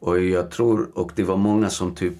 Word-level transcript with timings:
Och 0.00 0.20
jag 0.20 0.50
tror, 0.50 0.90
och 0.94 1.12
det 1.14 1.22
var 1.22 1.36
många 1.36 1.70
som 1.70 1.94
typ 1.94 2.14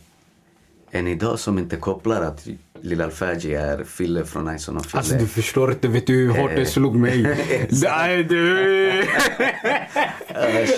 än 0.90 1.06
idag 1.06 1.38
som 1.38 1.58
inte 1.58 1.76
kopplar 1.76 2.22
att 2.22 2.48
Lilla 2.80 3.04
Alfaji 3.04 3.54
är 3.54 3.84
Fille 3.84 4.24
från 4.24 4.54
Ison 4.54 4.76
och 4.76 4.86
Fille. 4.86 4.98
Alltså 4.98 5.14
du 5.14 5.26
förstår 5.26 5.72
inte, 5.72 5.88
vet 5.88 6.06
du 6.06 6.12
hur 6.12 6.28
hårt 6.40 6.50
det 6.56 6.66
slog 6.66 6.96
mig? 6.96 7.22
Nej 7.82 8.24
du! 8.24 8.88
uh, 9.00 9.06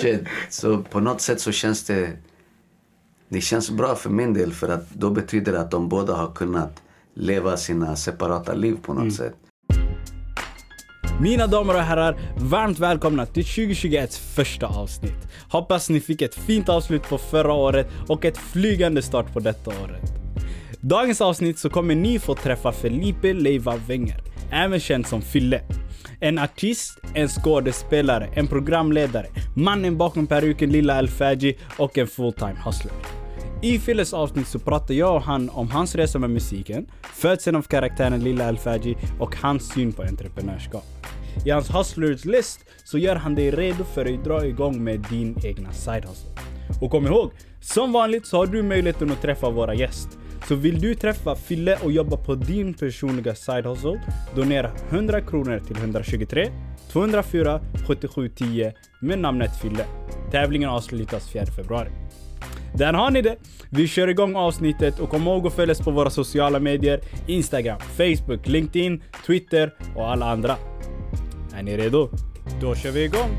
shit. 0.01 0.21
Så 0.49 0.77
på 0.77 0.99
något 0.99 1.21
sätt 1.21 1.41
så 1.41 1.51
känns 1.51 1.83
det... 1.83 2.09
Det 3.29 3.41
känns 3.41 3.69
bra 3.69 3.95
för 3.95 4.09
min 4.09 4.33
del 4.33 4.53
för 4.53 4.69
att 4.69 4.89
då 4.89 5.09
betyder 5.09 5.51
det 5.51 5.59
att 5.59 5.71
de 5.71 5.89
båda 5.89 6.13
har 6.13 6.31
kunnat 6.31 6.81
leva 7.13 7.57
sina 7.57 7.95
separata 7.95 8.53
liv 8.53 8.77
på 8.81 8.93
något 8.93 9.01
mm. 9.01 9.11
sätt. 9.11 9.35
Mina 11.21 11.47
damer 11.47 11.73
och 11.73 11.81
herrar, 11.81 12.17
varmt 12.37 12.79
välkomna 12.79 13.25
till 13.25 13.45
2021 13.45 14.13
första 14.15 14.67
avsnitt. 14.67 15.27
Hoppas 15.49 15.89
ni 15.89 15.99
fick 15.99 16.21
ett 16.21 16.35
fint 16.35 16.69
avslut 16.69 17.09
på 17.09 17.17
förra 17.17 17.53
året 17.53 17.87
och 18.07 18.25
ett 18.25 18.37
flygande 18.37 19.01
start 19.01 19.33
på 19.33 19.39
detta 19.39 19.69
året. 19.69 20.13
Dagens 20.81 21.21
avsnitt 21.21 21.59
så 21.59 21.69
kommer 21.69 21.95
ni 21.95 22.19
få 22.19 22.35
träffa 22.35 22.71
Felipe 22.71 23.33
Leiva 23.33 23.75
Wenger, 23.87 24.23
även 24.51 24.79
känd 24.79 25.07
som 25.07 25.21
Fille. 25.21 25.61
En 26.19 26.39
artist, 26.39 26.99
en 27.13 27.27
skådespelare, 27.27 28.29
en 28.35 28.47
programledare, 28.47 29.27
mannen 29.55 29.97
bakom 29.97 30.27
peruken 30.27 30.69
Lilla 30.69 30.99
El 30.99 31.09
och 31.77 31.97
en 31.97 32.07
fulltime 32.07 32.57
hustler. 32.65 33.22
I 33.63 33.79
Filles 33.79 34.13
avsnitt 34.13 34.47
så 34.47 34.59
pratar 34.59 34.93
jag 34.93 35.15
och 35.15 35.21
han 35.21 35.49
om 35.49 35.71
hans 35.71 35.95
resa 35.95 36.19
med 36.19 36.29
musiken, 36.29 36.87
födseln 37.01 37.55
av 37.55 37.61
karaktären 37.61 38.23
Lilla 38.23 38.47
Alfaji 38.47 38.97
och 39.19 39.35
hans 39.35 39.69
syn 39.73 39.93
på 39.93 40.01
entreprenörskap. 40.01 40.83
I 41.45 41.49
hans 41.49 41.75
Hustlers 41.75 42.25
list 42.25 42.59
så 42.83 42.97
gör 42.97 43.15
han 43.15 43.35
dig 43.35 43.51
redo 43.51 43.83
för 43.83 44.13
att 44.13 44.23
dra 44.23 44.45
igång 44.45 44.83
med 44.83 45.05
din 45.09 45.35
egna 45.43 45.71
side 45.73 46.05
hustle. 46.05 46.31
Och 46.81 46.91
kom 46.91 47.07
ihåg, 47.07 47.31
som 47.61 47.91
vanligt 47.91 48.27
så 48.27 48.37
har 48.37 48.47
du 48.47 48.63
möjligheten 48.63 49.11
att 49.11 49.21
träffa 49.21 49.49
våra 49.49 49.73
gäster. 49.73 50.19
Så 50.47 50.55
vill 50.55 50.81
du 50.81 50.95
träffa 50.95 51.35
Fille 51.35 51.77
och 51.83 51.91
jobba 51.91 52.17
på 52.17 52.35
din 52.35 52.73
personliga 52.73 53.35
side 53.35 53.65
hustle, 53.65 54.01
donera 54.35 54.71
100 54.89 55.21
kronor 55.21 55.59
till 55.67 55.77
123 55.77 56.51
204 56.91 57.61
7710 57.87 58.71
med 59.01 59.19
namnet 59.19 59.61
Fille. 59.61 59.85
Tävlingen 60.31 60.69
avslutas 60.69 61.29
4 61.29 61.45
februari. 61.45 61.89
Där 62.77 62.93
har 62.93 63.11
ni 63.11 63.21
det! 63.21 63.37
Vi 63.69 63.87
kör 63.87 64.07
igång 64.07 64.35
avsnittet 64.35 64.99
och 64.99 65.09
kom 65.09 65.27
ihåg 65.27 65.47
att 65.47 65.53
följa 65.53 65.71
oss 65.71 65.79
på 65.79 65.91
våra 65.91 66.09
sociala 66.09 66.59
medier. 66.59 66.99
Instagram, 67.27 67.79
Facebook, 67.79 68.47
LinkedIn, 68.47 69.03
Twitter 69.25 69.73
och 69.95 70.11
alla 70.11 70.31
andra. 70.31 70.55
Är 71.55 71.63
ni 71.63 71.77
redo? 71.77 72.09
Då 72.61 72.75
kör 72.75 72.91
vi 72.91 73.03
igång! 73.03 73.29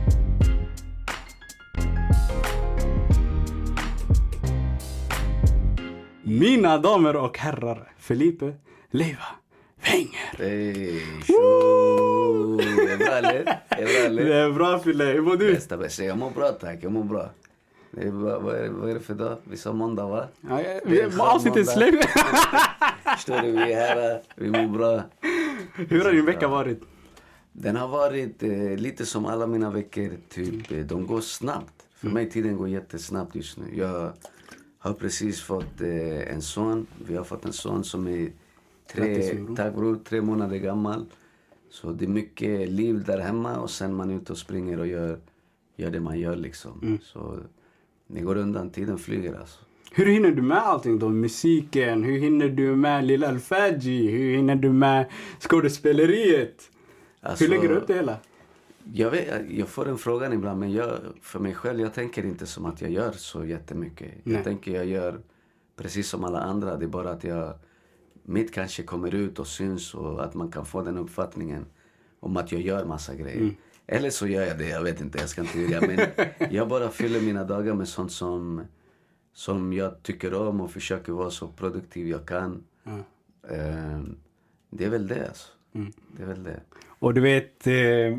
Mina 6.23 6.79
damer 6.79 7.17
och 7.17 7.39
herrar, 7.39 7.93
Felipe 7.99 8.53
Leiva 8.91 9.19
Wenger. 9.83 10.37
Hey, 10.39 11.01
det 12.87 12.93
är 12.93 12.99
bra 12.99 13.13
eller? 13.13 13.45
Det 13.69 13.83
är 13.83 13.87
bra 13.87 14.07
eller? 14.07 14.25
Det 14.25 14.37
är 14.37 14.51
bra 14.51 14.79
Fille, 14.79 15.05
hur 15.05 15.23
mår 15.23 15.37
du? 15.37 15.55
Bästa 15.55 15.77
bästa, 15.77 16.05
jag 16.05 16.19
mår 16.19 16.31
bra 16.31 16.49
tack, 16.49 16.79
jag 16.83 16.93
mår 16.93 17.05
bra. 17.05 17.31
Det 17.95 18.03
är 18.03 18.11
bra. 18.11 18.39
Vad, 18.39 18.55
är, 18.55 18.69
vad 18.69 18.91
är 18.91 18.95
det 18.95 19.01
för 19.01 19.15
dag? 19.15 19.39
Vi 19.45 19.57
sa 19.57 19.73
måndag 19.73 20.07
va? 20.07 20.29
Ja, 20.41 20.63
ja, 20.63 20.81
vi, 20.85 21.03
avsnittet 21.19 21.69
är 21.69 21.73
slut. 21.73 22.05
Förstår 23.17 23.43
du, 23.43 23.51
vi 23.53 23.73
är 23.73 23.77
här, 23.77 24.23
vi 24.37 24.51
mår 24.51 24.79
bra. 24.79 25.03
Hur 25.75 26.05
har 26.05 26.13
din 26.13 26.25
vecka 26.25 26.49
varit? 26.49 26.83
Den 27.53 27.77
har 27.77 27.89
varit 27.89 28.43
eh, 28.43 28.77
lite 28.77 29.07
som 29.07 29.27
alla 29.27 29.47
mina 29.47 29.71
veckor. 29.71 30.11
Typ, 30.29 30.73
eh, 30.73 30.79
de 30.79 31.07
går 31.07 31.21
snabbt. 31.21 31.87
För 31.95 32.07
mm. 32.07 32.15
mig 32.15 32.31
tiden 32.31 32.57
går 32.57 32.69
jättesnabbt 32.69 33.35
just 33.35 33.59
nu. 33.59 33.65
Jag 33.79 34.13
har 34.79 34.93
precis 34.93 35.41
fått 35.41 35.81
eh, 35.81 36.35
en 36.35 36.43
son. 36.43 36.87
Vi 37.07 37.17
har 37.17 37.25
fått 37.25 37.45
en 37.45 37.53
son 37.53 37.85
som 37.85 38.09
är 38.09 38.33
tre, 38.93 39.37
tack 39.57 39.75
bror, 39.75 39.99
tre 40.05 40.21
månader 40.21 40.57
gammal. 40.57 41.07
Så 41.71 41.93
det 41.93 42.05
är 42.05 42.09
mycket 42.09 42.69
liv 42.69 43.05
där 43.05 43.19
hemma 43.19 43.57
och 43.57 43.71
sen 43.71 43.95
man 43.95 44.11
är 44.11 44.15
ute 44.15 44.33
och 44.33 44.39
springer 44.39 44.81
och 44.81 44.87
gör, 44.87 45.19
gör 45.77 45.91
det 45.91 46.01
man 46.01 46.19
gör 46.19 46.37
liksom. 46.37 46.81
Mm. 46.83 46.99
Så 47.03 47.39
det 48.07 48.21
går 48.21 48.37
undan, 48.37 48.71
tiden 48.71 48.99
flyger 48.99 49.35
alltså. 49.35 49.59
Hur 49.93 50.07
hinner 50.07 50.31
du 50.31 50.43
med 50.43 50.59
allting 50.59 50.99
då? 50.99 51.09
Musiken, 51.09 52.03
hur 52.03 52.19
hinner 52.19 52.49
du 52.49 52.77
med 52.77 53.05
Lilla 53.05 53.29
Alfaji? 53.29 54.11
Hur 54.11 54.37
hinner 54.37 54.57
du 54.57 54.73
med 54.73 55.07
skådespeleriet? 55.41 56.71
Alltså, 57.21 57.45
Hur 57.45 57.51
lägger 57.51 57.69
du 57.69 57.75
upp 57.75 57.87
det 57.87 57.95
hela? 57.95 58.17
Jag, 58.93 59.11
vet, 59.11 59.51
jag 59.51 59.69
får 59.69 59.85
den 59.85 59.99
frågan 59.99 60.33
ibland, 60.33 60.61
men 60.61 60.73
jag, 60.73 60.99
för 61.21 61.39
mig 61.39 61.55
själv, 61.55 61.81
jag 61.81 61.95
tänker 61.95 62.25
inte 62.25 62.47
som 62.47 62.67
att 62.67 62.81
jag 62.81 62.91
gör 62.91 63.13
så 63.13 63.45
jättemycket. 63.45 64.09
Nej. 64.23 64.35
Jag 64.35 64.45
tänker 64.45 64.73
jag 64.73 64.87
gör 64.87 65.21
precis 65.77 66.09
som 66.09 66.25
alla 66.25 66.41
andra. 66.41 66.77
Det 66.77 66.85
är 66.85 66.89
bara 66.89 67.11
att 67.11 67.25
jag, 67.25 67.55
mitt 68.23 68.55
kanske 68.55 68.83
kommer 68.83 69.15
ut 69.15 69.39
och 69.39 69.47
syns 69.47 69.95
och 69.95 70.25
att 70.25 70.35
man 70.35 70.51
kan 70.51 70.67
få 70.67 70.83
den 70.83 70.99
uppfattningen 70.99 71.67
om 72.21 72.37
att 72.37 72.53
jag 72.53 72.61
gör 72.61 72.85
massa 72.85 73.15
grejer. 73.15 73.41
Mm. 73.41 73.55
Eller 73.87 74.11
så 74.11 74.27
gör 74.27 74.47
jag 74.47 74.59
det, 74.59 74.69
jag 74.69 74.83
vet 74.83 75.01
inte, 75.01 75.19
jag 75.19 75.29
ska 75.29 75.41
inte 75.41 75.59
ljuga. 75.59 75.81
Men 75.81 76.01
jag 76.51 76.69
bara 76.69 76.89
fyller 76.89 77.21
mina 77.21 77.45
dagar 77.45 77.75
med 77.75 77.89
sånt 77.89 78.13
som, 78.13 78.63
som 79.33 79.73
jag 79.73 80.03
tycker 80.03 80.35
om 80.35 80.61
och 80.61 80.71
försöker 80.71 81.13
vara 81.13 81.31
så 81.31 81.49
produktiv 81.49 82.09
jag 82.09 82.27
kan. 82.27 82.65
Mm. 82.87 84.17
Det 84.71 84.85
är 84.85 84.91
väl 84.91 85.07
det 85.07 85.29
alltså. 85.29 85.49
Mm. 85.75 85.93
Det 86.17 86.23
är 86.23 86.27
väl 86.27 86.43
det. 86.43 86.61
Och 86.87 87.15
du 87.15 87.21
vet, 87.21 87.67
eh, 87.67 88.19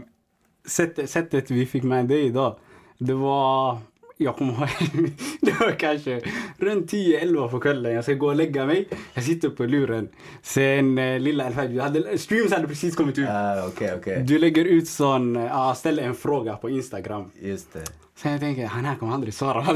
sättet, 0.68 1.10
sättet 1.10 1.52
vi 1.52 1.66
fick 1.66 1.84
med 1.84 2.08
dig 2.08 2.26
idag, 2.26 2.60
det 2.98 3.14
var 3.14 3.80
jag 4.18 4.36
kommer 4.36 4.54
ihåg, 4.54 4.70
det 5.42 5.60
var 5.60 5.72
kanske 5.72 6.22
runt 6.58 6.92
10-11 6.92 7.50
på 7.50 7.60
kvällen. 7.60 7.94
Jag 7.94 8.04
ska 8.04 8.14
gå 8.14 8.28
och 8.28 8.36
lägga 8.36 8.66
mig. 8.66 8.88
Jag 9.14 9.24
sitter 9.24 9.50
på 9.50 9.64
luren. 9.64 10.10
Sen 10.42 10.98
eh, 10.98 11.20
lilla 11.20 11.46
Alfred, 11.46 11.80
hade, 11.80 12.18
streams 12.18 12.52
hade 12.52 12.68
precis 12.68 12.96
kommit 12.96 13.18
ut. 13.18 13.30
Uh, 13.30 13.68
okay, 13.68 13.96
okay. 13.96 14.24
Du 14.24 14.40
lägger 14.40 14.66
ut 14.66 14.88
sån, 14.88 15.36
uh, 15.36 15.74
ställer 15.74 16.04
en 16.04 16.16
fråga 16.16 16.56
på 16.56 16.70
Instagram. 16.70 17.32
Just 17.42 17.74
det. 17.74 17.84
Sen 18.16 18.32
jag 18.32 18.42
tänker, 18.42 18.66
han 18.66 18.86
här 18.86 18.96
kommer 18.96 19.14
aldrig 19.14 19.34
svara. 19.34 19.66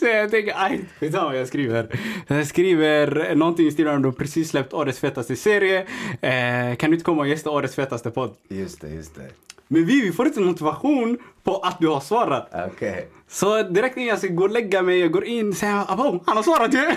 Så 0.00 0.06
jag 0.06 0.30
tänker, 0.30 0.54
aj, 0.56 0.80
skitsamma 0.98 1.24
vad 1.24 1.38
jag 1.38 1.48
skriver. 1.48 1.98
Jag 2.26 2.46
skriver 2.46 3.34
någonting 3.34 3.66
i 3.66 3.70
stilen 3.70 3.96
om 3.96 4.02
du 4.02 4.12
precis 4.12 4.50
släppt 4.50 4.72
årets 4.72 4.98
fetaste 4.98 5.36
serie. 5.36 5.86
Eh, 6.20 6.76
kan 6.76 6.90
du 6.90 6.96
inte 6.96 7.04
komma 7.04 7.22
och 7.22 7.28
gästa 7.28 7.50
årets 7.50 7.74
fetaste 7.74 8.10
podd? 8.10 8.34
Just 8.48 8.80
det, 8.80 8.88
just 8.88 9.14
det. 9.14 9.30
Men 9.72 9.86
vi, 9.86 10.00
vi 10.00 10.12
får 10.12 10.26
inte 10.26 10.40
motivation 10.40 11.18
på 11.42 11.56
att 11.56 11.76
du 11.80 11.88
har 11.88 12.00
svarat. 12.00 12.72
Okay. 12.72 13.04
Så 13.28 13.62
direkt 13.62 13.96
innan 13.96 14.08
jag 14.08 14.18
ska 14.18 14.28
gå 14.28 14.44
och 14.44 14.50
lägga 14.50 14.82
mig, 14.82 14.98
jag 14.98 15.12
går 15.12 15.24
in, 15.24 15.54
säger 15.54 15.76
jag 15.76 15.84
abo, 15.88 16.22
han 16.26 16.36
har 16.36 16.42
svarat 16.42 16.74
ju! 16.74 16.80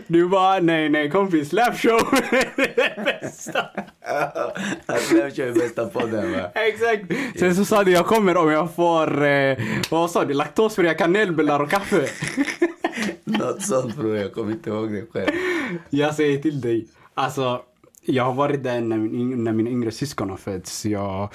du 0.06 0.28
bara, 0.28 0.60
nej 0.60 0.88
nej 0.88 1.10
kompis, 1.10 1.48
Slapshow 1.48 1.92
är 2.30 2.56
det 2.56 3.04
bästa. 3.04 3.66
Slapshow 4.98 5.46
är 5.46 5.54
bästa 5.54 5.86
podden 5.86 6.32
va? 6.32 6.50
Exakt. 6.54 7.04
Sen 7.38 7.54
så 7.54 7.64
sa 7.64 7.84
du, 7.84 7.90
jag 7.90 8.06
kommer 8.06 8.36
om 8.36 8.50
jag 8.50 8.74
får, 8.74 9.24
eh, 9.24 9.58
vad 9.90 10.10
sa 10.10 10.24
du, 10.24 10.34
laktosfria 10.34 10.94
kanelbullar 10.94 11.60
och 11.60 11.70
kaffe. 11.70 12.08
Något 13.24 13.62
sånt 13.62 13.96
bror, 13.96 14.16
jag 14.16 14.32
kommer 14.32 14.52
inte 14.52 14.70
ihåg 14.70 14.92
det 14.92 15.06
själv. 15.12 15.30
Jag 15.90 16.14
säger 16.14 16.42
till 16.42 16.60
dig, 16.60 16.86
alltså 17.14 17.62
jag 18.10 18.24
har 18.24 18.34
varit 18.34 18.62
där 18.62 18.80
när, 18.80 18.96
min, 18.98 19.44
när 19.44 19.52
mina 19.52 19.70
yngre 19.70 19.90
syskon 19.90 20.30
har 20.30 20.36
fötts. 20.36 20.86
Jag, 20.86 21.28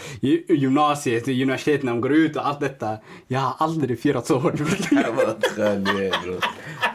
gymnasiet, 0.47 1.27
universitetet 1.27 1.83
när 1.83 1.91
de 1.91 2.01
går 2.01 2.13
ut 2.13 2.35
och 2.35 2.47
allt 2.47 2.59
detta. 2.59 2.97
Jag 3.27 3.39
har 3.39 3.55
aldrig 3.57 3.99
firat 3.99 4.27
så 4.27 4.39
hårt. 4.39 4.59
Vad 4.59 5.45
skön 5.45 5.83
du 5.83 6.05
är 6.05 6.23
bror. 6.23 6.39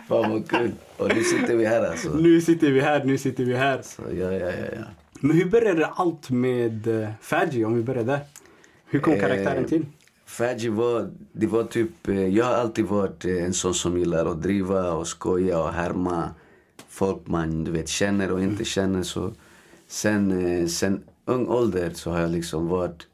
Fan 0.08 0.30
vad 0.30 0.48
kul. 0.50 0.72
Och 0.96 1.14
nu 1.14 1.24
sitter 1.24 1.56
vi 1.56 1.66
här 1.66 1.91
alltså. 1.91 2.08
Nu 2.08 2.41
sitter 2.41 2.70
vi 2.70 2.80
här, 2.80 3.04
nu 3.04 3.18
sitter 3.18 3.44
vi 3.44 3.54
här. 3.54 3.80
Så, 3.82 4.02
ja, 4.02 4.32
ja, 4.32 4.46
ja, 4.46 4.66
ja. 4.76 4.84
Men 5.20 5.36
hur 5.36 5.44
började 5.44 5.86
allt 5.86 6.30
med 6.30 6.86
uh, 6.86 7.08
Faji 7.20 7.64
om 7.64 7.74
vi 7.74 7.82
börjar 7.82 8.04
där? 8.04 8.20
Hur 8.86 9.00
kom 9.00 9.12
eh, 9.12 9.20
karaktären 9.20 9.64
till? 9.64 9.86
Faji 10.26 10.68
var, 10.68 11.10
det 11.32 11.47
var 11.47 11.65
typ, 11.65 12.09
eh, 12.09 12.28
jag 12.28 12.44
har 12.44 12.54
alltid 12.54 12.84
varit 12.84 13.24
eh, 13.24 13.44
en 13.44 13.54
sån 13.54 13.74
som 13.74 13.98
gillar 13.98 14.27
att 14.27 14.42
driva 14.42 14.92
och 14.92 15.06
skoja 15.06 15.62
och 15.62 15.72
härma 15.72 16.30
folk 16.88 17.18
man 17.24 17.65
du 17.65 17.71
vet, 17.71 17.88
känner 17.88 18.32
och 18.32 18.42
inte 18.42 18.65
känner. 18.65 19.03
Så 19.03 19.32
sen, 19.91 20.47
eh, 20.47 20.66
sen 20.66 21.03
ung 21.25 21.47
ålder 21.47 21.91
så 21.95 22.10
har 22.10 22.21
jag 22.21 22.31
liksom 22.31 22.69
varit... 22.69 23.07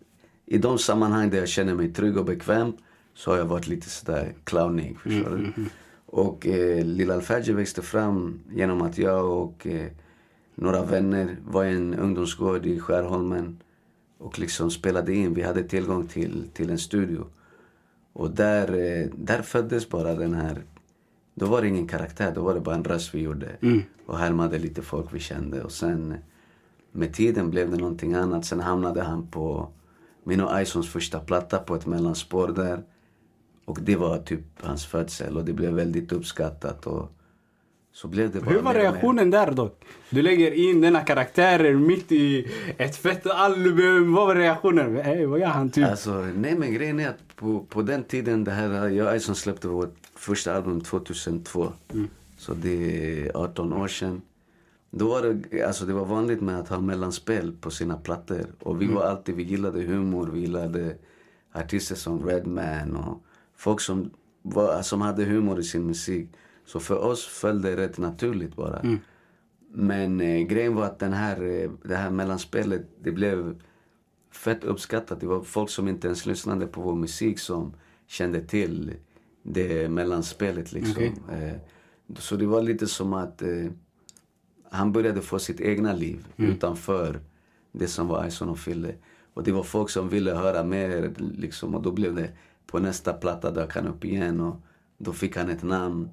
I 0.47 0.59
de 0.59 0.79
sammanhang 0.79 1.31
där 1.31 1.39
jag 1.39 1.49
känner 1.49 1.75
mig 1.75 1.93
trygg 1.93 2.17
och 2.17 2.25
bekväm 2.25 2.73
så 3.15 3.31
har 3.31 3.39
jag 3.39 3.45
varit 3.45 3.67
lite 3.67 3.91
sådär 3.91 4.35
clownig. 4.45 4.99
Förstår 5.01 5.27
mm, 5.27 5.53
du? 5.57 5.63
Mm, 5.63 5.71
och 6.07 6.47
eh, 6.47 6.85
Lilla 6.85 7.15
Alfaji 7.15 7.53
växte 7.53 7.83
fram 7.83 8.41
genom 8.53 8.83
att 8.83 8.99
jag 8.99 9.31
och 9.31 9.67
eh, 9.67 9.91
några 10.55 10.85
vänner 10.85 11.37
var 11.47 11.65
i 11.65 11.77
en 11.77 11.95
ungdomsgård 11.95 12.67
i 12.67 12.81
Skärholmen 12.81 13.59
och 14.19 14.39
liksom 14.39 14.71
spelade 14.71 15.15
in. 15.15 15.35
Vi 15.35 15.43
hade 15.43 15.63
tillgång 15.63 16.07
till, 16.07 16.49
till 16.53 16.71
en 16.71 16.79
studio. 16.79 17.27
Och 18.13 18.31
där, 18.31 18.69
eh, 18.75 19.09
där 19.15 19.43
föddes 19.43 19.89
bara 19.89 20.15
den 20.15 20.35
här... 20.35 20.63
Då 21.35 21.47
var 21.47 21.63
det 21.63 21.69
ingen 21.69 21.89
karaktär, 21.89 22.33
då 22.35 22.43
var 22.43 22.55
det 22.55 22.61
bara 22.61 22.75
en 22.75 22.85
röst 22.85 23.15
vi 23.15 23.21
gjorde. 23.21 23.49
Mm. 23.61 23.83
Och 24.07 24.19
härmade 24.19 24.59
lite 24.59 24.83
folk 24.83 25.07
vi 25.13 25.21
kände. 25.21 25.63
Och 25.63 25.73
sen 25.73 26.15
med 26.97 27.15
tiden 27.15 27.51
blev 27.51 27.71
det 27.71 27.77
någonting 27.77 28.15
annat. 28.15 28.45
Sen 28.45 28.61
hamnade 28.61 29.03
han 29.03 29.27
på 29.27 29.69
min 30.25 30.41
och 30.41 30.63
Isons 30.63 30.89
första 30.89 31.21
platta 31.21 31.59
på 31.59 31.75
ett 31.75 31.87
mellanspår 31.87 32.49
där. 32.49 32.83
Och 33.65 33.79
det 33.83 33.97
var 33.97 34.19
typ 34.19 34.41
hans 34.61 34.87
födsel 34.87 35.37
och 35.37 35.45
det 35.45 35.53
blev 35.53 35.73
väldigt 35.73 36.13
uppskattat. 36.13 36.87
Och 36.87 37.13
så 37.93 38.09
blev 38.09 38.31
det 38.33 38.41
bara 38.41 38.51
Hur 38.51 38.61
var 38.61 38.75
reaktionen 38.75 39.31
där 39.31 39.51
dock? 39.51 39.85
Du 40.11 40.23
lägger 40.23 40.53
in 40.53 40.81
denna 40.81 41.01
karaktären 41.01 41.87
mitt 41.87 42.13
i 42.13 42.53
ett 42.79 42.97
fett 42.97 43.27
album. 43.27 44.15
Vad 44.15 44.27
var 44.27 44.35
reaktionen? 44.35 44.97
Hey, 44.97 45.27
vad 45.27 45.41
gör 45.41 45.47
han 45.47 45.71
typ? 45.71 45.87
Alltså, 45.87 46.21
nej 46.35 46.55
men 46.55 46.75
grejen 46.75 47.01
är 47.01 47.09
att 47.09 47.37
på, 47.37 47.61
på 47.69 47.83
den 47.83 48.05
tiden, 48.05 48.45
det 48.45 48.51
här, 48.51 48.89
jag 48.89 49.09
och 49.09 49.17
Ison 49.17 49.35
släppte 49.35 49.69
vårt 49.69 49.95
första 50.15 50.57
album 50.57 50.81
2002. 50.81 51.73
Så 52.39 52.55
det 52.55 53.27
är 53.27 53.37
18 53.37 53.73
år 53.73 53.89
sedan. 53.89 54.23
Då 54.91 55.09
var 55.09 55.23
det, 55.23 55.63
alltså 55.63 55.87
det 55.87 55.93
var 55.93 56.05
vanligt 56.05 56.41
med 56.41 56.59
att 56.59 56.69
ha 56.69 56.81
mellanspel 56.81 57.53
på 57.61 57.71
sina 57.71 57.97
plattor. 57.97 58.47
Och 58.61 58.83
vi 58.83 58.87
var 58.87 59.03
alltid, 59.03 59.35
vi 59.35 59.43
gillade 59.43 59.83
humor, 59.83 60.31
vi 60.33 60.41
gillade 60.41 60.97
artister 61.53 61.95
som 61.95 62.27
Redman 62.27 62.97
och 62.97 63.25
folk 63.57 63.81
som, 63.81 64.11
var, 64.43 64.83
som 64.83 65.01
hade 65.01 65.25
humor 65.25 65.59
i 65.59 65.63
sin 65.63 65.87
musik. 65.87 66.29
Så 66.67 66.81
för 66.81 66.99
oss 66.99 67.27
föll 67.27 67.63
det 67.63 67.77
rätt 67.77 67.99
naturligt 67.99 68.57
bara. 68.57 68.99
Men 69.71 70.21
eh, 70.21 70.41
grejen 70.47 70.75
var 70.75 70.85
att 70.85 70.99
den 70.99 71.13
här, 71.13 71.43
eh, 71.43 71.71
det 71.83 71.97
här 71.97 72.11
mellanspelet, 72.11 72.87
det 73.03 73.13
blev 73.13 73.61
fett 74.33 74.65
uppskattat. 74.65 75.21
Det 75.21 75.27
var 75.27 75.43
folk 75.43 75.71
som 75.71 75.89
inte 75.89 76.07
ens 76.07 76.27
lyssnade 76.27 76.67
på 76.67 76.81
vår 76.81 76.95
musik 76.95 77.39
som 77.39 77.75
kände 78.07 78.41
till 78.41 78.95
det 79.43 79.89
mellanspelet 79.89 80.73
liksom. 80.73 80.93
Okej. 80.93 81.15
Eh, 81.33 81.57
så 82.19 82.37
det 82.37 82.47
var 82.47 82.63
lite 82.63 82.87
som 82.87 83.13
att 83.13 83.43
eh, 83.43 83.67
han 84.71 84.93
började 84.93 85.23
få 85.23 85.39
sitt 85.39 85.61
egna 85.61 85.93
liv 85.93 86.27
utanför 86.37 87.21
det 87.73 87.89
som 87.89 88.09
var 88.09 88.27
Ison 88.27 88.49
och 88.49 88.59
Fille. 88.59 88.95
Och 89.35 89.43
det 89.45 89.53
var 89.53 89.63
folk 89.63 89.91
som 89.91 90.09
ville 90.09 90.35
höra 90.35 90.65
mer 90.65 91.13
liksom. 91.19 91.75
Och 91.75 91.83
då 91.83 91.93
blev 91.93 92.15
det, 92.15 92.31
på 92.67 92.79
nästa 92.79 93.13
platta 93.13 93.51
dök 93.51 93.75
han 93.75 93.87
upp 93.87 94.05
igen 94.05 94.41
och 94.41 94.57
då 94.99 95.13
fick 95.13 95.37
han 95.37 95.51
ett 95.51 95.63
namn. 95.63 96.09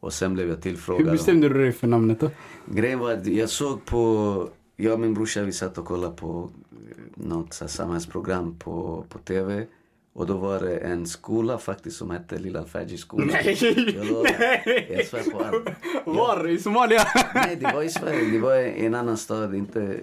Och 0.00 0.12
sen 0.12 0.34
blev 0.34 0.48
jag 0.48 0.62
tillfrågad. 0.62 1.04
Hur 1.04 1.12
bestämde 1.12 1.48
du 1.48 1.62
dig 1.62 1.72
för 1.72 1.86
namnet 1.86 2.20
då? 2.20 2.30
Grejen 2.66 2.98
var 2.98 3.12
att 3.12 3.26
jag 3.26 3.48
såg 3.48 3.84
på, 3.84 4.48
jag 4.76 4.92
och 4.92 5.00
min 5.00 5.14
brorsa 5.14 5.42
vi 5.42 5.52
satt 5.52 5.78
och 5.78 5.84
kollade 5.84 6.16
på 6.16 6.50
eh, 6.72 7.26
något 7.26 7.52
så 7.52 7.64
här 7.64 7.68
samhällsprogram 7.68 8.58
på, 8.58 9.04
på 9.08 9.18
tv. 9.18 9.66
Och 10.14 10.26
då 10.26 10.36
var 10.36 10.60
det 10.60 10.76
en 10.76 11.06
skola 11.06 11.58
faktiskt 11.58 11.96
som 11.96 12.10
hette 12.10 12.38
Lilla 12.38 12.58
Alfaji 12.60 12.98
skola. 12.98 13.24
Nej! 13.26 13.56
Jag 13.96 14.06
lovar. 14.06 14.36
Nej! 14.38 14.86
Jag 14.90 15.06
svär 15.06 15.30
på 15.30 15.38
allt. 15.44 15.68
Var? 16.16 16.48
I 16.48 16.58
Somalia? 16.58 17.02
Nej, 17.34 17.56
det 17.60 17.72
var 17.74 17.82
i 17.82 17.88
Sverige. 17.88 18.30
Det 18.30 18.38
var 18.38 18.56
i 18.56 18.86
en 18.86 18.94
annan 18.94 19.16
stad. 19.16 19.54
Inte, 19.54 20.00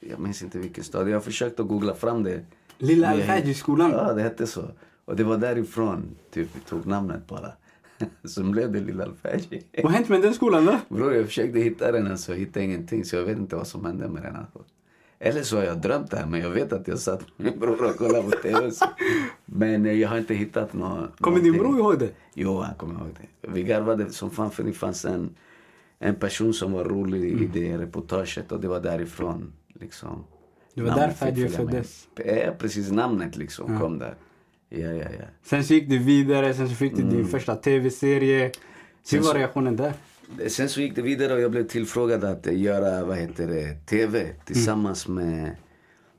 jag 0.00 0.18
minns 0.18 0.42
inte 0.42 0.58
vilken 0.58 0.84
stad. 0.84 1.08
Jag 1.08 1.16
har 1.16 1.20
försökt 1.20 1.60
att 1.60 1.68
googla 1.68 1.94
fram 1.94 2.22
det. 2.22 2.40
Lilla 2.78 3.08
Al-Fajr-skolan? 3.08 3.90
Ja, 3.90 4.12
det 4.12 4.22
hette 4.22 4.46
så. 4.46 4.62
Och 5.04 5.16
det 5.16 5.24
var 5.24 5.36
därifrån 5.36 6.16
typ, 6.30 6.48
vi 6.56 6.60
tog 6.60 6.86
namnet 6.86 7.26
bara. 7.26 7.52
Sen 8.24 8.50
blev 8.50 8.72
det 8.72 8.80
Lilla 8.80 9.04
Alfaji. 9.04 9.62
Vad 9.82 9.92
hänt 9.92 10.08
med 10.08 10.22
den 10.22 10.34
skolan 10.34 10.66
då? 10.66 10.78
Bror, 10.88 11.14
jag 11.14 11.26
försökte 11.26 11.58
hitta 11.58 11.92
den 11.92 12.10
alltså, 12.10 12.32
jag 12.32 12.38
hittade 12.38 12.64
ingenting. 12.64 13.04
Så 13.04 13.16
jag 13.16 13.22
vet 13.22 13.38
inte 13.38 13.56
vad 13.56 13.66
som 13.66 13.84
hände 13.84 14.08
med 14.08 14.22
den. 14.22 14.36
Alltså. 14.36 14.64
Eller 15.22 15.42
så 15.42 15.56
har 15.56 15.64
jag 15.64 15.80
drömt 15.80 16.10
det 16.10 16.16
här, 16.16 16.26
men 16.26 16.40
jag 16.40 16.50
vet 16.50 16.72
att 16.72 16.88
jag 16.88 16.98
satt 16.98 17.20
med 17.36 17.50
min 17.50 17.60
bror 17.60 17.90
och 17.90 17.96
kollade 17.96 18.22
på 18.22 18.30
TV. 18.30 18.70
Men 19.44 19.86
eh, 19.86 19.92
jag 19.92 20.08
har 20.08 20.18
inte 20.18 20.34
hittat 20.34 20.72
något. 20.72 21.20
Kommer 21.20 21.40
din 21.40 21.52
bror 21.52 21.78
ihåg 21.78 21.98
det? 21.98 22.10
Jo, 22.34 22.60
han 22.60 22.74
kommer 22.74 22.94
ihåg 22.94 23.08
det. 23.20 23.48
Vi 23.48 23.62
garvade 23.62 24.10
som 24.10 24.30
fan 24.30 24.50
för 24.50 24.62
det 24.62 24.72
fanns 24.72 25.04
en, 25.04 25.34
en 25.98 26.14
person 26.14 26.54
som 26.54 26.72
var 26.72 26.84
rolig 26.84 27.24
i 27.42 27.46
det 27.46 27.78
reportaget 27.78 28.52
och 28.52 28.60
det 28.60 28.68
var 28.68 28.80
därifrån. 28.80 29.52
Liksom. 29.80 30.24
Det 30.74 30.82
var 30.82 30.88
Namnet 30.90 31.20
därför 31.20 31.36
du 31.36 31.48
föddes. 31.48 32.08
Ja, 32.24 32.52
precis. 32.58 32.90
Namnet 32.90 33.36
liksom 33.36 33.78
kom 33.78 33.98
där. 33.98 34.14
Ja, 34.68 34.78
ja, 34.78 35.08
ja. 35.18 35.24
Sen 35.42 35.64
så 35.64 35.74
gick 35.74 35.88
du 35.88 35.98
vidare, 35.98 36.54
sen 36.54 36.68
så 36.68 36.74
fick 36.74 36.96
du 36.96 37.02
din 37.02 37.26
första 37.26 37.56
tv-serie. 37.56 38.50
Hur 39.10 39.20
var 39.20 39.34
reaktionen 39.34 39.76
där? 39.76 39.92
Sen 40.48 40.68
så 40.68 40.80
gick 40.80 40.96
det 40.96 41.02
vidare 41.02 41.34
och 41.34 41.40
jag 41.40 41.50
blev 41.50 41.66
tillfrågad 41.66 42.24
att 42.24 42.46
göra, 42.46 43.04
vad 43.04 43.16
heter 43.16 43.46
det, 43.46 43.74
TV 43.86 44.32
tillsammans 44.44 45.08
med, 45.08 45.56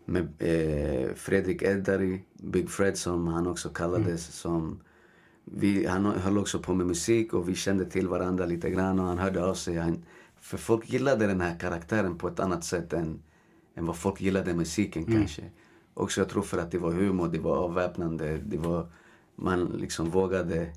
med 0.06 0.28
eh, 0.40 1.14
Fredrik 1.16 1.62
Edari, 1.62 2.22
Big 2.34 2.70
Fred 2.70 2.98
som 2.98 3.28
han 3.28 3.48
också 3.48 3.70
kallades. 3.70 4.26
Som 4.26 4.80
vi, 5.46 5.86
han 5.86 6.06
höll 6.06 6.38
också 6.38 6.60
på 6.60 6.74
med 6.74 6.88
musik 6.88 7.34
och 7.34 7.50
vi 7.50 7.56
kände 7.56 7.86
till 7.86 8.08
varandra 8.08 8.46
lite 8.46 8.70
grann 8.70 9.00
och 9.00 9.06
han 9.06 9.18
hörde 9.18 9.46
av 9.46 9.54
sig. 9.54 9.78
Han, 9.78 10.04
för 10.42 10.58
folk 10.58 10.90
gillade 10.90 11.28
den 11.28 11.42
här 11.42 11.60
karaktären 11.60 12.18
på 12.18 12.28
ett 12.28 12.40
annat 12.40 12.64
sätt 12.64 12.94
än, 12.94 13.22
än 13.76 13.86
vad 13.86 13.98
folk 13.98 14.22
gillade 14.22 14.54
musiken 14.54 15.06
kanske. 15.06 15.42
Också 15.94 16.22
jag 16.22 16.30
tror 16.30 16.44
för 16.44 16.58
att 16.58 16.72
det 16.72 16.78
var 16.78 16.92
humor, 16.92 17.28
det 17.28 17.40
var 17.40 17.58
avväpnande, 17.58 18.38
det 18.38 18.58
var, 18.58 18.88
man 19.36 19.66
liksom 19.66 20.10
vågade 20.10 20.72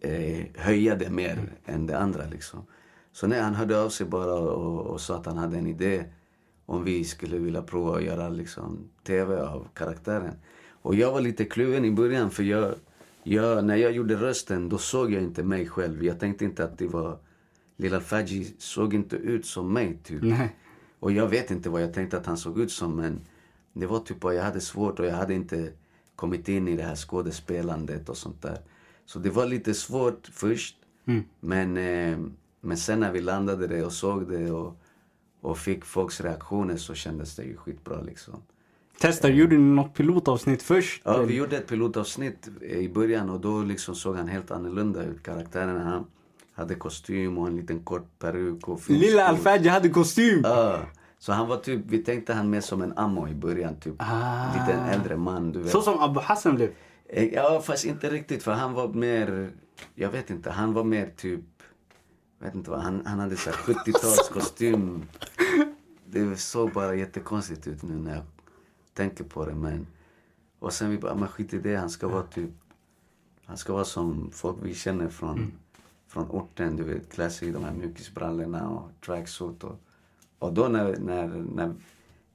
eh, 0.00 0.46
höja 0.54 0.96
det 0.96 1.10
mer 1.10 1.52
än 1.64 1.86
det 1.86 1.98
andra. 1.98 2.26
Liksom. 2.26 2.66
Så 3.12 3.26
nej, 3.26 3.40
han 3.40 3.54
hörde 3.54 3.82
av 3.82 3.88
sig 3.88 4.06
bara 4.06 4.34
och, 4.34 4.86
och 4.86 5.00
sa 5.00 5.16
att 5.16 5.26
han 5.26 5.38
hade 5.38 5.58
en 5.58 5.66
idé 5.66 6.04
om 6.66 6.84
vi 6.84 7.04
skulle 7.04 7.38
vilja 7.38 7.62
prova 7.62 7.96
att 7.96 8.04
göra 8.04 8.28
liksom, 8.28 8.78
tv 9.04 9.42
av 9.42 9.68
karaktären. 9.74 10.34
Och 10.82 10.94
jag 10.94 11.12
var 11.12 11.20
lite 11.20 11.44
kluven 11.44 11.84
i 11.84 11.90
början 11.90 12.30
för 12.30 12.42
jag, 12.42 12.74
jag, 13.22 13.64
när 13.64 13.76
jag 13.76 13.92
gjorde 13.92 14.14
rösten 14.14 14.68
då 14.68 14.78
såg 14.78 15.12
jag 15.12 15.22
inte 15.22 15.42
mig 15.42 15.68
själv. 15.68 16.04
Jag 16.04 16.20
tänkte 16.20 16.44
inte 16.44 16.64
att 16.64 16.78
det 16.78 16.86
var... 16.86 17.18
Lilla 17.78 18.00
Faji 18.00 18.54
såg 18.58 18.94
inte 18.94 19.16
ut 19.16 19.46
som 19.46 19.72
mig 19.72 19.98
typ. 20.04 20.22
Nej. 20.22 20.56
Och 21.00 21.12
jag 21.12 21.28
vet 21.28 21.50
inte 21.50 21.70
vad 21.70 21.82
jag 21.82 21.94
tänkte 21.94 22.16
att 22.16 22.26
han 22.26 22.36
såg 22.36 22.60
ut 22.60 22.72
som 22.72 22.96
men 22.96 23.20
det 23.72 23.86
var 23.86 23.98
typ 23.98 24.16
jag 24.22 24.42
hade 24.42 24.60
svårt 24.60 25.00
och 25.00 25.06
jag 25.06 25.14
hade 25.14 25.34
inte 25.34 25.72
kommit 26.16 26.48
in 26.48 26.68
i 26.68 26.76
det 26.76 26.82
här 26.82 26.96
skådespelandet 26.96 28.08
och 28.08 28.16
sånt 28.16 28.42
där. 28.42 28.58
Så 29.06 29.18
det 29.18 29.30
var 29.30 29.46
lite 29.46 29.74
svårt 29.74 30.28
först. 30.32 30.76
Men, 31.40 31.76
eh, 31.76 32.18
men 32.60 32.76
sen 32.76 33.00
när 33.00 33.12
vi 33.12 33.20
landade 33.20 33.66
det 33.66 33.84
och 33.84 33.92
såg 33.92 34.28
det 34.28 34.50
och, 34.50 34.80
och 35.40 35.58
fick 35.58 35.84
folks 35.84 36.20
reaktioner 36.20 36.76
så 36.76 36.94
kändes 36.94 37.36
det 37.36 37.44
ju 37.44 37.56
skitbra 37.56 38.00
liksom. 38.00 38.42
Testa, 39.00 39.28
gjorde 39.28 39.56
ni 39.56 39.74
något 39.74 39.94
pilotavsnitt 39.94 40.62
först? 40.62 41.02
Ja, 41.04 41.22
vi 41.22 41.34
gjorde 41.34 41.56
ett 41.56 41.68
pilotavsnitt 41.68 42.48
i 42.62 42.88
början 42.88 43.30
och 43.30 43.40
då 43.40 43.62
liksom 43.62 43.94
såg 43.94 44.16
han 44.16 44.28
helt 44.28 44.50
annorlunda 44.50 45.04
ut. 45.04 45.22
Karaktären 45.22 45.80
han 45.80 46.06
hade 46.54 46.74
kostym 46.74 47.38
och 47.38 47.46
en 47.46 47.56
liten 47.56 47.80
kort 47.80 48.18
peruk 48.18 48.68
och 48.68 48.90
Lilla. 48.90 49.26
Al-Fajr 49.26 49.68
hade 49.68 49.88
kostym! 49.88 50.40
Ja. 50.44 50.78
Så 51.18 51.32
han 51.32 51.48
var 51.48 51.56
typ, 51.56 51.80
vi 51.86 51.98
tänkte 51.98 52.34
han 52.34 52.50
mer 52.50 52.60
som 52.60 52.82
en 52.82 52.98
ammo 52.98 53.28
i 53.28 53.34
början 53.34 53.80
typ. 53.80 53.94
Ah. 53.98 54.70
En 54.70 54.80
äldre 54.80 55.16
man, 55.16 55.52
du 55.52 55.58
vet. 55.58 55.72
Så 55.72 55.82
som 55.82 55.98
Abu 55.98 56.20
Hassan 56.20 56.54
blev. 56.54 56.70
Eh, 57.08 57.34
Ja, 57.34 57.62
fast 57.62 57.84
inte 57.84 58.10
riktigt 58.10 58.42
för 58.42 58.52
han 58.52 58.72
var 58.72 58.88
mer, 58.88 59.50
jag 59.94 60.10
vet 60.10 60.30
inte, 60.30 60.50
han 60.50 60.72
var 60.72 60.84
mer 60.84 61.12
typ, 61.16 61.44
vet 62.38 62.54
inte 62.54 62.70
vad, 62.70 62.80
han, 62.80 63.06
han 63.06 63.18
hade 63.18 63.36
så 63.36 63.50
här 63.50 63.56
70-talskostym. 63.56 65.02
Det 66.06 66.36
såg 66.36 66.72
bara 66.72 66.94
jättekonstigt 66.94 67.66
ut 67.66 67.82
nu 67.82 67.94
när 67.94 68.14
jag 68.14 68.24
tänker 68.94 69.24
på 69.24 69.44
det 69.46 69.54
men. 69.54 69.86
Och 70.58 70.72
sen 70.72 70.90
vi 70.90 70.98
bara, 70.98 71.14
men 71.14 71.28
skit 71.28 71.54
i 71.54 71.58
det, 71.58 71.76
han 71.76 71.90
ska 71.90 72.08
vara 72.08 72.22
typ, 72.22 72.50
han 73.44 73.56
ska 73.56 73.72
vara 73.72 73.84
som 73.84 74.30
folk 74.32 74.56
vi 74.62 74.74
känner 74.74 75.08
från, 75.08 75.52
från 76.08 76.30
orten, 76.30 76.76
du 76.76 76.82
vet, 76.82 77.12
klä 77.12 77.30
sig 77.30 77.48
i 77.48 77.50
de 77.52 77.64
här 77.64 77.72
mjukisbrallorna 77.72 78.70
och 78.70 78.90
tracksuit 79.06 79.64
och, 79.64 79.80
och 80.38 80.52
då 80.52 80.68
när, 80.68 80.96
när, 80.96 81.28
när 81.28 81.74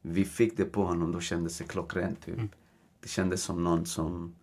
vi 0.02 0.26
fick 0.26 0.58
det 0.58 0.66
på 0.66 0.84
honom 0.84 1.12
då 1.12 1.20
kändes 1.20 1.58
det 1.58 1.64
klockrent 1.64 2.26
typ. 2.26 2.40
Det 3.02 3.08
kändes 3.08 3.44
som 3.44 3.64
någon 3.64 3.86
som 3.86 4.36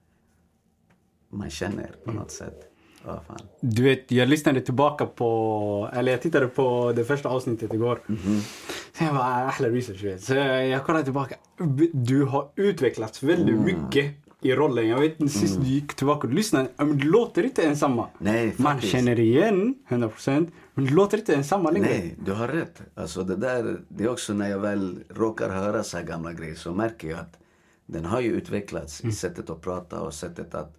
man 1.30 1.50
känner 1.50 1.90
på 2.04 2.12
något 2.12 2.30
sätt. 2.30 2.60
Ja, 3.04 3.22
fan. 3.26 3.38
Du 3.60 3.82
vet, 3.82 4.10
jag 4.10 4.28
lyssnade 4.28 4.60
tillbaka 4.60 5.06
på, 5.06 5.90
eller 5.92 6.12
jag 6.12 6.22
tittade 6.22 6.46
på 6.46 6.92
det 6.96 7.04
första 7.04 7.28
avsnittet 7.28 7.74
igår. 7.74 8.00
Sen 8.92 9.06
jag 9.06 9.16
bara, 9.16 9.24
ahla 9.24 9.68
research 9.68 10.04
vet. 10.04 10.22
Så 10.22 10.34
jag 10.34 10.84
kollade 10.84 11.04
tillbaka. 11.04 11.34
Du 11.92 12.24
har 12.24 12.48
utvecklats 12.56 13.22
väldigt 13.22 13.60
mycket 13.60 14.14
i 14.40 14.52
rollen. 14.54 14.88
Jag 14.88 15.00
vet 15.00 15.30
sist 15.32 15.60
du 15.60 15.66
gick 15.66 15.94
tillbaka 15.94 16.26
och 16.26 16.34
lyssnade, 16.34 16.68
men 16.76 16.98
du 16.98 17.10
låter 17.10 17.42
inte 17.42 17.62
ensamma. 17.62 18.08
Nej, 18.18 18.54
Man 18.56 18.72
faktiskt. 18.72 18.92
känner 18.92 19.20
igen 19.20 19.74
100% 19.88 20.48
men 20.74 20.84
du 20.84 20.94
låter 20.94 21.18
inte 21.18 21.34
ensamma 21.34 21.70
längre. 21.70 21.88
Nej, 21.88 22.16
du 22.24 22.32
har 22.32 22.48
rätt. 22.48 22.82
Alltså 22.94 23.22
det 23.22 23.36
där, 23.36 23.80
det 23.88 24.04
är 24.04 24.08
också 24.10 24.32
när 24.34 24.48
jag 24.50 24.58
väl 24.58 24.98
råkar 25.08 25.50
höra 25.50 25.82
så 25.82 25.96
här 25.96 26.04
gamla 26.04 26.32
grejer 26.32 26.54
så 26.54 26.72
märker 26.74 27.08
jag 27.10 27.18
att 27.18 27.38
den 27.86 28.04
har 28.04 28.20
ju 28.20 28.32
utvecklats 28.32 29.04
i 29.04 29.12
sättet 29.12 29.50
att 29.50 29.60
prata 29.60 30.00
och 30.00 30.14
sättet 30.14 30.54
att 30.54 30.74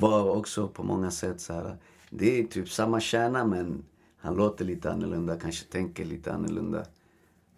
vara 0.00 0.32
också 0.32 0.68
på 0.68 0.82
många 0.82 1.10
sätt 1.10 1.40
så 1.40 1.52
här. 1.52 1.76
Det 2.10 2.40
är 2.40 2.44
typ 2.44 2.68
samma 2.68 3.00
kärna 3.00 3.44
men 3.44 3.84
han 4.20 4.34
låter 4.34 4.64
lite 4.64 4.92
annorlunda, 4.92 5.36
kanske 5.36 5.66
tänker 5.66 6.04
lite 6.04 6.32
annorlunda. 6.32 6.84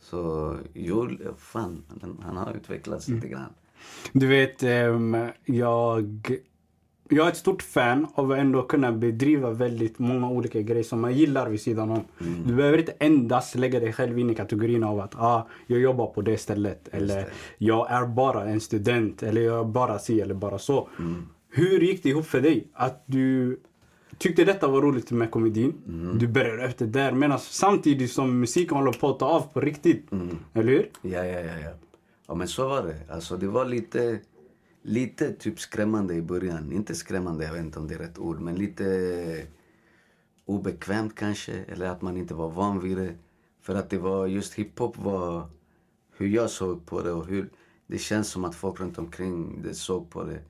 Så 0.00 0.56
jo, 0.74 1.08
fan, 1.38 1.84
han, 2.22 2.36
har 2.36 2.54
utvecklats 2.54 3.08
lite 3.08 3.28
grann. 3.28 3.52
Du 4.12 4.26
vet, 4.26 4.62
ehm, 4.62 5.16
jag... 5.44 6.36
jag 7.08 7.26
är 7.26 7.30
ett 7.30 7.36
stort 7.36 7.62
fan 7.62 8.06
av 8.14 8.32
att 8.32 8.38
ändå 8.38 8.62
kunna 8.62 8.92
bedriva 8.92 9.50
väldigt 9.50 9.98
många 9.98 10.28
olika 10.28 10.60
grejer 10.60 10.82
som 10.82 11.00
man 11.00 11.14
gillar 11.14 11.48
vid 11.48 11.60
sidan 11.60 11.90
om. 11.90 12.04
Mm. 12.20 12.46
Du 12.46 12.54
behöver 12.54 12.78
inte 12.78 12.92
endast 12.92 13.54
lägga 13.54 13.80
dig 13.80 13.92
själv 13.92 14.18
in 14.18 14.30
i 14.30 14.34
kategorin 14.34 14.84
av 14.84 15.00
att 15.00 15.14
ah, 15.16 15.48
jag 15.66 15.80
jobbar 15.80 16.06
på 16.06 16.22
det 16.22 16.38
stället. 16.38 16.88
Eller 16.88 17.16
det. 17.16 17.30
jag 17.58 17.90
är 17.90 18.06
bara 18.06 18.44
en 18.44 18.60
student. 18.60 19.22
Eller 19.22 19.40
jag 19.40 19.60
är 19.60 19.64
bara 19.64 19.98
si 19.98 20.20
eller 20.20 20.34
bara 20.34 20.58
så. 20.58 20.88
Mm. 20.98 21.26
Hur 21.50 21.80
gick 21.80 22.02
det 22.02 22.08
ihop 22.08 22.26
för 22.26 22.40
dig? 22.40 22.68
Att 22.72 23.02
du 23.06 23.60
tyckte 24.18 24.44
detta 24.44 24.68
var 24.68 24.82
roligt 24.82 25.10
med 25.10 25.30
komedin. 25.30 25.74
Mm. 25.88 26.18
Du 26.18 26.28
började 26.28 26.64
efter 26.64 26.86
där. 26.86 27.12
Medan 27.12 27.38
samtidigt 27.38 28.12
som 28.12 28.40
musiken 28.40 28.76
håller 28.76 28.92
på 28.92 29.10
att 29.10 29.18
ta 29.18 29.26
av 29.26 29.40
på 29.52 29.60
riktigt. 29.60 30.12
Mm. 30.12 30.38
Eller 30.54 30.72
hur? 30.72 30.90
Ja, 31.02 31.24
ja, 31.24 31.40
ja, 31.40 31.58
ja. 31.64 31.70
Ja, 32.26 32.34
men 32.34 32.48
så 32.48 32.68
var 32.68 32.82
det. 32.82 33.14
Alltså, 33.14 33.36
det 33.36 33.46
var 33.46 33.64
lite, 33.64 34.20
lite 34.82 35.32
typ 35.32 35.60
skrämmande 35.60 36.14
i 36.14 36.22
början. 36.22 36.72
Inte 36.72 36.94
skrämmande, 36.94 37.44
jag 37.44 37.52
vet 37.52 37.62
inte 37.62 37.78
om 37.78 37.88
det 37.88 37.94
är 37.94 37.98
rätt 37.98 38.18
ord, 38.18 38.40
men 38.40 38.54
lite 38.54 39.46
obekvämt 40.44 41.14
kanske. 41.14 41.52
Eller 41.52 41.86
att 41.86 42.02
man 42.02 42.16
inte 42.16 42.34
var 42.34 42.50
van 42.50 42.80
vid 42.80 42.96
det. 42.96 43.14
För 43.62 43.74
att 43.74 43.90
det 43.90 43.98
var 43.98 44.26
just 44.26 44.54
hiphop 44.54 44.98
var 44.98 45.48
hur 46.16 46.28
jag 46.28 46.50
såg 46.50 46.86
på 46.86 47.02
det 47.02 47.12
och 47.12 47.26
hur 47.26 47.48
det 47.86 47.98
känns 47.98 48.28
som 48.30 48.44
att 48.44 48.54
folk 48.54 48.80
runt 48.80 48.98
omkring 48.98 49.62
det 49.62 49.74
såg 49.74 50.10
på 50.10 50.24
det. 50.24 50.40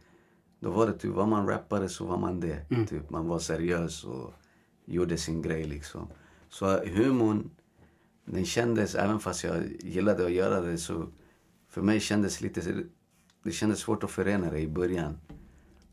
Då 0.60 0.70
var 0.70 0.86
det 0.86 0.92
typ, 0.92 1.14
var 1.14 1.26
man 1.26 1.46
rappare 1.46 1.88
så 1.88 2.06
var 2.06 2.18
man 2.18 2.40
det. 2.40 2.64
Typ, 2.88 3.10
man 3.10 3.28
var 3.28 3.38
seriös 3.38 4.04
och 4.04 4.32
gjorde 4.84 5.16
sin 5.16 5.42
grej 5.42 5.64
liksom. 5.64 6.08
Så 6.48 6.84
humorn, 6.84 7.50
den 8.24 8.44
kändes, 8.44 8.94
även 8.94 9.20
fast 9.20 9.44
jag 9.44 9.62
gillade 9.80 10.26
att 10.26 10.32
göra 10.32 10.60
det 10.60 10.78
så 10.78 11.06
för 11.68 11.82
mig 11.82 12.00
kändes 12.00 12.40
lite, 12.40 12.84
det 13.42 13.52
kändes 13.52 13.78
svårt 13.78 14.04
att 14.04 14.10
förena 14.10 14.50
det 14.50 14.60
i 14.60 14.68
början. 14.68 15.18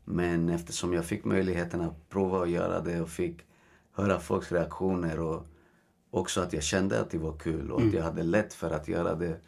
Men 0.04 0.48
eftersom 0.48 0.92
jag 0.92 1.04
fick 1.04 1.24
möjligheten 1.24 1.80
att 1.80 2.08
prova 2.08 2.42
att 2.42 2.50
göra 2.50 2.80
det 2.80 3.00
och 3.00 3.08
fick 3.08 3.46
höra 3.92 4.20
folks 4.20 4.52
reaktioner 4.52 5.20
och 5.20 5.46
också 6.10 6.40
att 6.40 6.52
jag 6.52 6.62
kände 6.62 7.00
att 7.00 7.10
det 7.10 7.18
var 7.18 7.38
kul 7.38 7.70
och 7.70 7.80
att 7.80 7.92
jag 7.92 8.02
hade 8.02 8.22
lätt 8.22 8.54
för 8.54 8.70
att 8.70 8.88
göra 8.88 9.14
det. 9.14 9.40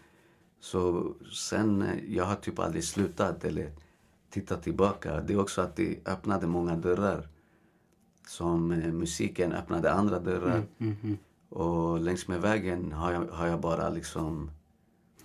Så 0.61 1.15
sen, 1.33 1.85
jag 2.09 2.25
har 2.25 2.37
typ 2.37 2.59
aldrig 2.59 2.85
slutat 2.85 3.45
eller 3.45 3.73
tittat 4.31 4.63
tillbaka. 4.63 5.21
Det 5.21 5.33
är 5.33 5.41
också 5.41 5.61
att 5.63 5.77
det 5.77 6.09
öppnade 6.09 6.47
många 6.47 6.77
dörrar. 6.77 7.29
Som 8.27 8.73
eh, 8.73 8.93
musiken 8.93 9.53
öppnade 9.53 9.93
andra 9.93 10.19
dörrar. 10.19 10.63
Och 11.49 12.01
längs 12.01 12.29
med 12.29 12.41
vägen 12.41 12.93
har 12.93 13.13
jag, 13.13 13.25
har 13.33 13.47
jag 13.47 13.61
bara 13.61 13.89
liksom... 13.89 14.51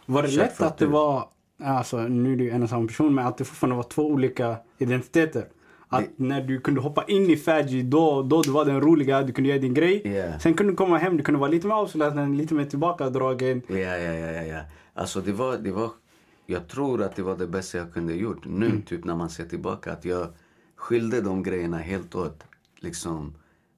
Var 0.05 0.21
det 0.23 0.35
lätt 0.35 0.61
att 0.61 0.77
det 0.77 0.85
du- 0.85 0.91
var, 0.91 1.29
alltså 1.63 1.97
nu 2.01 2.33
är 2.33 2.37
det 2.37 2.43
ju 2.43 2.49
en 2.49 2.63
och 2.63 2.69
samma 2.69 2.87
person, 2.87 3.15
men 3.15 3.27
att 3.27 3.37
det 3.37 3.45
fortfarande 3.45 3.75
var 3.75 3.83
två 3.83 4.05
olika 4.07 4.57
identiteter? 4.77 5.47
Att 5.87 6.03
när 6.15 6.41
du 6.41 6.59
kunde 6.59 6.81
hoppa 6.81 7.03
in 7.03 7.29
i 7.29 7.35
Faji, 7.37 7.83
då, 7.83 8.21
då 8.21 8.41
du 8.41 8.51
var 8.51 8.65
den 8.65 8.81
roliga, 8.81 9.21
du 9.23 9.33
kunde 9.33 9.49
göra 9.49 9.59
din 9.59 9.73
grej. 9.73 10.01
Yeah. 10.07 10.39
Sen 10.39 10.53
kunde 10.53 10.71
du 10.73 10.77
komma 10.77 10.97
hem, 10.97 11.17
du 11.17 11.23
kunde 11.23 11.39
vara 11.39 11.49
lite 11.51 11.67
mer 11.67 11.75
avslappnad, 11.75 12.35
lite 12.35 12.53
mer 12.53 12.65
tillbakadragen. 12.65 13.61
Ja, 13.67 13.75
ja, 13.77 13.97
ja, 13.97 14.31
ja, 14.31 14.43
ja. 14.43 14.59
Alltså 14.93 15.21
det 15.21 15.31
var, 15.31 15.57
det 15.57 15.71
var, 15.71 15.89
jag 16.45 16.67
tror 16.67 17.01
att 17.01 17.15
det 17.15 17.23
var 17.23 17.37
det 17.37 17.47
bästa 17.47 17.77
jag 17.77 17.93
kunde 17.93 18.13
gjort 18.13 18.45
nu, 18.45 18.81
typ 18.81 19.03
när 19.03 19.15
man 19.15 19.29
ser 19.29 19.45
tillbaka. 19.45 19.93
Att 19.93 20.05
jag 20.05 20.27
skilde 20.75 21.21
de 21.21 21.43
grejerna 21.43 21.77
helt 21.77 22.15
åt. 22.15 22.43
Liksom, 22.79 23.35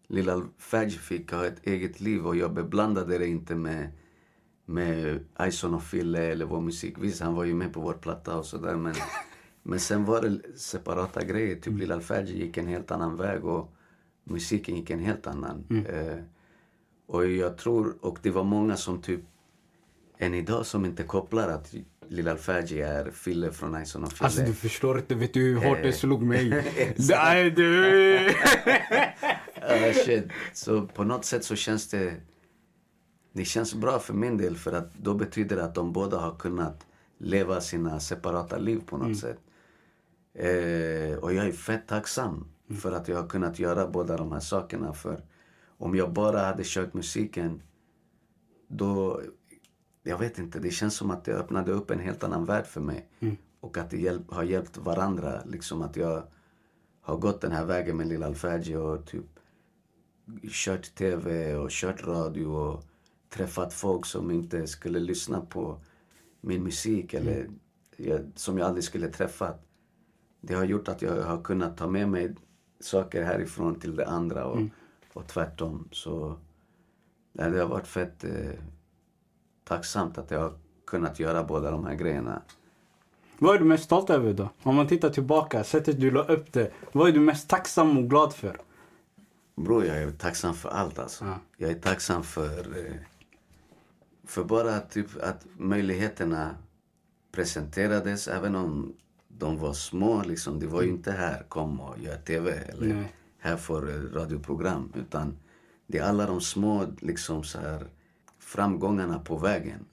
lilla 0.07 0.41
Fadj 0.57 0.89
fick 0.89 1.31
ha 1.31 1.45
ett 1.45 1.67
eget 1.67 2.01
liv 2.01 2.27
och 2.27 2.35
jag 2.35 2.53
beblandade 2.53 3.17
det 3.17 3.27
inte 3.27 3.55
med, 3.55 3.91
med 4.65 5.25
Ison 5.41 5.73
och 5.73 5.83
Fille 5.83 6.19
eller 6.19 6.45
vår 6.45 6.61
musik. 6.61 6.95
Visst, 6.99 7.21
han 7.21 7.35
var 7.35 7.43
ju 7.43 7.53
med 7.53 7.73
på 7.73 7.81
vår 7.81 7.93
platta 7.93 8.37
och 8.37 8.45
sådär 8.45 8.75
men, 8.75 8.95
men 9.63 9.79
sen 9.79 10.05
var 10.05 10.21
det 10.21 10.59
separata 10.59 11.23
grejer. 11.23 11.55
Typ 11.55 11.79
Lilla 11.79 11.99
Fadj 11.99 12.39
gick 12.39 12.57
en 12.57 12.67
helt 12.67 12.91
annan 12.91 13.15
väg 13.15 13.45
och 13.45 13.73
musiken 14.23 14.75
gick 14.75 14.89
en 14.89 14.99
helt 14.99 15.27
annan. 15.27 15.85
Eh, 15.89 16.17
och 17.07 17.27
jag 17.27 17.57
tror, 17.57 17.97
och 18.01 18.19
det 18.21 18.31
var 18.31 18.43
många 18.43 18.75
som 18.75 19.01
typ 19.01 19.21
än 20.17 20.33
idag 20.33 20.65
som 20.65 20.85
inte 20.85 21.03
kopplar 21.03 21.49
att 21.49 21.75
Lilla 22.09 22.31
Alfaji 22.31 22.81
är 22.81 23.11
Fille 23.11 23.51
från 23.51 23.81
Ison 23.81 24.03
och 24.03 24.11
Fille. 24.13 24.25
Alltså 24.25 24.41
du 24.41 24.53
förstår 24.53 24.97
inte, 24.97 25.15
vet 25.15 25.33
du 25.33 25.39
hur 25.41 25.55
hårt 25.69 25.77
det 25.81 25.87
Eh. 25.87 25.93
slog 25.93 26.23
mig? 26.23 26.49
Nej 27.09 27.51
du! 27.51 28.19
Ah, 29.69 29.93
shit. 30.05 30.27
Så 30.53 30.87
på 30.87 31.03
något 31.03 31.25
sätt 31.25 31.43
så 31.43 31.55
känns 31.55 31.87
det... 31.89 32.13
Det 33.33 33.45
känns 33.45 33.73
bra 33.75 33.99
för 33.99 34.13
min 34.13 34.37
del 34.37 34.55
för 34.57 34.73
att 34.73 34.93
då 34.93 35.13
betyder 35.13 35.55
det 35.55 35.63
att 35.63 35.75
de 35.75 35.93
båda 35.93 36.17
har 36.17 36.35
kunnat 36.35 36.85
leva 37.17 37.61
sina 37.61 37.99
separata 37.99 38.57
liv 38.57 38.81
på 38.85 38.97
något 38.97 39.17
sätt. 39.17 39.37
Eh, 40.33 41.17
och 41.17 41.33
jag 41.33 41.47
är 41.47 41.51
fett 41.51 41.87
tacksam 41.87 42.47
för 42.81 42.91
att 42.91 43.07
jag 43.07 43.17
har 43.21 43.27
kunnat 43.27 43.59
göra 43.59 43.87
båda 43.87 44.17
de 44.17 44.31
här 44.31 44.39
sakerna. 44.39 44.93
För 44.93 45.21
om 45.77 45.95
jag 45.95 46.13
bara 46.13 46.39
hade 46.39 46.63
kört 46.65 46.93
musiken, 46.93 47.61
då... 48.67 49.21
Jag 50.07 50.17
vet 50.17 50.39
inte, 50.39 50.59
det 50.59 50.71
känns 50.71 50.95
som 50.95 51.11
att 51.11 51.25
det 51.25 51.33
öppnade 51.33 51.71
upp 51.71 51.91
en 51.91 51.99
helt 51.99 52.23
annan 52.23 52.45
värld 52.45 52.65
för 52.65 52.81
mig. 52.81 53.07
Och 53.59 53.77
att 53.77 53.89
det 53.89 53.97
hjälp, 53.97 54.31
har 54.31 54.43
hjälpt 54.43 54.77
varandra. 54.77 55.41
Liksom 55.45 55.81
att 55.81 55.95
jag 55.95 56.23
har 57.01 57.17
gått 57.17 57.41
den 57.41 57.51
här 57.51 57.65
vägen 57.65 57.97
med 57.97 58.07
Lilla 58.07 58.25
Alfaji 58.25 58.75
och 58.75 59.05
typ 59.05 59.25
kört 60.49 60.95
tv 60.95 61.55
och 61.55 61.69
kört 61.69 62.07
radio 62.07 62.45
och 62.45 62.83
träffat 63.29 63.73
folk 63.73 64.05
som 64.05 64.31
inte 64.31 64.67
skulle 64.67 64.99
lyssna 64.99 65.41
på 65.41 65.79
min 66.41 66.63
musik 66.63 67.13
eller 67.13 67.49
jag, 67.97 68.31
som 68.35 68.57
jag 68.57 68.67
aldrig 68.67 68.83
skulle 68.83 69.09
träffat. 69.09 69.65
Det 70.41 70.53
har 70.53 70.65
gjort 70.65 70.87
att 70.87 71.01
jag 71.01 71.23
har 71.23 71.43
kunnat 71.43 71.77
ta 71.77 71.87
med 71.87 72.09
mig 72.09 72.35
saker 72.79 73.23
härifrån 73.23 73.79
till 73.79 73.95
det 73.95 74.07
andra 74.07 74.45
och, 74.45 74.59
och 75.13 75.27
tvärtom. 75.27 75.89
Så 75.91 76.37
det 77.33 77.43
har 77.43 77.67
varit 77.67 77.87
fett 77.87 78.23
eh, 78.23 78.59
tacksamt 79.67 80.17
att 80.17 80.31
jag 80.31 80.39
har 80.39 80.53
kunnat 80.85 81.19
göra 81.19 81.43
båda 81.43 81.71
de 81.71 81.85
här 81.85 81.95
grejerna. 81.95 82.41
Vad 83.39 83.55
är 83.55 83.59
du 83.59 83.65
mest 83.65 83.83
stolt 83.83 84.09
över 84.09 84.33
då? 84.33 84.49
Om 84.63 84.75
man 84.75 84.87
tittar 84.87 85.09
tillbaka, 85.09 85.63
sättet 85.63 85.99
du 85.99 86.11
la 86.11 86.23
upp 86.23 86.53
det. 86.53 86.71
Vad 86.91 87.07
är 87.07 87.11
du 87.11 87.19
mest 87.19 87.49
tacksam 87.49 87.97
och 87.97 88.09
glad 88.09 88.33
för? 88.33 88.57
Bror, 89.55 89.85
jag 89.85 89.97
är 89.97 90.11
tacksam 90.11 90.53
för 90.53 90.69
allt 90.69 90.99
alltså. 90.99 91.25
Ja. 91.25 91.39
Jag 91.57 91.71
är 91.71 91.79
tacksam 91.79 92.23
för, 92.23 92.59
eh, 92.59 92.93
för 94.25 94.43
bara 94.43 94.79
typ 94.79 95.23
att 95.23 95.45
möjligheterna 95.57 96.55
presenterades, 97.31 98.27
även 98.27 98.55
om 98.55 98.93
de 99.27 99.57
var 99.57 99.73
små. 99.73 100.23
Liksom. 100.23 100.59
Det 100.59 100.67
var 100.67 100.81
ju 100.81 100.89
inte 100.89 101.11
här, 101.11 101.43
kom 101.49 101.79
och 101.81 101.99
gör 101.99 102.17
TV 102.17 102.51
eller 102.51 102.93
Nej. 102.93 103.13
här 103.39 103.57
får 103.57 103.89
eh, 103.89 103.93
radioprogram. 103.93 104.93
Utan 104.95 105.37
det 105.87 105.97
är 105.97 106.03
alla 106.03 106.25
de 106.25 106.41
små 106.41 106.85
liksom, 106.99 107.43
så 107.43 107.59
här, 107.59 107.87
framgångarna 108.47 109.19
på 109.19 109.37
vägen. 109.37 109.85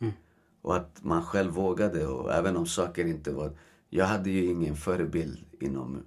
Och 0.62 0.76
att 0.76 1.04
man 1.04 1.22
själv 1.22 1.52
vågade, 1.52 2.06
och 2.06 2.32
även 2.32 2.56
om 2.56 2.66
saker 2.66 3.06
inte 3.06 3.32
var... 3.32 3.52
Jag 3.88 4.04
hade 4.06 4.30
ju 4.30 4.44
ingen 4.44 4.76
förebild 4.76 5.44
inom 5.60 6.02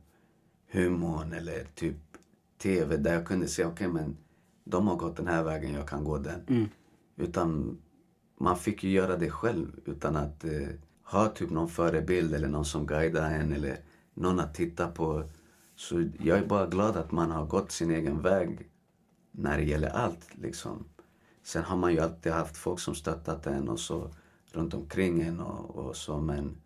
humorn 0.72 1.34
eller 1.34 1.63
typ 1.75 1.96
TV 2.58 2.98
där 2.98 3.13
jag 3.13 3.25
kunde 3.27 3.48
säga 3.48 3.68
okej 3.68 3.88
men 3.88 4.18
de 4.63 4.88
har 4.88 4.96
gått 4.96 5.18
den 5.18 5.27
här 5.27 5.44
vägen, 5.44 5.74
jag 5.74 5.88
kan 5.88 6.04
gå 6.04 6.18
den. 6.18 6.70
Utan 7.16 7.77
man 8.39 8.58
fick 8.58 8.84
ju 8.84 8.89
göra 8.89 9.18
det 9.18 9.30
själv 9.30 9.68
utan 9.86 10.16
att 10.16 10.44
eh, 10.44 10.68
ha 11.04 11.27
typ 11.27 11.50
någon 11.50 11.70
förebild 11.70 12.34
eller 12.34 12.48
någon 12.48 12.66
som 12.66 12.86
guidar 12.86 13.32
en 13.32 13.54
eller 13.54 13.77
någon 14.13 14.39
att 14.39 14.54
titta 14.54 14.88
på. 14.88 15.24
Så 15.75 16.10
jag 16.20 16.38
är 16.38 16.46
bara 16.46 16.66
glad 16.68 16.98
att 16.98 17.12
man 17.12 17.32
har 17.32 17.46
gått 17.46 17.72
sin 17.72 17.92
egen 17.92 18.22
väg 18.22 18.70
när 19.32 19.58
det 19.58 19.63
gäller 19.63 19.89
allt 19.89 20.27
liksom. 20.42 20.86
Sen 21.48 21.63
har 21.63 21.77
man 21.77 21.94
ju 21.94 22.00
alltid 22.00 22.32
haft 22.32 22.58
folk 22.58 22.80
som 22.80 22.96
stöttat 22.96 23.48
en 23.48 23.70
och 23.70 23.80
så 23.80 24.10
runt 24.51 24.74
omkring 24.74 25.22
en 25.22 25.39
och, 25.39 25.75
och 25.75 25.96
så 25.96 26.20
men 26.20 26.58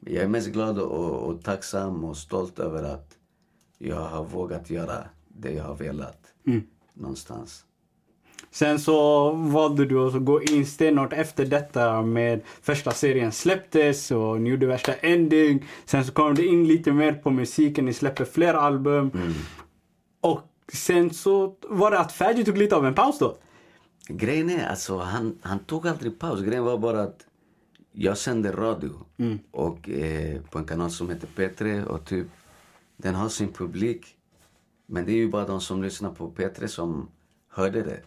jag 0.00 0.24
är 0.24 0.28
mest 0.28 0.48
glad 0.48 0.78
och, 0.78 1.28
och 1.28 1.42
tacksam 1.42 2.04
och 2.04 2.16
stolt 2.16 2.58
över 2.58 2.82
att 2.82 3.16
jag 3.78 4.00
har 4.00 4.24
vågat 4.24 4.70
göra 4.70 5.04
det 5.28 5.52
jag 5.52 5.64
har 5.64 5.74
velat 5.74 6.18
någonstans. 6.94 7.64
Sen 8.50 8.78
så 8.78 9.30
valde 9.32 9.84
du 9.84 10.06
att 10.06 10.24
gå 10.24 10.42
in 10.42 10.66
stenhårt 10.66 11.12
efter 11.12 11.46
detta 11.46 12.02
med 12.02 12.40
första 12.62 12.90
serien 12.90 13.32
släpptes 13.32 14.10
och 14.10 14.40
ni 14.40 14.50
gjorde 14.50 14.66
värsta 14.66 14.94
ending. 14.94 15.64
Sen 15.84 16.04
så 16.04 16.12
kom 16.12 16.34
det 16.34 16.46
in 16.46 16.68
lite 16.68 16.92
mer 16.92 17.12
på 17.12 17.30
musiken, 17.30 17.84
ni 17.84 17.92
släpper 17.92 18.24
fler 18.24 18.54
album. 18.54 19.10
Och 20.20 20.40
sen 20.72 21.10
så 21.10 21.56
var 21.68 21.90
det 21.90 21.98
att 21.98 22.12
Fergie 22.12 22.44
tog 22.44 22.58
lite 22.58 22.76
av 22.76 22.86
en 22.86 22.94
paus 22.94 23.18
då. 23.18 23.36
Grejen 24.08 24.50
är, 24.50 24.66
alltså, 24.66 24.98
han, 24.98 25.38
han 25.42 25.58
tog 25.58 25.86
aldrig 25.86 26.18
paus. 26.18 26.40
Grejen 26.40 26.64
var 26.64 26.78
bara 26.78 27.02
att 27.02 27.26
jag 27.92 28.18
sände 28.18 28.52
radio 28.52 28.90
och, 29.50 29.90
eh, 29.90 30.42
på 30.42 30.58
en 30.58 30.64
kanal 30.64 30.90
som 30.90 31.10
heter 31.10 31.28
P3 31.36 31.84
och 31.84 32.04
typ, 32.04 32.26
den 32.96 33.14
har 33.14 33.28
sin 33.28 33.52
publik. 33.52 34.16
Men 34.86 35.04
det 35.04 35.12
är 35.12 35.16
ju 35.16 35.30
bara 35.30 35.46
de 35.46 35.60
som 35.60 35.82
lyssnar 35.82 36.10
på 36.10 36.30
P3 36.30 36.66
som 36.66 37.08
hörde 37.48 37.82
det. 37.82 38.00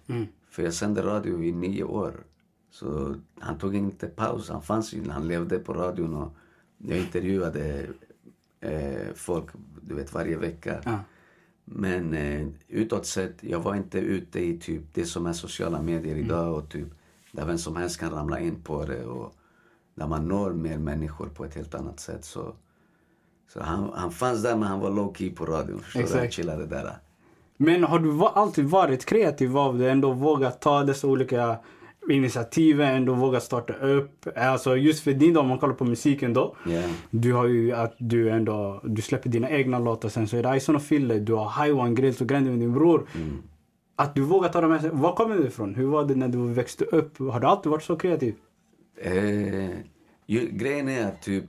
För 0.50 0.64
jag 0.64 0.74
sände 0.74 1.02
radio 1.02 1.44
i 1.44 1.52
nio 1.52 1.84
år. 1.84 2.24
Så 2.72 3.16
han 3.40 3.58
tog 3.58 3.76
inte 3.76 4.08
paus. 4.08 4.50
Han 4.50 4.62
fanns 4.62 4.94
ju, 4.94 5.10
han 5.10 5.28
levde 5.28 5.60
på 5.60 5.74
radion 5.74 6.14
och 6.16 6.36
jag 6.78 6.98
intervjuade 6.98 7.88
eh, 8.60 9.14
folk, 9.16 9.46
du 9.82 9.96
vet, 9.96 10.14
varje 10.14 10.38
vecka. 10.38 10.82
Ja. 10.86 11.00
Men 11.66 12.14
eh, 12.14 12.48
utåt 12.68 13.06
sett, 13.06 13.44
jag 13.44 13.60
var 13.60 13.76
inte 13.76 14.00
ute 14.00 14.40
i 14.40 14.58
typ 14.60 14.82
det 14.94 15.06
som 15.06 15.26
är 15.26 15.34
sociala 15.34 15.82
medier 15.82 16.16
idag 16.16 16.54
och 16.54 16.70
typ 16.70 16.88
där 17.32 17.46
vem 17.46 17.58
som 17.58 17.76
helst 17.76 18.00
kan 18.00 18.12
ramla 18.12 18.40
in 18.40 18.64
på 18.64 18.86
det 18.86 19.06
och 19.06 19.34
där 19.96 20.08
man 20.08 20.28
når 20.28 20.54
mer 20.54 20.78
människor 20.78 21.28
på 21.28 21.46
ett 21.46 21.56
helt 21.56 21.76
annat 21.76 22.00
sätt. 22.00 22.26
Så, 22.26 22.54
så 23.54 23.62
han, 23.62 23.92
han 23.96 24.12
fanns 24.12 24.44
där 24.44 24.56
men 24.56 24.68
han 24.68 24.80
var 24.80 24.92
low 24.92 25.14
key 25.14 25.32
på 25.32 25.46
radion. 25.46 25.80
Förstår 25.80 26.22
du? 26.22 26.30
Chillade 26.30 26.66
där. 26.66 26.98
Men 27.58 27.84
har 27.84 28.00
du 28.00 28.26
alltid 28.26 28.66
varit 28.66 29.06
kreativ 29.06 29.58
av 29.58 29.78
det? 29.78 29.92
Ändå 29.92 30.12
vågat 30.12 30.62
ta 30.62 30.84
dessa 30.84 31.08
olika 31.08 31.58
initiativ, 32.12 32.82
ändå 32.82 33.14
vågat 33.14 33.44
starta 33.44 33.74
upp? 33.74 34.28
Alltså 34.36 34.78
just 34.78 35.04
för 35.04 35.12
din 35.12 35.34
del, 35.34 35.38
om 35.38 35.48
man 35.48 35.60
kollar 35.60 35.74
på 35.74 35.86
musiken 35.86 36.34
då. 36.34 36.56
Ja. 36.66 36.82
Du 37.10 37.34
har 37.34 37.46
ju 37.46 37.72
att 37.72 37.96
du 37.98 38.30
ändå, 38.30 38.82
du 38.84 39.02
släpper 39.02 39.30
dina 39.30 39.50
egna 39.50 39.80
låtar 39.80 40.10
sen 40.10 40.28
så 40.28 40.38
är 40.38 40.44
det 40.44 40.58
Ison 40.58 40.76
och 40.76 40.82
Fille, 40.82 41.20
du 41.20 41.34
har 41.34 41.46
Haiwan, 41.46 41.96
Grills 41.96 42.22
och 42.22 42.28
Grandi 42.28 42.50
med 42.50 42.60
din 42.60 42.74
bror. 42.74 43.08
Mm. 43.16 43.44
Att 43.96 44.16
du 44.16 44.22
vågar 44.22 44.50
ta 44.50 44.62
de 44.62 44.72
här, 44.72 44.90
var 44.90 45.16
kommer 45.16 45.36
det 45.36 45.48
ifrån? 45.48 45.76
Hur 45.76 45.86
var 45.86 46.06
det 46.06 46.16
när 46.16 46.28
du 46.28 46.54
växte 46.54 46.86
upp? 46.86 47.18
Har 47.18 47.40
du 47.40 47.48
alltid 47.48 47.72
varit 47.72 47.84
så 47.84 47.96
kreativ? 47.96 48.36
Eh, 49.02 49.70
ju, 50.26 50.50
grejen 50.52 50.90
är 50.90 51.08
att 51.08 51.22
typ, 51.22 51.46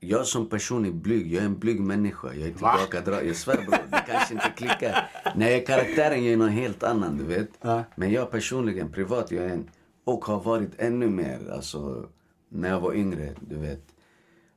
jag 0.00 0.26
som 0.26 0.48
person 0.48 0.84
är 0.84 0.90
blyg. 0.90 1.32
Jag 1.32 1.42
är 1.42 1.46
en 1.46 1.58
blyg 1.58 1.80
människa. 1.80 2.34
Jag 2.34 2.48
är 2.48 2.52
tillbakadragen. 2.52 3.26
Jag 3.26 3.36
svär 3.36 3.56
bror, 3.56 3.78
det 3.90 4.04
kanske 4.08 4.34
inte 4.34 4.52
klickar. 4.56 5.10
När 5.36 5.46
jag 5.50 5.58
är 5.60 5.66
karaktären, 5.66 6.24
jag 6.24 6.32
är 6.32 6.36
någon 6.36 6.48
helt 6.48 6.82
annan, 6.82 7.16
du 7.16 7.24
vet. 7.24 7.50
Ja. 7.60 7.84
Men 7.96 8.12
jag 8.12 8.30
personligen, 8.30 8.92
privat, 8.92 9.30
jag 9.30 9.44
är 9.44 9.48
en, 9.48 9.70
och 10.04 10.24
har 10.24 10.40
varit 10.40 10.70
ännu 10.78 11.08
mer, 11.10 11.50
alltså, 11.52 12.08
när 12.48 12.68
jag 12.68 12.80
var 12.80 12.94
yngre, 12.94 13.34
du 13.40 13.56
vet. 13.56 13.82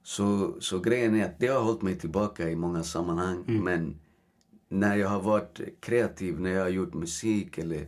Så, 0.03 0.55
så 0.59 0.79
grejen 0.79 1.15
är 1.15 1.25
att 1.25 1.39
det 1.39 1.47
har 1.47 1.61
hållit 1.61 1.81
mig 1.81 1.95
tillbaka 1.99 2.49
i 2.49 2.55
många 2.55 2.83
sammanhang. 2.83 3.43
Men 3.63 3.99
när 4.69 4.95
jag 4.95 5.09
har 5.09 5.21
varit 5.21 5.59
kreativ, 5.79 6.39
när 6.39 6.49
jag 6.49 6.61
har 6.61 6.69
gjort 6.69 6.93
musik 6.93 7.57
eller 7.57 7.87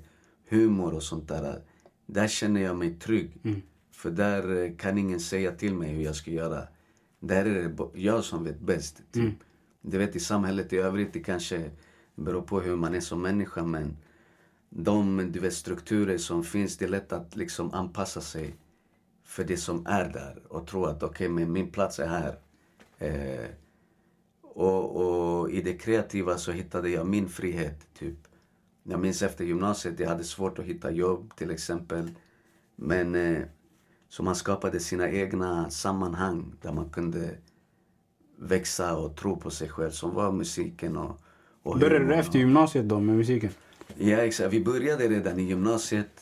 humor 0.49 0.93
och 0.93 1.03
sånt 1.03 1.27
där. 1.27 1.61
Där 2.05 2.27
känner 2.27 2.61
jag 2.61 2.77
mig 2.77 2.99
trygg. 2.99 3.41
För 3.91 4.11
där 4.11 4.63
eh, 4.63 4.75
kan 4.75 4.97
ingen 4.97 5.19
säga 5.19 5.51
till 5.51 5.75
mig 5.75 5.89
hur 5.89 6.03
jag 6.03 6.15
ska 6.15 6.31
göra. 6.31 6.67
Där 7.23 7.45
är 7.45 7.69
det 7.69 7.99
jag 7.99 8.23
som 8.23 8.43
vet 8.43 8.59
bäst. 8.59 9.01
Typ. 9.11 9.35
Du 9.81 9.97
vet 9.97 10.15
i 10.15 10.19
samhället 10.19 10.73
i 10.73 10.77
övrigt, 10.77 11.13
det 11.13 11.19
kanske 11.19 11.71
beror 12.15 12.41
på 12.41 12.61
hur 12.61 12.75
man 12.75 12.95
är 12.95 12.99
som 12.99 13.21
människa 13.21 13.63
men 13.63 13.97
de 14.69 15.31
du 15.31 15.39
vet, 15.39 15.53
strukturer 15.53 16.17
som 16.17 16.43
finns, 16.43 16.77
det 16.77 16.85
är 16.85 16.89
lätt 16.89 17.13
att 17.13 17.35
liksom 17.35 17.73
anpassa 17.73 18.21
sig 18.21 18.55
för 19.23 19.43
det 19.43 19.57
som 19.57 19.85
är 19.85 20.09
där 20.09 20.41
och 20.47 20.67
tro 20.67 20.85
att 20.85 21.03
okej, 21.03 21.29
men 21.29 21.51
min 21.51 21.71
plats 21.71 21.99
är 21.99 22.07
här. 22.07 22.39
Eh, 22.97 23.49
och, 24.41 24.95
och 24.95 25.51
i 25.51 25.61
det 25.61 25.73
kreativa 25.73 26.37
så 26.37 26.51
hittade 26.51 26.89
jag 26.89 27.07
min 27.07 27.29
frihet, 27.29 27.87
typ. 27.93 28.17
Jag 28.83 28.99
minns 28.99 29.21
efter 29.21 29.45
gymnasiet, 29.45 29.99
jag 29.99 30.09
hade 30.09 30.23
svårt 30.23 30.59
att 30.59 30.65
hitta 30.65 30.91
jobb 30.91 31.35
till 31.35 31.51
exempel. 31.51 32.11
Men 32.75 33.15
eh, 33.15 33.43
så 34.11 34.23
man 34.23 34.35
skapade 34.35 34.79
sina 34.79 35.09
egna 35.09 35.69
sammanhang 35.69 36.53
där 36.61 36.71
man 36.71 36.89
kunde 36.89 37.29
växa 38.39 38.97
och 38.97 39.15
tro 39.15 39.37
på 39.37 39.49
sig 39.49 39.69
själv, 39.69 39.91
som 39.91 40.13
var 40.13 40.31
musiken 40.31 40.97
och, 40.97 41.19
och 41.63 41.79
Började 41.79 42.05
du 42.05 42.15
efter 42.15 42.39
gymnasiet 42.39 42.89
då 42.89 42.99
med 42.99 43.15
musiken? 43.15 43.51
Ja, 43.97 44.17
exakt. 44.17 44.53
Vi 44.53 44.63
började 44.63 45.07
redan 45.07 45.39
i 45.39 45.43
gymnasiet. 45.43 46.21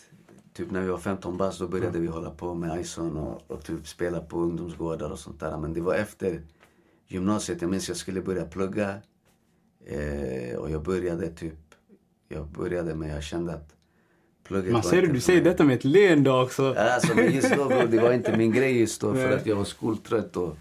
Typ 0.54 0.72
när 0.72 0.82
vi 0.82 0.88
var 0.88 0.98
15 0.98 1.38
bast, 1.38 1.60
då 1.60 1.68
började 1.68 2.00
vi 2.00 2.08
hålla 2.08 2.30
på 2.30 2.54
med 2.54 2.82
Ison 2.82 3.18
och, 3.18 3.52
och 3.52 3.64
typ 3.64 3.88
spela 3.88 4.20
på 4.20 4.40
ungdomsgårdar 4.40 5.10
och 5.10 5.20
sånt 5.20 5.40
där. 5.40 5.58
Men 5.58 5.74
det 5.74 5.82
var 5.82 5.96
efter 5.96 6.42
gymnasiet. 7.08 7.62
Jag 7.62 7.72
minns 7.72 7.88
jag 7.88 7.98
skulle 7.98 8.22
börja 8.22 8.46
plugga. 8.46 8.96
Eh, 9.86 10.58
och 10.58 10.70
jag 10.70 10.84
började 10.84 11.30
typ, 11.30 11.60
jag 12.28 12.48
började 12.48 12.96
med, 12.96 13.16
jag 13.16 13.24
kände 13.24 13.54
att 13.54 13.79
plugget 14.50 14.74
Man 14.74 14.84
ser 14.84 15.02
du 15.02 15.22
säger 15.22 15.44
detta 15.44 15.64
med 15.64 15.76
ett 15.76 15.84
leende 15.84 16.32
också. 16.32 16.74
Alltså, 16.74 17.16
men 17.16 17.34
just 17.34 17.56
då, 17.56 17.68
bro, 17.68 17.88
det 17.88 18.00
var 18.00 18.14
inte 18.14 18.38
min 18.38 18.52
grej 18.52 18.80
just 18.80 19.02
då 19.02 19.14
för 19.14 19.32
att 19.32 19.46
jag 19.46 19.56
var 19.56 19.64
skoltrött 19.64 20.38
och, 20.38 20.58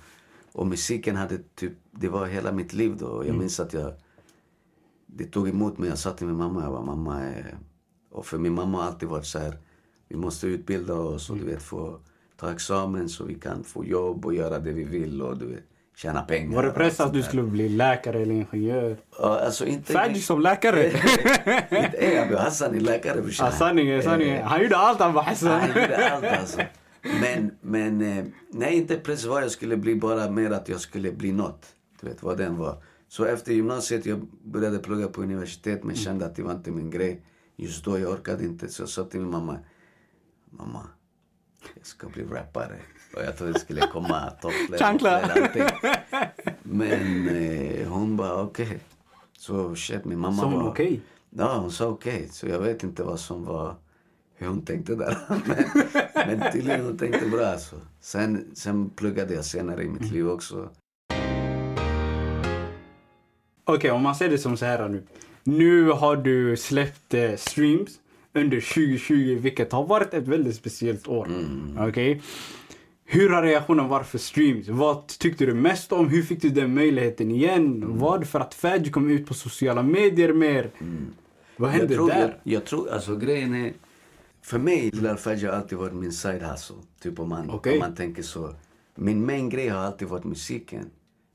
och 0.53 0.67
musiken 0.67 1.17
hade 1.17 1.39
typ, 1.55 1.73
det 1.91 2.09
var 2.09 2.27
hela 2.27 2.53
mitt 2.53 2.73
liv 2.73 2.97
då. 2.99 3.07
Och 3.07 3.27
Jag 3.27 3.37
minns 3.37 3.61
att 3.61 3.73
jag, 3.73 3.93
det 5.07 5.25
tog 5.25 5.49
emot 5.49 5.79
mig. 5.79 5.89
Jag 5.89 5.99
sa 5.99 6.11
till 6.11 6.27
min 6.27 6.37
mamma, 6.37 6.63
jag 6.63 6.73
bara, 6.73 6.85
mamma, 6.85 7.27
eh, 7.27 7.45
och 8.11 8.27
för 8.27 8.39
min 8.39 8.55
mamma 8.55 8.79
har 8.79 8.85
alltid 8.85 9.09
varit 9.09 9.27
så 9.27 9.39
här, 9.39 9.59
vi 10.09 10.17
måste 10.17 10.47
utbilda 10.47 10.95
oss 10.95 11.31
och 11.31 11.37
du 11.37 11.45
vet 11.45 11.63
få 11.63 11.99
ta 12.37 12.53
examen 12.53 13.09
så 13.09 13.25
vi 13.25 13.35
kan 13.35 13.65
få 13.65 13.85
jobb 13.85 14.27
och 14.27 14.35
göra 14.35 14.59
det 14.59 14.73
vi 14.73 14.85
vill 14.85 15.23
och 15.23 15.39
du 15.39 15.47
vet, 15.47 15.65
tjäna 15.99 16.23
pengar. 16.23 16.57
Var 16.57 16.63
det 16.63 16.69
och 16.69 16.75
press 16.75 17.01
att 17.01 17.13
du 17.13 17.23
skulle 17.23 17.43
bli 17.43 17.69
läkare 17.69 18.23
eller 18.23 18.35
ingenjör? 18.35 18.97
Alltså 19.19 19.67
inte... 19.67 19.93
Färdig 19.93 20.25
som 20.25 20.41
läkare! 20.41 20.87
inte 21.71 21.97
är 21.97 22.23
Abu 22.27 22.37
Hassan 22.37 22.75
är 22.75 22.81
läkare 22.81 23.23
brorsan. 23.23 23.53
sanningen, 23.53 24.03
sanningen. 24.03 24.45
Han 24.45 24.63
gjorde 24.63 24.77
allt 24.77 25.01
han 25.01 25.13
var 25.13 25.23
Hassan. 25.23 25.61
Han 25.61 25.69
gjorde 25.69 26.11
allt 26.11 26.25
alltså. 26.25 26.61
Men, 27.03 27.51
men 27.61 28.19
eh, 28.19 28.25
nej, 28.51 28.77
inte 28.77 28.97
press 28.97 29.25
vad 29.25 29.43
jag 29.43 29.51
skulle 29.51 29.77
bli, 29.77 29.97
bara 29.97 30.31
mer 30.31 30.51
att 30.51 30.69
jag 30.69 30.81
skulle 30.81 31.13
bli 31.13 31.33
något. 31.33 31.67
Du 32.01 32.09
vet 32.09 32.23
vad 32.23 32.39
den 32.39 32.59
var. 32.59 32.83
Så 33.09 33.25
efter 33.25 33.53
gymnasiet, 33.53 34.07
jag 34.07 34.29
började 34.43 34.79
plugga 34.79 35.09
på 35.09 35.23
universitet 35.23 35.85
men 35.85 35.97
kände 35.97 36.27
att 36.27 36.37
det 36.37 36.43
var 36.43 36.53
inte 36.53 36.71
min 36.71 36.91
grej. 36.91 37.23
Just 37.57 37.85
då, 37.85 37.99
jag 37.99 38.13
orkade 38.13 38.45
inte. 38.45 38.69
Så 38.69 38.83
jag 38.83 38.89
sa 38.89 39.05
till 39.05 39.21
min 39.21 39.31
mamma, 39.31 39.59
mamma, 40.51 40.87
jag 41.75 41.87
ska 41.87 42.09
bli 42.09 42.25
rappare. 42.25 42.77
Och 43.15 43.23
jag 43.23 43.37
trodde 43.37 43.53
det 43.53 43.59
skulle 43.59 43.81
komma 43.81 44.31
topplevel. 44.31 44.79
Chancla. 44.79 45.31
Men 46.63 47.29
eh, 47.29 47.89
hon 47.89 48.17
bara 48.17 48.43
okej. 48.43 48.79
Så 49.39 49.75
shit, 49.75 50.05
min 50.05 50.19
mamma 50.19 50.43
Som 50.43 50.53
var... 50.53 50.69
okej? 50.69 51.01
Ja, 51.31 51.59
hon 51.59 51.73
sa 51.73 51.87
okej. 51.87 52.29
Så 52.33 52.47
jag 52.47 52.61
vet 52.61 52.83
inte 52.83 53.03
vad 53.03 53.21
som 53.21 53.45
var, 53.45 53.75
hur 54.35 54.47
hon 54.47 54.65
tänkte 54.65 54.95
där. 54.95 55.19
men, 55.29 56.39
men 56.39 56.53
tydligen 56.53 56.85
hon 56.85 56.99
tänkte 56.99 57.27
bra 57.27 57.47
alltså. 57.47 57.77
Sen, 58.01 58.51
sen 58.55 58.91
pluggade 58.91 59.35
jag 59.35 59.45
senare 59.45 59.83
i 59.83 59.89
mitt 59.89 60.13
liv 60.13 60.29
också. 60.29 60.69
Okej, 63.65 63.91
om 63.91 64.03
man 64.03 64.15
ser 64.15 64.29
det 64.29 64.39
som 64.39 64.57
så 64.57 64.65
här 64.65 64.89
nu. 64.89 65.03
Nu 65.45 65.91
har 65.91 66.17
du 66.17 66.57
släppt 66.57 67.15
eh, 67.15 67.37
streams 67.37 67.91
under 68.35 68.61
2020, 68.61 69.39
vilket 69.41 69.73
har 69.73 69.85
varit 69.85 70.15
ett 70.15 70.29
väldigt 70.29 70.57
speciellt 70.57 71.09
år. 71.09 71.29
Okej? 71.79 72.23
Hur 73.11 73.31
har 73.31 73.43
reaktionen 73.43 73.89
varit 73.89 74.07
för 74.07 74.19
streams? 74.19 74.69
Vad 74.69 75.07
tyckte 75.07 75.47
du 75.47 75.55
mest 75.55 75.93
om? 75.93 76.09
Hur 76.09 76.23
fick 76.23 76.43
du 76.43 76.49
den 76.49 76.75
möjligheten 76.75 77.31
igen? 77.31 77.99
Var 77.99 78.19
det 78.19 78.27
för 78.27 78.41
att 78.41 78.55
Fadji 78.55 78.91
kom 78.91 79.11
ut 79.11 79.27
på 79.27 79.35
sociala 79.35 79.83
medier 79.83 80.33
mer? 80.33 80.71
Vad 81.57 81.71
hände 81.71 81.87
jag 81.87 81.95
tror, 81.95 82.09
där? 82.09 82.21
Jag, 82.21 82.55
jag 82.55 82.65
tror, 82.65 82.91
alltså 82.91 83.17
grejen 83.17 83.55
är, 83.55 83.73
för 84.43 84.59
mig, 84.59 84.91
Lil 84.91 85.07
Al-Fajr 85.07 85.47
har 85.47 85.53
alltid 85.53 85.79
varit 85.79 85.95
min 85.95 86.13
side 86.13 86.43
hustle. 86.43 86.77
Typ 87.01 87.19
om 87.19 87.29
man, 87.29 87.51
Okej. 87.51 87.73
om 87.73 87.79
man 87.79 87.95
tänker 87.95 88.23
så. 88.23 88.55
Min 88.95 89.27
main 89.27 89.49
grej 89.49 89.69
har 89.69 89.79
alltid 89.79 90.09
varit 90.09 90.25
musiken. 90.25 90.91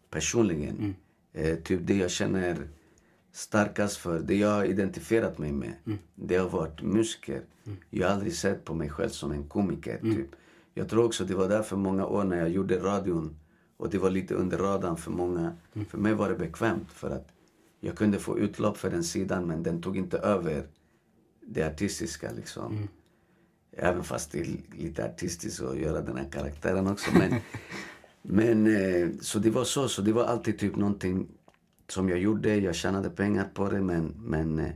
Personligen. 0.10 0.78
Mm. 0.78 0.94
Eh, 1.34 1.58
typ 1.58 1.80
det 1.84 1.98
jag 1.98 2.12
känner 2.12 2.68
starkast 3.32 3.98
för, 3.98 4.20
det 4.20 4.36
jag 4.36 4.50
har 4.50 4.66
identifierat 4.66 5.38
mig 5.38 5.52
med. 5.52 5.74
Mm. 5.86 6.00
Det 6.16 6.36
har 6.36 6.50
varit 6.50 6.82
musiker. 6.82 7.42
Jag 7.90 8.08
har 8.08 8.14
aldrig 8.14 8.34
sett 8.34 8.66
på 8.66 8.74
mig 8.74 8.90
själv 8.90 9.10
som 9.10 9.32
en 9.32 9.44
komiker. 9.44 10.00
Mm. 10.02 10.16
Typ. 10.16 10.36
Jag 10.74 10.90
tror 10.90 11.06
också 11.06 11.26
det 11.26 11.36
var 11.36 11.50
därför 11.50 11.76
många 11.76 12.06
år 12.06 12.24
när 12.24 12.38
jag 12.38 12.50
gjorde 12.50 12.80
radion 12.80 13.36
och 13.78 13.90
det 13.90 13.98
var 13.98 14.10
lite 14.10 14.36
under 14.36 14.58
radarn 14.58 14.98
för 14.98 15.12
många. 15.12 15.56
Mm. 15.74 15.86
För 15.86 15.98
mig 15.98 16.14
var 16.14 16.30
det 16.30 16.36
bekvämt 16.36 16.92
för 16.92 17.10
att 17.10 17.28
jag 17.80 17.98
kunde 17.98 18.20
få 18.20 18.40
utlopp 18.40 18.78
för 18.78 18.90
den 18.90 19.04
sidan 19.04 19.48
men 19.48 19.64
den 19.64 19.82
tog 19.82 19.98
inte 19.98 20.18
över 20.18 20.68
det 21.42 21.64
artistiska 21.64 22.32
liksom. 22.32 22.88
Även 23.72 24.04
fast 24.04 24.32
det 24.32 24.40
är 24.40 24.58
lite 24.78 25.06
artistiskt 25.06 25.62
att 25.62 25.78
göra 25.78 26.02
den 26.02 26.18
här 26.18 26.30
karaktären 26.32 26.88
också. 26.88 27.12
Men, 27.18 27.34
men 28.22 28.76
eh, 28.76 29.10
så 29.22 29.40
det 29.40 29.50
var 29.50 29.64
så. 29.64 29.88
Så 29.88 30.02
det 30.02 30.14
var 30.14 30.24
alltid 30.24 30.60
typ 30.60 30.76
någonting 30.76 31.28
som 31.88 32.10
jag 32.10 32.20
gjorde. 32.20 32.56
Jag 32.56 32.76
tjänade 32.76 33.10
pengar 33.10 33.50
på 33.54 33.70
det 33.70 33.82
men, 33.82 34.14
men 34.18 34.60
eh, 34.60 34.72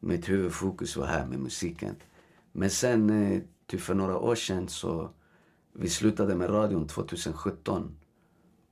mitt 0.00 0.28
huvudfokus 0.28 0.96
var 0.96 1.06
här 1.06 1.26
med 1.26 1.38
musiken. 1.38 1.94
Men 2.52 2.70
sen, 2.70 3.10
eh, 3.10 3.42
typ 3.66 3.80
för 3.80 3.94
några 3.94 4.18
år 4.18 4.34
sedan 4.34 4.68
så 4.68 5.10
vi 5.74 5.88
slutade 5.88 6.34
med 6.34 6.50
radion 6.50 6.86
2017. 6.86 7.96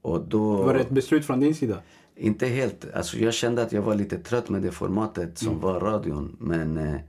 Och 0.03 0.21
då... 0.29 0.63
Var 0.63 0.75
det 0.75 0.81
ett 0.81 0.91
beslut 0.91 1.27
från 1.27 1.41
din 1.41 1.55
sida? 1.55 1.83
Inte 2.17 2.47
helt. 2.47 2.87
Alltså 2.95 3.17
jag 3.19 3.35
kände 3.35 3.63
att 3.63 3.73
jag 3.73 3.83
var 3.83 3.95
lite 3.95 4.19
trött 4.19 4.49
med 4.49 4.63
det 4.63 4.71
formatet 4.71 5.39
som 5.39 5.61
var 5.61 5.81
radion. 5.81 6.37
Men, 6.41 6.77
eh, 6.77 7.01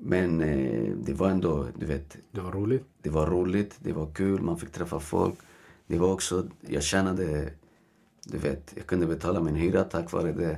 men 0.00 0.40
eh, 0.40 0.92
det 1.04 1.12
var 1.12 1.28
ändå, 1.28 1.66
du 1.78 1.86
vet, 1.86 2.16
Det 2.30 2.40
var 2.40 2.52
roligt. 2.52 2.84
det 3.02 3.10
var 3.10 3.26
roligt, 3.26 3.78
det 3.78 3.92
var 3.92 4.06
kul, 4.14 4.42
man 4.42 4.58
fick 4.58 4.70
träffa 4.72 5.00
folk. 5.00 5.34
Det 5.86 5.98
var 5.98 6.12
också, 6.12 6.46
jag 6.60 6.82
tjänade, 6.82 7.50
du 8.26 8.38
vet, 8.38 8.72
jag 8.76 8.86
kunde 8.86 9.06
betala 9.06 9.40
min 9.40 9.54
hyra 9.54 9.84
tack 9.84 10.12
vare 10.12 10.32
det. 10.32 10.56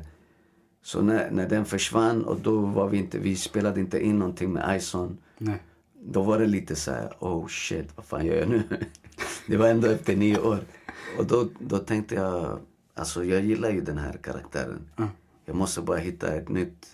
Så 0.82 1.02
när, 1.02 1.30
när 1.30 1.48
den 1.48 1.64
försvann 1.64 2.24
och 2.24 2.40
då 2.40 2.60
var 2.60 2.88
vi 2.88 2.98
inte, 2.98 3.18
vi 3.18 3.36
spelade 3.36 3.80
inte 3.80 4.04
in 4.04 4.18
någonting 4.18 4.52
med 4.52 4.76
Ison. 4.76 5.18
Nej. 5.38 5.62
Då 6.06 6.22
var 6.22 6.38
det 6.38 6.46
lite 6.46 6.76
så 6.76 6.90
här, 6.90 7.16
oh 7.20 7.46
shit, 7.46 7.88
vad 7.96 8.06
fan 8.06 8.26
gör 8.26 8.36
jag 8.36 8.48
nu? 8.48 8.62
det 9.48 9.56
var 9.56 9.68
ändå 9.68 9.88
efter 9.88 10.16
nio 10.16 10.38
år. 10.38 10.58
Och 11.18 11.26
då, 11.26 11.48
då 11.58 11.78
tänkte 11.78 12.14
jag, 12.14 12.60
alltså 12.94 13.24
jag 13.24 13.44
gillar 13.44 13.70
ju 13.70 13.80
den 13.80 13.98
här 13.98 14.12
karaktären. 14.12 14.88
Ja. 14.96 15.08
Jag 15.44 15.56
måste 15.56 15.80
bara 15.80 15.98
hitta 15.98 16.34
ett 16.34 16.48
nytt 16.48 16.86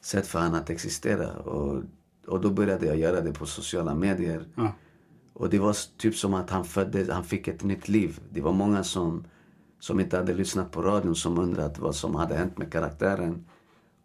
sätt 0.00 0.26
för 0.26 0.38
han 0.38 0.54
att 0.54 0.70
existera. 0.70 1.32
Och, 1.32 1.82
och 2.26 2.40
då 2.40 2.50
började 2.50 2.86
jag 2.86 2.96
göra 2.96 3.20
det 3.20 3.32
på 3.32 3.46
sociala 3.46 3.94
medier. 3.94 4.44
Och 5.32 5.50
det 5.50 5.58
var 5.58 5.76
typ 5.98 6.16
som 6.16 6.34
att 6.34 6.50
han 6.50 6.64
föddes, 6.64 7.08
han 7.08 7.24
fick 7.24 7.48
ett 7.48 7.62
nytt 7.62 7.88
liv. 7.88 8.20
Det 8.30 8.40
var 8.40 8.52
många 8.52 8.84
som, 8.84 9.24
som 9.80 10.00
inte 10.00 10.16
hade 10.16 10.34
lyssnat 10.34 10.70
på 10.70 10.82
radion 10.82 11.16
som 11.16 11.38
undrade 11.38 11.80
vad 11.80 11.94
som 11.94 12.14
hade 12.14 12.34
hänt 12.34 12.58
med 12.58 12.72
karaktären. 12.72 13.44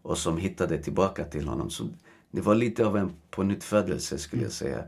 Och 0.02 0.18
som 0.18 0.38
hittade 0.38 0.78
tillbaka 0.78 1.24
till 1.24 1.48
honom. 1.48 1.70
Så 1.70 1.88
det 2.36 2.42
var 2.42 2.56
lite 2.56 2.86
av 2.86 2.98
en 2.98 3.12
på 3.32 3.56
skulle 4.18 4.44
jag 4.44 4.52
säga. 4.52 4.84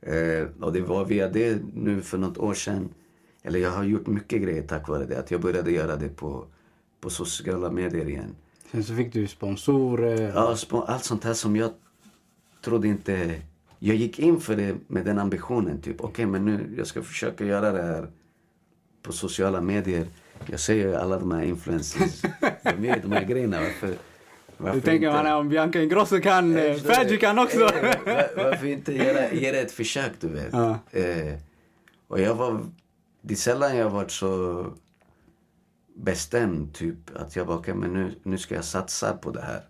Eh, 0.00 0.48
och 0.60 0.72
det 0.72 0.80
var 0.80 1.04
via 1.04 1.28
det 1.28 1.58
nu 1.74 2.02
för 2.02 2.18
något 2.18 2.38
år 2.38 2.54
sedan. 2.54 2.88
Eller 3.42 3.58
jag 3.58 3.70
har 3.70 3.84
gjort 3.84 4.06
mycket 4.06 4.42
grejer 4.42 4.62
tack 4.62 4.88
vare 4.88 5.04
det. 5.04 5.18
Att 5.18 5.30
jag 5.30 5.40
började 5.40 5.72
göra 5.72 5.96
det 5.96 6.08
på, 6.08 6.46
på 7.00 7.10
sociala 7.10 7.70
medier 7.70 8.08
igen. 8.08 8.36
Sen 8.70 8.84
så 8.84 8.94
fick 8.94 9.12
du 9.12 9.26
sponsorer. 9.26 10.32
Ja, 10.34 10.56
allt 10.86 11.04
sånt 11.04 11.24
här 11.24 11.34
som 11.34 11.56
jag 11.56 11.70
trodde 12.64 12.88
inte... 12.88 13.42
Jag 13.78 13.96
gick 13.96 14.18
in 14.18 14.40
för 14.40 14.56
det 14.56 14.76
med 14.86 15.04
den 15.04 15.18
ambitionen. 15.18 15.80
Typ, 15.80 16.00
okej, 16.00 16.26
men 16.26 16.44
nu 16.44 16.74
jag 16.78 16.86
ska 16.86 17.02
försöka 17.02 17.44
göra 17.44 17.72
det 17.72 17.82
här 17.82 18.08
på 19.02 19.12
sociala 19.12 19.60
medier. 19.60 20.06
Jag 20.46 20.60
ser 20.60 20.74
ju 20.74 20.94
alla 20.94 21.18
de 21.18 21.30
här 21.30 21.42
influencers. 21.42 22.22
De 22.62 22.84
gör 22.84 23.00
de 23.02 23.12
här 23.12 23.24
grejerna. 23.24 23.60
Varför, 23.60 23.96
varför 24.58 24.74
Du 24.74 24.80
tänker 24.80 25.10
man 25.12 25.26
om 25.26 25.48
Bianca 25.48 25.82
Ingrosso 25.82 26.20
kan, 26.20 26.56
eh, 26.56 26.74
Fergie 26.76 27.16
kan 27.16 27.38
också. 27.38 27.60
Eh, 27.60 27.96
var- 28.06 28.44
Varför 28.44 28.66
inte 28.66 28.92
göra, 28.96 29.32
göra 29.32 29.56
ett 29.56 29.72
försök, 29.72 30.12
du 30.20 30.28
vet. 30.28 30.48
Ja. 30.52 30.78
Eh, 30.90 31.34
och 32.08 32.20
jag 32.20 32.34
var... 32.34 32.60
Det 33.22 33.34
är 33.34 33.38
sällan 33.38 33.76
jag 33.76 33.90
varit 33.90 34.10
så 34.10 34.66
bestämd, 35.96 36.74
typ. 36.74 36.96
Att 37.16 37.36
jag 37.36 37.46
bara, 37.46 37.56
okej, 37.58 37.74
men 37.74 37.92
nu, 37.92 38.14
nu 38.22 38.38
ska 38.38 38.54
jag 38.54 38.64
satsa 38.64 39.12
på 39.16 39.30
det 39.30 39.40
här. 39.42 39.60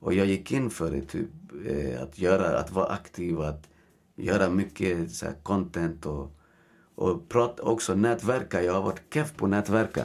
Och 0.00 0.14
jag 0.14 0.26
gick 0.26 0.52
in 0.52 0.70
för 0.70 0.90
det, 0.90 1.00
typ. 1.02 1.28
Eh, 1.66 2.02
att 2.02 2.18
göra, 2.18 2.58
att 2.58 2.70
vara 2.70 2.86
aktiv, 2.86 3.40
att 3.40 3.68
göra 4.16 4.48
mycket 4.50 5.10
så 5.12 5.26
här, 5.26 5.34
content 5.42 6.06
och, 6.06 6.36
och 6.94 7.28
prata, 7.28 7.62
också 7.62 7.94
nätverka. 7.94 8.62
Jag 8.62 8.72
har 8.72 8.82
varit 8.82 9.02
keff 9.14 9.34
på 9.36 9.44
att 9.44 9.50
nätverka. 9.50 10.04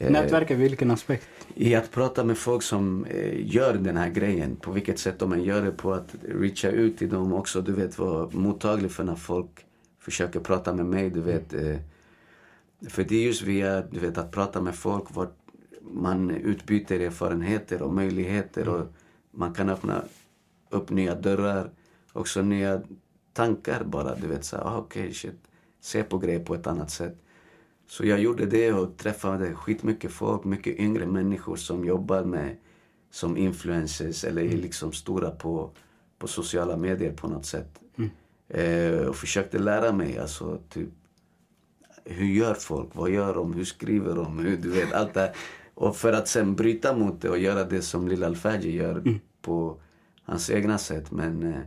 Eh, 0.00 0.10
Nätverka, 0.10 0.54
vilken 0.54 0.90
aspekt? 0.90 1.28
i 1.54 1.74
att 1.74 1.90
prata 1.90 2.24
med 2.24 2.38
folk 2.38 2.62
som 2.62 3.04
eh, 3.04 3.54
gör 3.54 3.74
den 3.74 3.96
här 3.96 4.10
grejen. 4.10 4.56
På 4.56 4.70
vilket 4.70 4.98
sätt 4.98 5.18
de 5.18 5.32
än 5.32 5.42
gör 5.42 5.62
det. 5.62 5.70
På 5.70 5.92
att 5.92 6.14
reacha 6.22 6.68
ut 6.68 6.98
till 6.98 7.08
dem 7.08 7.32
också. 7.32 7.60
Du 7.60 7.72
vet, 7.72 7.98
vara 7.98 8.28
mottaglig 8.32 8.90
för 8.90 9.04
när 9.04 9.14
folk 9.14 9.66
försöker 9.98 10.40
prata 10.40 10.74
med 10.74 10.86
mig. 10.86 11.10
Du 11.10 11.20
vet. 11.20 11.54
Eh, 11.54 11.76
för 12.88 13.04
det 13.04 13.16
är 13.16 13.26
just 13.26 13.42
via 13.42 13.80
du 13.80 14.00
vet, 14.00 14.18
att 14.18 14.30
prata 14.30 14.60
med 14.60 14.74
folk. 14.74 15.04
Vart 15.14 15.36
man 15.82 16.30
utbyter 16.30 17.00
erfarenheter 17.00 17.82
och 17.82 17.94
möjligheter. 17.94 18.68
Och 18.68 18.86
man 19.30 19.54
kan 19.54 19.68
öppna 19.68 20.04
upp 20.70 20.90
nya 20.90 21.14
dörrar. 21.14 21.70
Också 22.12 22.42
nya 22.42 22.82
tankar 23.32 23.84
bara. 23.84 24.14
Du 24.14 24.26
vet, 24.26 24.44
så 24.44 24.56
här, 24.56 24.64
ah, 24.64 24.78
okej, 24.78 25.14
shit. 25.14 25.40
Se 25.80 26.02
på 26.02 26.18
grejer 26.18 26.44
på 26.44 26.54
ett 26.54 26.66
annat 26.66 26.90
sätt. 26.90 27.16
Så 27.90 28.06
jag 28.06 28.20
gjorde 28.20 28.46
det 28.46 28.72
och 28.72 28.96
träffade 28.96 29.54
skitmycket 29.54 30.12
folk, 30.12 30.44
mycket 30.44 30.78
yngre 30.78 31.06
människor 31.06 31.56
som 31.56 31.84
jobbar 31.84 32.24
med 32.24 32.56
som 33.10 33.36
influencers 33.36 34.24
eller 34.24 34.42
är 34.42 34.56
liksom 34.56 34.92
stora 34.92 35.30
på, 35.30 35.70
på 36.18 36.28
sociala 36.28 36.76
medier 36.76 37.12
på 37.12 37.28
något 37.28 37.46
sätt. 37.46 37.80
Eh, 38.48 39.06
och 39.06 39.16
försökte 39.16 39.58
lära 39.58 39.92
mig 39.92 40.18
alltså 40.18 40.60
typ 40.68 40.88
hur 42.04 42.26
gör 42.26 42.54
folk, 42.54 42.88
vad 42.92 43.10
gör 43.10 43.34
de, 43.34 43.54
hur 43.54 43.64
skriver 43.64 44.14
de, 44.14 44.38
hur, 44.38 44.56
du 44.56 44.70
vet 44.70 44.92
allt 44.92 45.14
det. 45.14 45.34
Och 45.74 45.96
för 45.96 46.12
att 46.12 46.28
sen 46.28 46.54
bryta 46.54 46.96
mot 46.96 47.20
det 47.22 47.28
och 47.28 47.38
göra 47.38 47.64
det 47.64 47.82
som 47.82 48.08
Lil 48.08 48.24
Alfaji 48.24 48.76
gör 48.76 49.20
på 49.42 49.80
hans 50.22 50.50
egna 50.50 50.78
sätt. 50.78 51.10
Men 51.10 51.42
eh, 51.42 51.60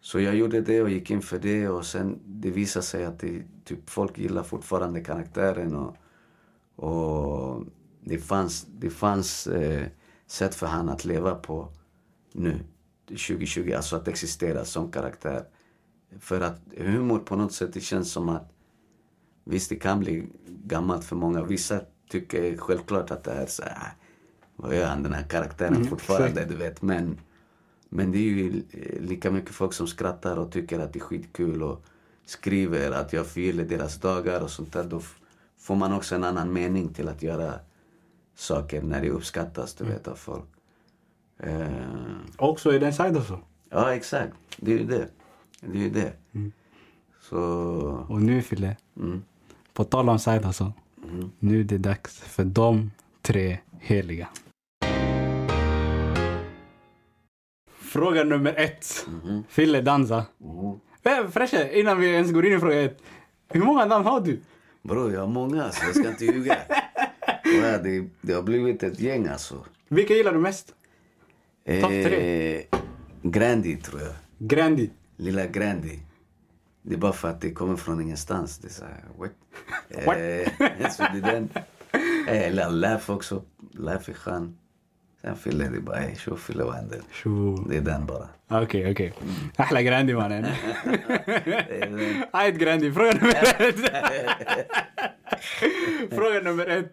så 0.00 0.20
jag 0.20 0.36
gjorde 0.36 0.60
det 0.60 0.82
och 0.82 0.90
gick 0.90 1.10
in 1.10 1.22
för 1.22 1.38
det 1.38 1.68
och 1.68 1.86
sen 1.86 2.18
det 2.24 2.50
visade 2.50 2.84
sig 2.84 3.04
att 3.04 3.18
det, 3.18 3.42
typ, 3.64 3.90
folk 3.90 4.18
gillar 4.18 4.42
fortfarande 4.42 5.00
karaktären 5.00 5.76
och, 5.76 5.96
och 6.76 7.64
det 8.00 8.18
fanns, 8.18 8.66
det 8.78 8.90
fanns 8.90 9.46
eh, 9.46 9.86
sätt 10.26 10.54
för 10.54 10.66
han 10.66 10.88
att 10.88 11.04
leva 11.04 11.34
på 11.34 11.68
nu, 12.32 12.58
2020, 13.06 13.72
alltså 13.76 13.96
att 13.96 14.08
existera 14.08 14.64
som 14.64 14.90
karaktär. 14.90 15.44
För 16.20 16.40
att 16.40 16.60
humor 16.76 17.18
på 17.18 17.36
något 17.36 17.52
sätt, 17.52 17.72
det 17.72 17.80
känns 17.80 18.12
som 18.12 18.28
att 18.28 18.52
visst 19.44 19.68
det 19.68 19.76
kan 19.76 20.00
bli 20.00 20.26
gammalt 20.46 21.04
för 21.04 21.16
många. 21.16 21.44
Vissa 21.44 21.80
tycker 22.10 22.56
självklart 22.56 23.10
att 23.10 23.24
det 23.24 23.32
är 23.32 23.46
så 23.46 23.62
här, 23.62 23.92
vad 24.56 24.76
gör 24.76 24.86
han 24.86 25.02
den 25.02 25.12
här 25.12 25.22
karaktären 25.22 25.84
fortfarande, 25.84 26.44
du 26.44 26.56
vet. 26.56 26.82
Men 26.82 27.20
men 27.88 28.12
det 28.12 28.18
är 28.18 28.22
ju 28.22 28.62
lika 29.00 29.30
mycket 29.30 29.50
folk 29.50 29.72
som 29.72 29.86
skrattar 29.86 30.36
och 30.36 30.52
tycker 30.52 30.78
att 30.78 30.92
det 30.92 30.98
är 30.98 31.00
skitkul 31.00 31.62
och 31.62 31.84
skriver 32.26 32.90
att 32.90 33.12
jag 33.12 33.26
förgyller 33.26 33.64
deras 33.64 33.96
dagar 34.00 34.40
och 34.40 34.50
sånt 34.50 34.72
där. 34.72 34.84
Då 34.84 35.00
får 35.58 35.74
man 35.76 35.92
också 35.92 36.14
en 36.14 36.24
annan 36.24 36.52
mening 36.52 36.88
till 36.94 37.08
att 37.08 37.22
göra 37.22 37.54
saker 38.34 38.82
när 38.82 39.00
det 39.02 39.10
uppskattas, 39.10 39.74
du 39.74 39.84
vet, 39.84 40.08
av 40.08 40.14
folk. 40.14 40.44
Eh, 41.38 41.68
Också 42.36 42.74
i 42.74 42.78
den 42.78 42.92
sidan 42.92 43.16
också. 43.16 43.40
ja, 43.70 43.94
exakt. 43.94 44.32
Det 44.56 44.72
är 44.72 44.78
ju 44.78 44.84
det. 44.86 45.08
Det 45.60 45.78
är 45.78 45.82
ju 45.82 45.90
det. 45.90 46.12
Så... 47.22 47.38
Och 48.08 48.22
nu 48.22 48.42
Fille, 48.42 48.76
Mm, 48.96 49.22
på 49.72 49.84
tal 49.84 50.08
om 50.08 50.18
side 50.18 50.44
alltså. 50.44 50.72
mm. 51.10 51.30
Nu 51.38 51.60
är 51.60 51.64
det 51.64 51.78
dags 51.78 52.18
för 52.20 52.44
de 52.44 52.90
tre 53.22 53.58
heliga. 53.80 54.28
Fråga 57.88 58.24
nummer 58.24 58.54
ett. 58.56 59.06
Mhm. 59.08 59.44
Fille 59.48 59.80
dansa. 59.80 60.24
Eh, 61.02 61.28
Freshe, 61.30 61.80
innan 61.80 62.00
vi 62.00 62.06
ens 62.06 62.32
går 62.32 62.46
in 62.46 62.52
i 62.56 62.60
fråga 62.60 62.82
ett. 62.82 63.02
Hur 63.48 63.60
många 63.62 63.84
namn 63.84 64.06
har 64.06 64.20
du? 64.20 64.40
Bror, 64.82 65.12
jag 65.12 65.20
har 65.20 65.26
många 65.26 65.64
alltså. 65.64 65.84
Jag 65.84 65.96
ska 65.96 66.08
inte 66.08 66.24
ljuga. 66.24 66.56
Ja, 67.62 67.78
det, 67.78 68.08
det 68.20 68.32
har 68.32 68.42
blivit 68.42 68.82
ett 68.82 69.00
gäng 69.00 69.26
alltså. 69.26 69.64
Vilka 69.88 70.14
gillar 70.14 70.32
du 70.32 70.38
mest? 70.38 70.74
Topp 71.82 71.90
Eh, 71.90 72.60
Grandi, 73.22 73.76
tror 73.76 74.00
jag. 74.00 74.12
Grandi. 74.38 74.90
Lilla 75.16 75.46
Grandi. 75.46 75.98
Det 76.82 76.94
är 76.94 76.98
bara 76.98 77.12
för 77.12 77.28
att 77.28 77.40
det 77.40 77.50
kommer 77.52 77.76
från 77.76 78.00
ingenstans. 78.00 78.58
Det 78.58 78.68
är 78.68 78.72
så 78.72 78.84
här, 78.84 79.04
what? 79.18 79.30
What? 80.06 80.16
Eh, 80.16 80.90
så 80.96 81.02
det 81.02 81.28
är 81.28 81.32
den. 81.32 81.48
Eh, 82.28 82.72
Läf 82.72 83.10
också. 83.10 83.42
Läf 83.72 84.08
är 84.08 84.12
skön. 84.12 84.58
Tjo 86.16 86.36
Fille, 86.36 86.64
vad 86.64 86.74
händer? 86.74 87.00
Shoo. 87.12 87.64
Det 87.68 87.76
är 87.76 87.80
den 87.80 88.06
bara. 88.06 88.28
Okej, 88.62 88.90
okej. 88.92 89.12
Ahla 89.56 89.82
Grandi 89.82 90.14
mannen. 90.14 90.42
Det 90.42 91.82
är 91.82 91.90
den. 91.90 92.24
Ajt 92.32 92.58
Grandi, 92.58 92.92
fråga 92.92 93.12
nummer 93.12 93.34
ett. 93.68 93.80
fråga 96.14 96.40
nummer 96.40 96.66
ett. 96.66 96.92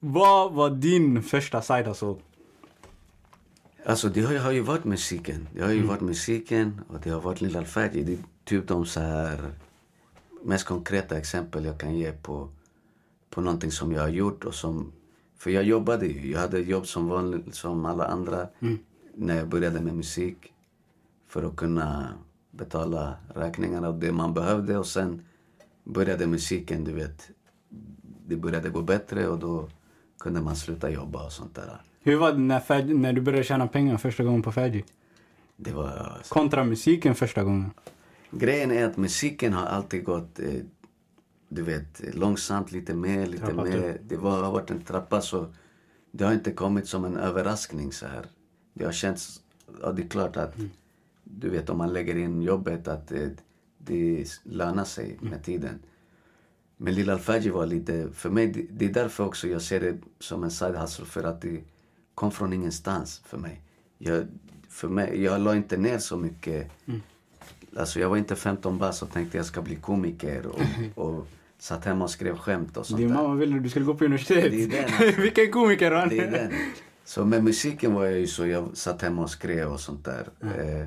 Vad 0.00 0.52
var 0.52 0.70
din 0.70 1.22
första 1.22 1.62
side 1.62 1.86
hustle? 1.86 2.14
Alltså 3.86 4.08
det 4.08 4.20
har 4.22 4.38
har 4.38 4.52
ju 4.52 4.60
varit 4.60 4.84
musiken. 4.84 5.48
Det 5.54 5.62
har 5.62 5.70
ju 5.72 5.82
varit 5.82 6.00
musiken 6.00 6.80
och 6.88 7.00
det 7.02 7.10
har 7.10 7.20
varit 7.20 7.40
Lilla 7.40 7.58
Alfaji. 7.58 8.02
Det 8.02 8.12
är 8.12 8.18
typ 8.44 8.68
de 8.68 8.86
så 8.86 9.00
här 9.00 9.38
mest 10.44 10.64
konkreta 10.66 11.18
exempel 11.18 11.64
jag 11.64 11.80
kan 11.80 11.94
ge 11.94 12.12
på, 12.12 12.48
på 13.30 13.40
någonting 13.40 13.70
som 13.70 13.92
jag 13.92 14.02
har 14.02 14.08
gjort 14.08 14.44
och 14.44 14.54
som... 14.54 14.92
För 15.44 15.50
jag 15.50 15.64
jobbade 15.64 16.06
ju. 16.06 16.30
Jag 16.32 16.40
hade 16.40 16.60
jobb 16.60 16.86
som 16.86 17.08
vanligt 17.08 17.54
som 17.54 17.84
alla 17.84 18.04
andra 18.06 18.48
när 19.14 19.36
jag 19.36 19.48
började 19.48 19.80
med 19.80 19.94
musik. 19.94 20.52
För 21.28 21.42
att 21.42 21.56
kunna 21.56 22.08
betala 22.50 23.16
räkningarna 23.34 23.88
och 23.88 23.94
det 23.94 24.12
man 24.12 24.34
behövde 24.34 24.78
och 24.78 24.86
sen 24.86 25.22
började 25.84 26.26
musiken, 26.26 26.84
du 26.84 26.92
vet. 26.92 27.30
Det 28.26 28.36
började 28.36 28.68
gå 28.70 28.82
bättre 28.82 29.28
och 29.28 29.38
då 29.38 29.68
kunde 30.18 30.40
man 30.40 30.56
sluta 30.56 30.90
jobba 30.90 31.24
och 31.26 31.32
sånt 31.32 31.54
där. 31.54 31.80
Hur 32.00 32.16
var 32.16 32.32
det 32.32 32.38
när, 32.38 32.60
Fergie- 32.60 32.98
när 32.98 33.12
du 33.12 33.20
började 33.20 33.44
tjäna 33.44 33.66
pengar 33.66 33.96
första 33.96 34.24
gången 34.24 34.42
på 34.42 34.52
Fergie? 34.52 34.84
Det 35.56 35.72
var 35.72 36.16
Kontra 36.28 36.64
musiken 36.64 37.14
första 37.14 37.44
gången? 37.44 37.70
Grejen 38.30 38.70
är 38.70 38.84
att 38.84 38.96
musiken 38.96 39.52
har 39.52 39.66
alltid 39.66 40.04
gått, 40.04 40.38
eh, 40.38 40.46
du 41.54 41.62
vet, 41.62 42.14
långsamt, 42.14 42.72
lite 42.72 42.94
mer, 42.94 43.26
lite 43.26 43.46
Trappat 43.46 43.68
mer. 43.68 44.00
Det 44.02 44.16
var, 44.16 44.42
har 44.42 44.52
varit 44.52 44.70
en 44.70 44.80
trappa 44.80 45.20
så 45.20 45.54
det 46.10 46.24
har 46.24 46.32
inte 46.32 46.52
kommit 46.52 46.88
som 46.88 47.04
en 47.04 47.16
överraskning 47.16 47.92
så 47.92 48.06
här. 48.06 48.26
Det 48.74 48.84
har 48.84 48.92
känts, 48.92 49.40
ja 49.82 49.92
det 49.92 50.02
är 50.02 50.08
klart 50.08 50.36
att, 50.36 50.54
du 51.24 51.50
vet 51.50 51.70
om 51.70 51.78
man 51.78 51.92
lägger 51.92 52.16
in 52.16 52.42
jobbet 52.42 52.88
att 52.88 53.12
eh, 53.12 53.28
det 53.78 54.24
lönar 54.42 54.84
sig 54.84 55.18
med 55.20 55.44
tiden. 55.44 55.78
Men 56.76 56.94
Lil 56.94 57.10
Alfaji 57.10 57.50
var 57.50 57.66
lite, 57.66 58.08
för 58.12 58.30
mig, 58.30 58.46
det, 58.46 58.66
det 58.70 58.84
är 58.84 58.92
därför 58.92 59.24
också 59.24 59.48
jag 59.48 59.62
ser 59.62 59.80
det 59.80 59.98
som 60.18 60.44
en 60.44 60.50
side 60.50 60.76
hustle 60.76 61.04
för 61.04 61.24
att 61.24 61.40
det 61.40 61.64
kom 62.14 62.30
från 62.30 62.52
ingenstans 62.52 63.22
för 63.24 63.38
mig. 63.38 63.62
Jag, 63.98 64.26
för 64.68 64.88
mig, 64.88 65.22
jag 65.22 65.40
la 65.40 65.56
inte 65.56 65.76
ner 65.76 65.98
så 65.98 66.16
mycket 66.16 66.70
Alltså 67.76 68.00
jag 68.00 68.08
var 68.08 68.16
inte 68.16 68.36
15 68.36 68.78
bast 68.78 69.02
och 69.02 69.10
tänkte 69.10 69.36
jag 69.36 69.46
ska 69.46 69.62
bli 69.62 69.76
komiker 69.76 70.46
och, 70.46 70.60
och 71.04 71.28
satt 71.64 71.84
hemma 71.84 72.04
och 72.04 72.10
skrev 72.10 72.36
skämt 72.36 72.76
och 72.76 72.86
sånt 72.86 73.00
Din 73.00 73.12
mamma 73.12 73.34
ville 73.34 73.56
att 73.56 73.62
du 73.62 73.68
skulle 73.68 73.84
gå 73.84 73.94
på 73.94 74.04
universitet. 74.04 74.52
Det 74.52 74.62
är 74.62 74.68
den, 74.68 74.84
alltså. 74.84 75.20
Vilken 75.22 75.52
komiker 75.52 75.90
han 75.90 76.08
Det 76.08 76.18
är 76.18 76.30
den. 76.30 76.52
Så 77.04 77.24
med 77.24 77.44
musiken 77.44 77.94
var 77.94 78.04
jag 78.04 78.18
ju 78.18 78.26
så, 78.26 78.46
jag 78.46 78.76
satt 78.76 79.02
hemma 79.02 79.22
och 79.22 79.30
skrev 79.30 79.72
och 79.72 79.80
sånt 79.80 80.04
där. 80.04 80.28
Eh, 80.40 80.86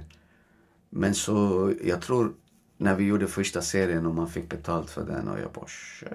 men 0.90 1.14
så, 1.14 1.74
jag 1.84 2.02
tror, 2.02 2.34
när 2.78 2.96
vi 2.96 3.04
gjorde 3.04 3.28
första 3.28 3.62
serien 3.62 4.06
och 4.06 4.16
man 4.16 4.30
fick 4.30 4.50
betalt 4.50 4.90
för 4.90 5.06
den 5.06 5.28
och 5.28 5.40
jag 5.40 5.52
bara 5.52 5.68
shit. 5.68 6.10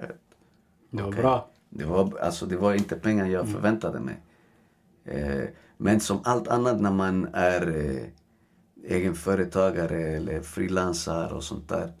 Det 0.89 1.01
var 1.01 1.09
Okej. 1.09 1.21
bra. 1.21 1.49
Det 1.69 1.85
var, 1.85 2.19
alltså, 2.21 2.45
det 2.45 2.57
var 2.57 2.73
inte 2.73 2.95
pengar 2.95 3.25
jag 3.25 3.49
förväntade 3.49 3.99
mig. 3.99 4.21
Eh, 5.05 5.49
men 5.77 5.99
som 5.99 6.19
allt 6.23 6.47
annat 6.47 6.81
när 6.81 6.91
man 6.91 7.27
är 7.33 7.67
eh, 7.67 8.95
egenföretagare 8.95 10.01
eller 10.01 10.41
frilansar 10.41 11.33
och 11.33 11.43
sånt 11.43 11.69
där. 11.69 11.93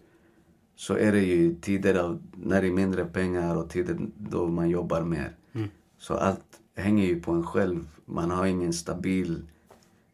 Så 0.83 0.97
är 0.97 1.11
det 1.11 1.21
ju 1.21 1.55
tider 1.55 1.95
av, 1.95 2.21
när 2.33 2.61
det 2.61 2.67
är 2.67 2.71
mindre 2.71 3.05
pengar 3.05 3.55
och 3.55 3.69
tider 3.69 3.97
då 4.17 4.47
man 4.47 4.69
jobbar 4.69 5.01
mer. 5.01 5.35
Så 5.97 6.13
allt 6.13 6.59
hänger 6.75 7.05
ju 7.05 7.21
på 7.21 7.31
en 7.31 7.43
själv. 7.43 7.87
Man 8.05 8.31
har 8.31 8.45
ingen 8.45 8.73
stabil, 8.73 9.43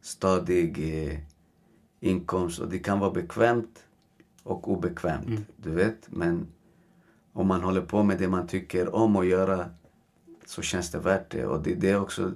stadig 0.02 1.04
eh, 1.04 1.20
inkomst. 2.00 2.60
Och 2.60 2.70
det 2.70 2.80
kan 2.80 3.00
vara 3.00 3.12
bekvämt 3.12 3.84
och 4.44 4.72
obekvämt. 4.72 5.28
Du 5.58 5.72
vet, 5.72 6.08
men 6.10 6.48
om 7.34 7.48
man 7.48 7.62
håller 7.62 7.82
på 7.82 8.04
med 8.04 8.20
det 8.20 8.28
man 8.28 8.48
tycker 8.48 8.96
om 8.96 9.16
att 9.16 9.28
göra 9.28 9.70
så 10.46 10.62
känns 10.62 10.92
det 10.92 11.00
värt 11.00 11.32
det. 11.32 11.46
Och 11.46 11.64
det 11.64 11.72
är 11.72 11.76
det 11.76 11.96
också 11.96 12.32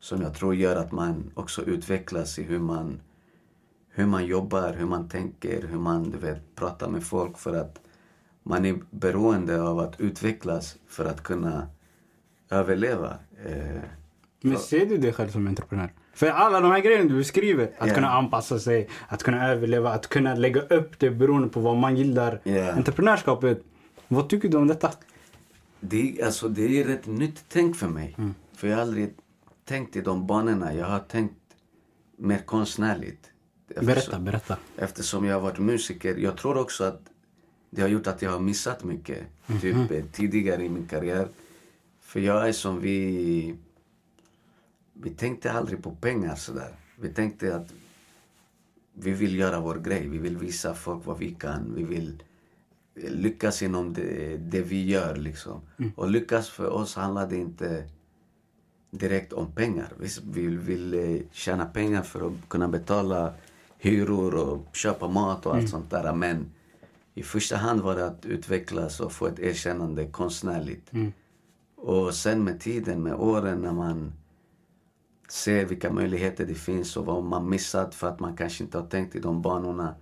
som 0.00 0.22
jag 0.22 0.34
tror 0.34 0.54
gör 0.54 0.76
att 0.76 0.92
man 0.92 1.30
också 1.34 1.62
utvecklas 1.62 2.38
i 2.38 2.42
hur 2.42 2.58
man, 2.58 3.00
hur 3.98 4.06
man 4.06 4.26
jobbar, 4.26 4.72
hur 4.72 4.86
man 4.86 5.08
tänker, 5.08 5.66
hur 5.66 5.78
man 5.78 6.10
du 6.10 6.18
vet, 6.18 6.54
pratar 6.54 6.88
med 6.88 7.04
folk. 7.04 7.38
För 7.38 7.54
att 7.56 7.80
man 8.42 8.64
är 8.64 8.78
beroende 8.90 9.62
av 9.62 9.78
att 9.78 10.00
utvecklas 10.00 10.76
för 10.88 11.04
att 11.04 11.22
kunna 11.22 11.66
överleva. 12.50 13.18
Eh, 13.46 13.80
Men 14.40 14.58
ser 14.58 14.86
du 14.86 14.98
dig 14.98 15.12
själv 15.12 15.28
som 15.30 15.46
entreprenör? 15.46 15.92
För 16.14 16.26
alla 16.26 16.60
de 16.60 16.70
här 16.72 16.80
grejerna 16.80 17.04
du 17.10 17.16
beskriver, 17.16 17.70
att 17.78 17.88
Ja. 17.88 17.94
kunna 17.94 18.08
anpassa 18.10 18.58
sig, 18.58 18.88
att 19.08 19.22
kunna 19.22 19.48
överleva, 19.52 19.90
att 19.92 20.06
kunna 20.06 20.34
lägga 20.34 20.60
upp 20.60 20.98
det 20.98 21.10
beroende 21.10 21.48
på 21.48 21.60
vad 21.60 21.76
man 21.76 21.96
gillar. 21.96 22.40
Ja. 22.44 22.72
Entreprenörskapet, 22.72 23.62
vad 24.08 24.28
tycker 24.28 24.48
du 24.48 24.56
om 24.56 24.66
detta? 24.68 24.90
Det, 25.80 26.20
är- 26.20 26.24
alltså, 26.26 26.48
det 26.48 26.80
är 26.80 26.84
rätt 26.84 27.06
nytt 27.06 27.44
tänk 27.48 27.76
för 27.76 27.88
mig. 27.88 28.14
Mm. 28.18 28.34
För 28.56 28.68
jag 28.68 28.74
har 28.76 28.82
aldrig 28.82 29.14
tänkt 29.64 29.96
i 29.96 30.00
de 30.00 30.26
banorna. 30.26 30.74
Jag 30.74 30.86
har 30.86 30.98
tänkt 30.98 31.34
mer 32.16 32.38
konstnärligt. 32.38 33.30
Berätta, 33.76 34.18
berätta. 34.18 34.58
Eftersom 34.76 35.24
jag 35.24 35.34
har 35.34 35.40
varit 35.40 35.58
musiker. 35.58 36.16
Jag 36.16 36.36
tror 36.36 36.56
också 36.56 36.84
att 36.84 37.00
det 37.70 37.82
har 37.82 37.88
gjort 37.88 38.06
att 38.06 38.22
jag 38.22 38.30
har 38.30 38.40
missat 38.40 38.84
mycket. 38.84 39.26
Typ 39.60 39.90
eh, 39.90 40.04
tidigare 40.12 40.64
i 40.64 40.68
min 40.68 40.86
karriär. 40.86 41.28
För 42.00 42.20
jag 42.20 42.48
är 42.48 42.52
som 42.52 42.80
vi... 42.80 43.54
Vi 44.92 45.10
tänkte 45.10 45.52
aldrig 45.52 45.82
på 45.82 45.90
pengar 45.90 46.34
sådär. 46.34 46.74
Vi 46.96 47.08
tänkte 47.08 47.56
att 47.56 47.72
vi 48.92 49.10
vill 49.10 49.38
göra 49.38 49.60
vår 49.60 49.74
grej. 49.74 50.08
Vi 50.08 50.18
vill 50.18 50.36
visa 50.36 50.74
folk 50.74 51.06
vad 51.06 51.18
vi 51.18 51.34
kan. 51.34 51.74
Vi 51.74 51.84
vill 51.84 52.22
eh, 52.94 53.10
lyckas 53.10 53.62
inom 53.62 53.92
det, 53.94 54.36
det 54.36 54.62
vi 54.62 54.86
gör 54.86 55.16
liksom. 55.16 55.60
Och 55.96 56.10
lyckas 56.10 56.48
för 56.48 56.68
oss 56.68 56.94
handlar 56.94 57.26
det 57.26 57.36
inte 57.36 57.84
direkt 58.90 59.32
om 59.32 59.52
pengar. 59.52 59.92
Vi 59.98 60.08
vill, 60.24 60.58
vill 60.58 60.94
eh, 60.94 61.20
tjäna 61.32 61.66
pengar 61.66 62.02
för 62.02 62.26
att 62.26 62.48
kunna 62.48 62.68
betala 62.68 63.34
hyror 63.78 64.34
och 64.34 64.76
köpa 64.76 65.08
mat 65.08 65.46
och 65.46 65.54
allt 65.54 65.68
sånt 65.68 65.90
där. 65.90 66.12
Men 66.14 66.50
i 67.14 67.22
första 67.22 67.56
hand 67.56 67.80
var 67.80 67.94
det 67.94 68.06
att 68.06 68.26
utvecklas 68.26 69.00
och 69.00 69.12
få 69.12 69.26
ett 69.26 69.38
erkännande 69.38 70.06
konstnärligt. 70.06 70.90
Och 71.76 72.14
sen 72.14 72.44
med 72.44 72.60
tiden, 72.60 73.02
med 73.02 73.14
åren 73.14 73.60
när 73.60 73.72
man 73.72 74.12
ser 75.28 75.64
vilka 75.64 75.92
möjligheter 75.92 76.46
det 76.46 76.54
finns 76.54 76.96
och 76.96 77.06
vad 77.06 77.24
man 77.24 77.48
missat 77.48 77.94
för 77.94 78.08
att 78.08 78.20
man 78.20 78.36
kanske 78.36 78.64
inte 78.64 78.78
har 78.78 78.86
tänkt 78.86 79.16
i 79.16 79.20
de 79.20 79.42
banorna. 79.42 79.94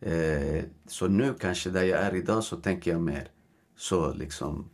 Eh, 0.00 0.64
så 0.86 1.08
nu 1.08 1.34
kanske 1.40 1.70
där 1.70 1.82
jag 1.84 2.00
är 2.00 2.14
idag 2.14 2.44
så 2.44 2.56
tänker 2.56 2.90
jag 2.90 3.00
mer 3.00 3.28
så 3.76 4.12
liksom 4.12 4.70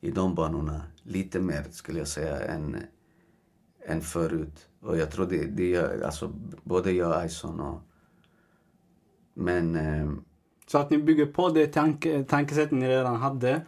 i 0.00 0.10
de 0.10 0.34
banorna. 0.34 0.82
Lite 1.02 1.40
mer 1.40 1.64
skulle 1.70 1.98
jag 1.98 2.08
säga 2.08 2.40
än, 2.40 2.76
än 3.86 4.00
förut. 4.00 4.68
Och 4.80 4.96
jag 4.96 5.10
tror 5.10 5.26
det, 5.26 5.44
det 5.44 5.68
gör, 5.68 6.00
alltså 6.02 6.32
både 6.64 6.92
jag 6.92 7.18
och 7.18 7.24
Ison 7.24 7.60
och... 7.60 7.80
Men... 9.34 9.76
Eh, 9.76 10.10
Så 10.66 10.78
att 10.78 10.90
ni 10.90 10.98
bygger 10.98 11.26
på 11.26 11.48
det 11.48 11.66
tanke, 11.66 12.24
tankesättet 12.24 12.70
ni 12.70 12.88
redan 12.88 13.16
hade. 13.16 13.60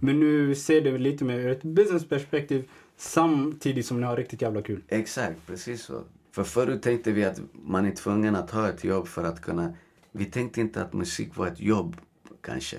Men 0.00 0.20
nu 0.20 0.54
ser 0.54 0.80
det 0.80 0.98
lite 0.98 1.24
mer 1.24 1.38
ur 1.38 1.50
ett 1.50 1.62
businessperspektiv 1.62 2.70
samtidigt 2.96 3.86
som 3.86 4.00
ni 4.00 4.06
har 4.06 4.16
riktigt 4.16 4.42
jävla 4.42 4.62
kul. 4.62 4.82
Exakt, 4.88 5.46
precis 5.46 5.82
så. 5.82 6.02
För 6.32 6.44
förut 6.44 6.82
tänkte 6.82 7.12
vi 7.12 7.24
att 7.24 7.40
man 7.52 7.86
är 7.86 7.90
tvungen 7.90 8.36
att 8.36 8.50
ha 8.50 8.68
ett 8.68 8.84
jobb 8.84 9.06
för 9.06 9.24
att 9.24 9.40
kunna... 9.42 9.74
Vi 10.12 10.24
tänkte 10.24 10.60
inte 10.60 10.82
att 10.82 10.92
musik 10.92 11.36
var 11.36 11.46
ett 11.46 11.60
jobb, 11.60 11.96
kanske. 12.40 12.76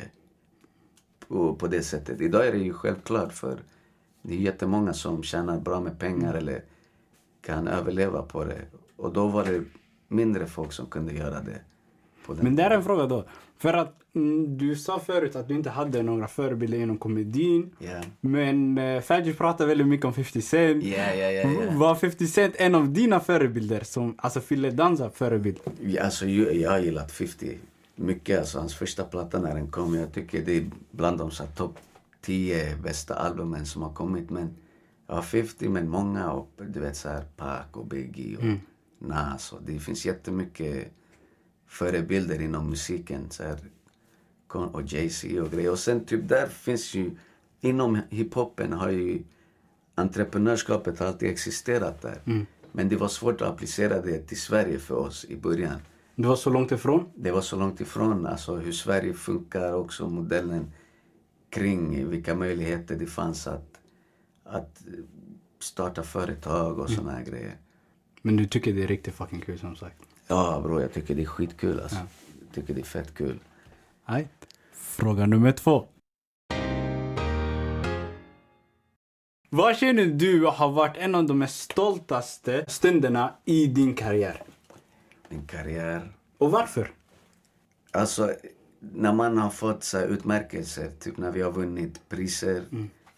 På, 1.28 1.56
på 1.56 1.68
det 1.68 1.82
sättet. 1.84 2.22
Idag 2.22 2.48
är 2.48 2.52
det 2.52 2.58
ju 2.58 2.74
självklart 2.74 3.34
för 3.34 3.60
det 4.22 4.34
är 4.34 4.38
jättemånga 4.38 4.94
som 4.94 5.24
tjänar 5.24 5.60
bra 5.60 5.80
med 5.80 6.00
pengar 6.00 6.34
eller 6.34 6.64
kan 7.42 7.68
överleva 7.68 8.22
på 8.22 8.44
det. 8.44 8.62
Och 8.96 9.14
då 9.14 9.28
var 9.28 9.46
det 9.46 9.64
mindre 10.08 10.46
folk 10.48 10.72
som 10.72 10.86
kunde 10.86 11.14
göra 11.14 11.42
det. 11.42 11.62
Men 12.42 12.56
det 12.56 12.64
är 12.64 12.72
en 12.72 12.84
fråga 12.84 13.06
då. 13.06 13.26
För 13.58 13.74
att 13.74 13.96
mm, 14.16 14.58
du 14.58 14.76
sa 14.76 15.00
förut 15.00 15.36
att 15.36 15.48
du 15.48 15.54
inte 15.54 15.70
hade 15.70 16.04
några 16.04 16.28
förebilder 16.28 16.78
inom 16.78 16.98
komedin. 16.98 17.76
Ja, 17.80 18.02
Men 18.22 18.78
uh, 18.78 19.02
Fergie 19.02 19.34
pratar 19.34 19.66
väldigt 19.68 19.88
mycket 19.88 20.06
om 20.06 20.14
50 20.14 20.42
Cent. 20.42 20.84
ja, 20.84 21.14
ja. 21.14 21.32
ja, 21.32 21.52
ja. 21.52 21.72
Var 21.72 21.96
50 21.96 22.28
Cent 22.28 22.56
en 22.58 22.76
av 22.76 22.90
dina 22.90 23.20
förebilder? 23.20 23.82
Som, 23.84 24.16
alltså 24.18 24.40
Fille 24.40 24.72
Dansa 24.72 25.10
förebild? 25.10 25.60
Ja, 25.82 26.04
Alltså, 26.04 26.26
jag 26.26 26.72
har 26.72 26.80
gillat 26.80 27.12
50 27.12 27.58
mycket. 27.96 28.40
Alltså, 28.40 28.60
hans 28.60 28.76
första 28.76 29.04
platta 29.04 29.40
när 29.40 29.56
den 29.56 29.68
kom, 29.68 29.96
jag 29.96 30.14
tycker 30.14 30.42
det 30.46 30.58
är 30.58 30.66
bland 30.92 31.18
de 31.18 31.32
så 31.32 31.44
topp 31.44 31.78
10 32.22 32.76
bästa 32.84 33.16
albumen 33.16 33.66
som 33.66 33.82
har 33.82 33.94
kommit. 33.94 34.30
Men 34.30 34.56
har 35.08 35.22
50 35.22 35.70
men 35.70 35.90
många 35.90 36.32
och 36.32 36.52
du 36.70 36.80
vet 36.80 36.98
så 36.98 37.10
här 37.10 37.26
Pac 37.38 37.64
och 37.72 37.86
Biggie 37.86 38.38
och 38.38 38.44
Nas. 39.08 39.54
Och 39.54 39.62
det 39.66 39.80
finns 39.80 40.06
jättemycket 40.06 40.92
förebilder 41.68 42.42
inom 42.42 42.70
musiken. 42.70 43.30
Så 43.30 43.44
här, 43.44 43.60
och 44.54 44.82
Jay-Z 44.82 45.42
och 45.42 45.52
grejer. 45.52 45.72
Och 45.72 45.80
sen 45.80 46.06
typ 46.06 46.30
där 46.30 46.48
finns 46.48 46.94
ju, 46.94 47.12
inom 47.62 48.00
hiphopen 48.10 48.74
har 48.74 48.90
ju 48.90 49.24
entreprenörskapet 49.96 51.02
alltid 51.02 51.30
existerat 51.30 52.02
där. 52.02 52.22
Men 52.72 52.90
det 52.90 52.96
var 52.96 53.08
svårt 53.08 53.42
att 53.42 53.50
applicera 53.50 54.02
det 54.02 54.20
till 54.28 54.42
Sverige 54.42 54.80
för 54.80 54.96
oss 54.96 55.26
i 55.26 55.38
början. 55.38 55.80
Du 56.16 56.28
var 56.28 56.36
så 56.36 56.50
långt 56.50 56.72
ifrån. 56.72 57.10
Det 57.16 57.32
var 57.32 57.42
så 57.42 57.56
långt 57.56 57.82
ifrån 57.82 58.26
alltså 58.26 58.56
hur 58.56 58.72
Sverige 58.72 59.14
funkar, 59.14 59.74
också 59.74 60.10
modellen 60.10 60.72
kring 61.50 62.10
vilka 62.10 62.36
möjligheter 62.36 62.96
det 62.96 63.06
fanns 63.06 63.48
att, 63.48 63.77
att 64.50 64.84
starta 65.60 66.04
företag 66.04 66.80
och 66.80 66.90
såna 66.90 67.12
här 67.12 67.24
grejer. 67.24 67.58
Men 68.22 68.38
du 68.38 68.46
tycker 68.46 68.74
det 68.74 68.84
är 68.84 68.88
riktigt 68.88 69.14
fucking 69.14 69.42
kul 69.42 69.60
som 69.60 69.76
sagt. 69.76 70.04
Ja 70.28 70.62
bror, 70.64 70.82
jag 70.82 70.94
tycker 70.94 71.16
det 71.16 71.22
är 71.22 71.26
skitkul 71.26 71.80
alltså. 71.80 71.98
Jag 72.40 72.54
tycker 72.54 72.74
det 72.74 72.82
är 72.82 72.86
fett 72.86 73.14
kul. 73.14 73.40
Nej. 74.06 74.28
Fråga 74.74 75.26
nummer 75.26 75.52
två. 75.52 75.88
Vad 79.50 79.78
känner 79.78 80.06
du 80.06 80.46
har 80.46 80.72
varit 80.72 80.98
en 80.98 81.16
av 81.16 81.26
de 81.26 81.40
mest 81.40 81.60
stoltaste 81.60 82.66
stunderna 82.68 83.34
i 83.46 83.68
din 83.68 83.94
karriär? 83.94 84.44
Min 85.30 85.48
karriär. 85.48 86.12
Och 86.38 86.52
varför? 86.52 86.92
Alltså, 87.92 88.34
när 88.80 89.14
man 89.14 89.38
har 89.38 89.50
fått 89.50 89.84
så 89.84 90.00
utmärkelser, 90.00 90.92
typ 91.00 91.18
när 91.18 91.32
vi 91.32 91.42
har 91.42 91.52
vunnit 91.52 92.10
priser, 92.10 92.64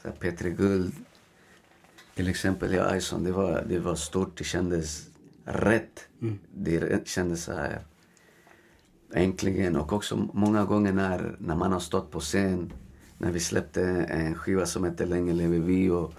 så 0.02 0.08
här, 0.08 0.16
P3 0.16 0.50
Guld, 0.50 0.94
till 2.20 2.28
exempel 2.28 2.74
jag 2.74 2.90
och 2.90 2.98
Ison, 2.98 3.24
det 3.24 3.32
var, 3.32 3.66
det 3.70 3.80
var 3.80 3.96
stort, 3.96 4.38
det 4.38 4.44
kändes 4.44 5.10
rätt. 5.46 6.08
Det 6.54 7.08
kändes 7.08 7.44
så 7.44 7.54
här, 7.54 7.80
äntligen. 9.14 9.76
Och 9.76 9.94
också 9.94 10.30
många 10.34 10.66
gånger 10.66 10.94
när, 10.94 11.36
när 11.40 11.56
man 11.56 11.72
har 11.72 11.80
stått 11.80 12.12
på 12.12 12.20
scen, 12.20 12.74
när 13.18 13.32
vi 13.32 13.40
släppte 13.40 13.84
en 14.10 14.36
skiva 14.36 14.66
som 14.66 14.84
heter 14.84 15.06
Länge 15.06 15.34
lever 15.34 15.60
vi 15.60 15.90
och, 15.90 16.14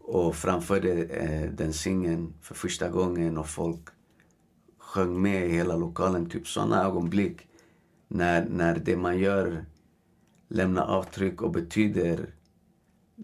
och 0.00 0.36
framförde 0.36 0.92
eh, 1.04 1.50
den 1.50 1.72
singeln 1.72 2.34
för 2.40 2.54
första 2.54 2.88
gången 2.88 3.38
och 3.38 3.48
folk 3.48 3.88
sjöng 4.78 5.22
med 5.22 5.46
i 5.46 5.52
hela 5.52 5.76
lokalen. 5.76 6.30
Typ 6.30 6.48
såna 6.48 6.84
ögonblick 6.84 7.48
när, 8.08 8.48
när 8.48 8.78
det 8.78 8.96
man 8.96 9.18
gör 9.18 9.64
lämnar 10.48 10.82
avtryck 10.82 11.42
och 11.42 11.50
betyder, 11.50 12.34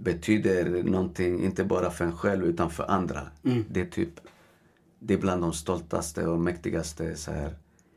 betyder 0.00 0.82
någonting, 0.82 1.44
inte 1.44 1.64
bara 1.64 1.90
för 1.90 2.04
en 2.04 2.16
själv 2.16 2.44
utan 2.44 2.70
för 2.70 2.90
andra. 2.90 3.20
Det 3.70 3.80
är 3.80 3.87
typ, 3.87 4.20
det 4.98 5.14
är 5.14 5.18
bland 5.18 5.42
de 5.42 5.52
stoltaste 5.52 6.26
och 6.26 6.40
mäktigaste 6.40 7.16
så 7.16 7.30
här, 7.30 7.54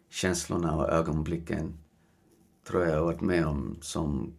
känslorna 0.09 0.75
och 0.75 0.89
ögonblicken 0.89 1.73
tror 2.67 2.85
jag 2.85 2.95
har 2.95 3.05
varit 3.05 3.21
med 3.21 3.45
om 3.45 3.77
som 3.81 4.33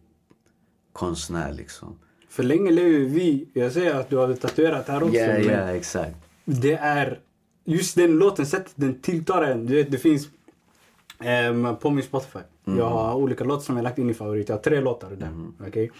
konstnär 0.93 1.53
liksom. 1.53 1.99
För 2.29 2.43
länge 2.43 2.71
lever 2.71 2.99
vi. 2.99 3.49
Jag 3.53 3.71
säger 3.71 3.95
att 3.95 4.09
du 4.09 4.17
har 4.17 4.33
tatuerat 4.33 4.87
här 4.87 5.03
också. 5.03 5.15
Ja, 5.15 5.27
men 5.27 5.43
ja, 5.43 5.71
exakt. 5.71 6.15
Det 6.45 6.73
är 6.73 7.19
just 7.65 7.95
den 7.95 8.11
låten, 8.11 8.45
sättet 8.45 8.73
den 8.75 9.01
tilltar 9.01 9.43
en. 9.43 9.65
Du 9.65 9.75
vet, 9.75 9.91
det 9.91 9.97
finns 9.97 10.29
ehm, 11.19 11.75
på 11.75 11.89
min 11.89 12.03
Spotify. 12.03 12.39
Mm. 12.67 12.79
Jag 12.79 12.89
har 12.89 13.15
olika 13.15 13.43
låtar 13.43 13.61
som 13.61 13.75
jag 13.75 13.83
lagt 13.83 13.97
in 13.97 14.09
i 14.09 14.13
favorit. 14.13 14.49
Jag 14.49 14.55
har 14.55 14.63
tre 14.63 14.81
låtar 14.81 15.09
där. 15.09 15.27
Mm. 15.27 15.53
okej? 15.67 15.91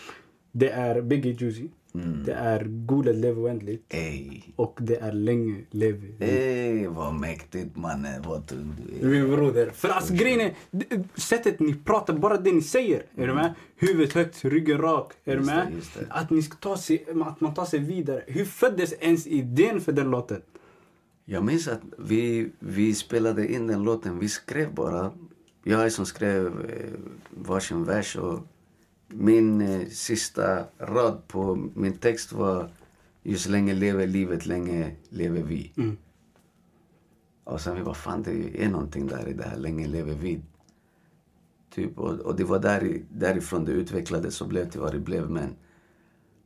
Det 0.51 0.69
är 0.69 1.01
Biggie 1.01 1.35
Juicy. 1.39 1.67
Det 2.25 2.33
är 2.33 2.63
Godet 2.85 3.15
lever 3.15 3.41
oändligt. 3.43 3.85
Ey, 3.89 4.41
Och 4.55 4.77
det 4.81 4.95
är 4.95 5.11
Länge 5.11 5.61
vi. 5.71 6.15
ey 6.19 6.87
vad 6.87 7.13
mäktigt 7.13 7.75
mannen. 7.75 8.21
Vad. 8.21 8.51
Min 9.01 9.29
broder. 9.31 9.69
För 9.69 9.89
alltså 9.89 10.13
grejen 10.13 10.41
är, 10.41 10.53
sättet 11.19 11.59
ni 11.59 11.73
pratar, 11.73 12.13
bara 12.13 12.37
det 12.37 12.51
ni 12.51 12.61
säger. 12.61 13.03
Är 13.15 13.27
du 13.27 13.33
med? 13.33 13.53
Huvudet 13.75 14.13
högt, 14.13 14.45
ryggen 14.45 14.77
rak. 14.77 15.11
Är 15.25 15.31
du 15.31 15.37
Just 15.37 15.49
det, 15.49 15.55
med? 15.55 15.73
just 15.75 15.99
det. 15.99 16.05
Att 16.09 16.29
ni 16.29 16.41
ska 16.41 16.55
ta 16.55 16.77
sig, 16.77 17.05
att 17.25 17.41
man 17.41 17.53
tar 17.53 17.65
sig 17.65 17.79
vidare. 17.79 18.23
Hur 18.27 18.45
föddes 18.45 18.93
ens 18.99 19.27
idén 19.27 19.81
för 19.81 19.91
den 19.91 20.11
låten? 20.11 20.41
Jag 21.25 21.43
minns 21.43 21.67
att 21.67 21.81
vi, 21.97 22.49
vi 22.59 22.95
spelade 22.95 23.53
in 23.53 23.67
den 23.67 23.83
låten. 23.83 24.19
Vi 24.19 24.29
skrev 24.29 24.73
bara. 24.73 25.11
Jag 25.63 25.91
som 25.91 26.05
skrev 26.05 26.45
eh, 26.45 26.99
varsin 27.29 27.83
vers 27.83 28.15
och 28.15 28.39
min 29.13 29.61
eh, 29.61 29.87
sista 29.87 30.65
rad 30.77 31.27
på 31.27 31.55
min 31.75 31.97
text 31.97 32.31
var 32.31 32.71
just 33.23 33.49
länge 33.49 33.73
lever 33.73 34.07
livet, 34.07 34.45
länge 34.45 34.95
lever 35.09 35.43
vi. 35.43 35.73
Mm. 35.77 35.97
Och 37.43 37.61
sen 37.61 37.75
vi 37.75 37.83
bara, 37.83 37.95
fan 37.95 38.23
det 38.23 38.63
är 38.63 38.69
någonting 38.69 39.07
där 39.07 39.27
i 39.27 39.33
det 39.33 39.43
här, 39.43 39.57
länge 39.57 39.87
lever 39.87 40.13
vi. 40.13 40.41
Typ, 41.69 41.99
och, 41.99 42.19
och 42.19 42.35
det 42.35 42.43
var 42.43 42.59
där, 42.59 43.01
därifrån 43.09 43.65
det 43.65 43.71
utvecklades 43.71 44.41
och 44.41 44.47
blev 44.47 44.69
till 44.69 44.79
vad 44.81 44.93
det 44.93 44.99
blev. 44.99 45.29
Men, 45.29 45.55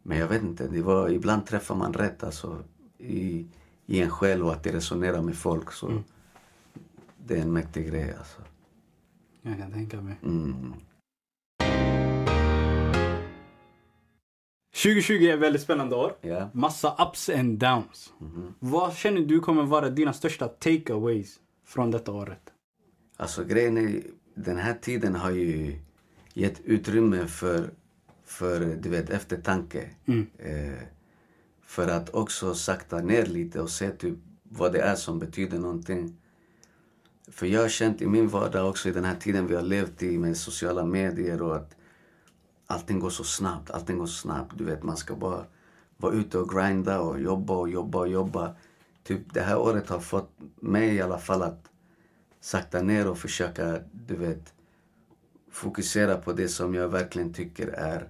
men 0.04 0.18
jag 0.18 0.28
vet 0.28 0.44
inte, 0.44 0.68
det 0.68 0.82
var, 0.82 1.10
ibland 1.10 1.46
träffar 1.46 1.76
man 1.76 1.94
rätt 1.94 2.24
alltså, 2.24 2.64
i, 2.98 3.48
i 3.86 4.02
en 4.02 4.10
själv 4.10 4.46
och 4.46 4.54
att 4.54 4.64
det 4.64 4.74
resonerar 4.74 5.22
med 5.22 5.36
folk. 5.36 5.72
Så 5.72 6.04
Det 7.26 7.38
är 7.38 7.42
en 7.42 7.54
mäktig 7.54 7.88
grej 7.88 8.16
alltså. 8.18 8.42
Jag 9.42 9.58
kan 9.58 9.72
tänka 9.72 10.02
mig. 10.02 10.16
Mm. 10.24 10.74
2020 14.76 15.14
är 15.14 15.34
ett 15.34 15.40
väldigt 15.40 15.62
spännande 15.62 15.96
år. 15.96 16.16
Ja. 16.22 16.50
Massa 16.54 17.08
ups 17.10 17.30
and 17.30 17.60
downs. 17.60 18.14
Vad 18.60 18.96
känner 18.96 19.22
du 19.22 19.40
kommer 19.40 19.64
vara 19.64 19.90
dina 19.90 20.14
största 20.14 20.48
takeaways 20.48 21.40
från 21.66 21.92
detta 21.92 22.12
året? 22.12 22.42
Alltså 23.18 23.44
grejen 23.44 23.78
är, 23.78 24.02
den 24.36 24.58
här 24.58 24.74
tiden 24.74 25.16
har 25.16 25.32
ju 25.32 25.80
gett 26.34 26.62
utrymme 26.64 27.28
för, 27.28 27.70
för 28.26 28.60
du 28.60 28.90
vet, 28.90 29.10
eftertanke. 29.10 29.90
Eh, 30.38 30.84
för 31.66 31.88
att 31.88 32.10
också 32.10 32.56
sakta 32.56 33.02
ner 33.02 33.26
lite 33.26 33.62
och 33.62 33.70
se 33.70 33.90
typ 33.90 34.18
vad 34.44 34.74
det 34.74 34.82
är 34.82 34.96
som 34.96 35.20
betyder 35.20 35.60
någonting. 35.60 36.18
För 37.28 37.48
jag 37.48 37.62
har 37.62 37.70
känt 37.70 38.02
i 38.02 38.08
min 38.08 38.28
vardag 38.28 38.70
också 38.70 38.90
i 38.90 38.92
den 38.92 39.06
här 39.06 39.16
tiden 39.16 39.48
vi 39.48 39.56
har 39.56 39.62
levt 39.62 40.04
i 40.04 40.18
med 40.18 40.38
sociala 40.38 40.86
medier 40.86 41.42
och 41.42 41.56
att 41.56 41.76
allting 42.68 43.00
går 43.00 43.10
så 43.10 43.24
snabbt, 43.24 43.72
allting 43.72 43.98
går 43.98 44.06
så 44.06 44.22
snabbt. 44.22 44.58
Du 44.58 44.64
vet, 44.64 44.84
man 44.84 44.98
ska 44.98 45.16
bara 45.16 45.46
vara 45.98 46.14
ute 46.14 46.38
och 46.38 46.50
grinda 46.50 47.00
och 47.00 47.20
jobba 47.20 47.54
och 47.54 47.70
jobba 47.70 48.00
och 48.00 48.08
jobba. 48.08 48.56
Typ 49.04 49.34
det 49.34 49.42
här 49.42 49.58
året 49.58 49.90
har 49.90 50.00
fått 50.00 50.32
mig 50.60 50.96
i 50.96 51.02
alla 51.02 51.18
fall 51.18 51.42
att 51.42 51.70
sakta 52.40 52.82
ner 52.82 53.10
och 53.10 53.18
försöka, 53.18 53.80
du 53.92 54.16
vet, 54.16 54.54
fokusera 55.52 56.18
på 56.18 56.34
det 56.34 56.48
som 56.48 56.74
jag 56.74 56.90
verkligen 56.90 57.34
tycker 57.34 57.68
är 57.68 58.10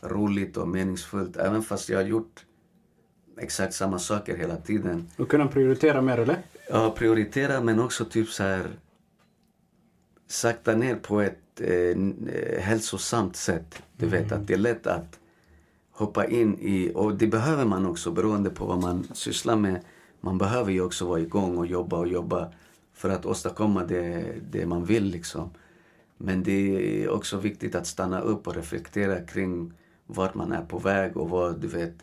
roligt 0.00 0.56
och 0.56 0.68
meningsfullt. 0.68 1.36
Även 1.36 1.62
fast 1.62 1.88
jag 1.88 1.98
har 1.98 2.04
gjort 2.04 2.46
exakt 3.38 3.74
samma 3.74 3.98
saker 3.98 4.36
hela 4.36 4.56
tiden. 4.56 5.08
Och 5.16 5.28
kunna 5.28 5.46
prioritera 5.46 6.02
mer 6.02 6.18
eller? 6.18 6.42
Ja, 6.68 6.90
prioritera 6.90 7.60
men 7.60 7.80
också 7.80 8.04
typ 8.04 8.28
så 8.28 8.42
här 8.42 8.70
sakta 10.26 10.74
ner 10.74 10.96
på 10.96 11.20
ett 11.20 11.38
eh, 11.60 11.68
eh, 11.68 12.60
hälsosamt 12.60 13.36
sätt. 13.36 13.82
Du 13.96 14.06
vet 14.06 14.32
att 14.32 14.46
det 14.46 14.54
är 14.54 14.58
lätt 14.58 14.86
att 14.86 15.18
hoppa 15.90 16.26
in 16.26 16.58
i, 16.60 16.92
och 16.94 17.16
det 17.16 17.26
behöver 17.26 17.64
man 17.64 17.86
också 17.86 18.10
beroende 18.10 18.50
på 18.50 18.66
vad 18.66 18.82
man 18.82 19.06
sysslar 19.12 19.56
med. 19.56 19.80
Man 20.20 20.38
behöver 20.38 20.72
ju 20.72 20.80
också 20.80 21.06
vara 21.06 21.20
igång 21.20 21.56
och 21.56 21.66
jobba 21.66 21.98
och 21.98 22.08
jobba 22.08 22.52
för 22.94 23.10
att 23.10 23.26
åstadkomma 23.26 23.84
det, 23.84 24.34
det 24.50 24.66
man 24.66 24.84
vill 24.84 25.04
liksom. 25.04 25.50
Men 26.16 26.42
det 26.42 27.02
är 27.02 27.10
också 27.10 27.36
viktigt 27.36 27.74
att 27.74 27.86
stanna 27.86 28.20
upp 28.20 28.46
och 28.46 28.54
reflektera 28.54 29.20
kring 29.20 29.72
vart 30.06 30.34
man 30.34 30.52
är 30.52 30.64
på 30.64 30.78
väg 30.78 31.16
och 31.16 31.30
vad 31.30 31.60
du 31.60 31.68
vet 31.68 31.94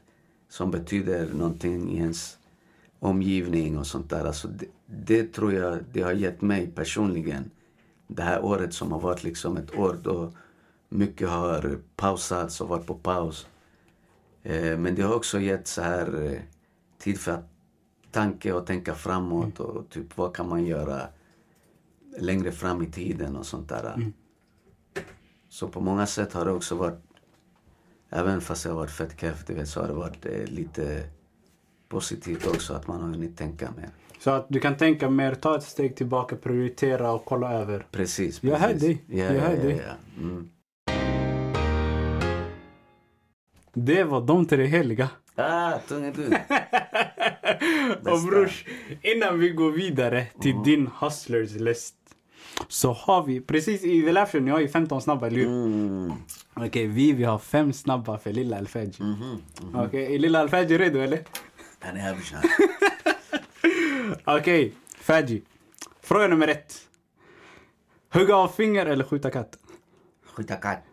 som 0.50 0.72
betyder 0.72 1.34
någonting 1.34 1.92
i 1.92 1.98
ens 1.98 2.38
omgivning 3.00 3.78
och 3.78 3.88
sånt 3.88 4.10
där. 4.10 4.26
Alltså 4.26 4.48
det, 4.48 4.66
det 4.86 5.34
tror 5.34 5.54
jag 5.54 5.80
det 5.94 6.02
har 6.02 6.12
gett 6.12 6.42
mig 6.42 6.68
personligen. 6.68 7.52
Det 8.08 8.24
här 8.24 8.46
året 8.46 8.74
som 8.74 8.92
har 8.92 9.00
varit 9.00 9.24
liksom 9.24 9.58
ett 9.58 9.76
år 9.76 10.00
då 10.04 10.32
mycket 10.90 11.30
har 11.30 11.80
pausats 11.96 12.62
och 12.62 12.70
varit 12.70 12.86
på 12.86 12.96
paus. 12.96 13.48
Eh, 14.44 14.78
men 14.78 14.96
det 14.96 15.02
har 15.02 15.16
också 15.16 15.40
gett 15.40 15.68
så 15.68 15.82
här 15.82 16.26
eh, 16.26 16.42
tid 16.98 17.20
för 17.20 17.32
att 17.32 17.50
tanke 18.12 18.54
och 18.54 18.68
tänka 18.68 18.96
framåt 18.96 19.60
och 19.60 19.90
typ 19.90 20.18
vad 20.18 20.36
kan 20.36 20.50
man 20.50 20.66
göra 20.66 21.08
längre 22.18 22.52
fram 22.52 22.82
i 22.82 22.92
tiden 22.92 23.36
och 23.36 23.46
sånt 23.46 23.70
där. 23.70 24.12
Så 25.50 25.68
på 25.68 25.82
många 25.82 26.06
sätt 26.06 26.34
har 26.34 26.46
det 26.46 26.52
också 26.52 26.76
varit, 26.76 27.00
även 28.10 28.42
fast 28.42 28.64
det 28.64 28.70
har 28.70 28.78
varit 28.78 28.92
fett 28.92 29.20
keff, 29.20 29.46
så 29.66 29.82
har 29.82 29.88
det 29.88 29.94
varit 29.94 30.26
eh, 30.26 30.46
lite 30.46 31.10
positivt 31.90 32.48
också 32.48 32.74
att 32.74 32.88
man 32.88 33.02
har 33.02 33.10
hunnit 33.10 33.38
tänka 33.38 33.72
mer. 33.72 33.90
Så 34.24 34.32
att 34.32 34.46
du 34.50 34.60
kan 34.60 34.78
tänka 34.78 35.10
mer, 35.10 35.36
ta 35.36 35.58
ett 35.58 35.64
steg 35.64 35.96
tillbaka, 35.96 36.36
prioritera 36.36 37.12
och 37.12 37.26
kolla 37.26 37.54
över. 37.54 37.86
Precis. 37.92 38.44
Jag 38.44 38.58
hör 38.58 38.68
precis. 38.68 38.82
dig. 38.84 39.04
Ja, 39.08 39.24
Jag 39.26 39.36
ja, 39.36 39.40
hör 39.42 39.56
ja, 39.56 39.64
dig. 39.64 39.82
ja. 39.88 40.22
Mm. 40.22 40.50
Det 43.74 44.04
var 44.04 44.22
de 44.22 44.46
tre 44.46 44.66
heliga. 44.66 45.10
Ah, 45.36 45.72
tunga 45.88 46.12
du. 46.16 46.26
Och 48.12 48.22
brors, 48.30 48.66
innan 49.02 49.40
vi 49.40 49.50
går 49.50 49.72
vidare 49.72 50.26
till 50.42 50.56
din 50.66 50.90
hustlers 51.02 51.52
list. 51.52 51.96
Så 52.68 52.92
har 52.94 53.24
vi, 53.24 53.42
precis 53.42 53.84
i 53.84 54.02
The 54.02 54.12
Laugh 54.12 54.36
ni 54.42 54.52
har 54.52 54.60
ju 54.60 54.68
15 54.68 55.02
snabba, 55.02 55.28
eller? 55.28 55.44
Mm. 55.46 56.12
Okej, 56.54 56.88
vi, 56.88 57.12
vi 57.12 57.24
har 57.24 57.40
fem 57.40 57.74
snabba 57.74 58.18
för 58.18 58.34
lilla 58.34 58.58
Alfadji. 58.58 59.04
Mhm. 59.04 59.42
Okej, 59.74 60.16
är 60.16 60.20
lilla 60.20 60.40
Alfadji 60.40 60.78
redo 60.78 61.00
eller? 61.00 61.20
Han 61.80 61.96
är 61.96 62.00
här 62.00 62.14
brorsan. 62.14 62.40
Okej, 64.26 64.74
Fadji. 64.98 65.42
Fråga 66.02 66.28
nummer 66.28 66.48
ett. 66.48 66.76
Hugga 68.14 68.36
av 68.36 68.48
finger 68.48 68.86
eller 68.86 69.04
skjuta 69.04 69.30
katt? 69.32 69.58
Skjuta 70.26 70.56
katt. 70.56 70.84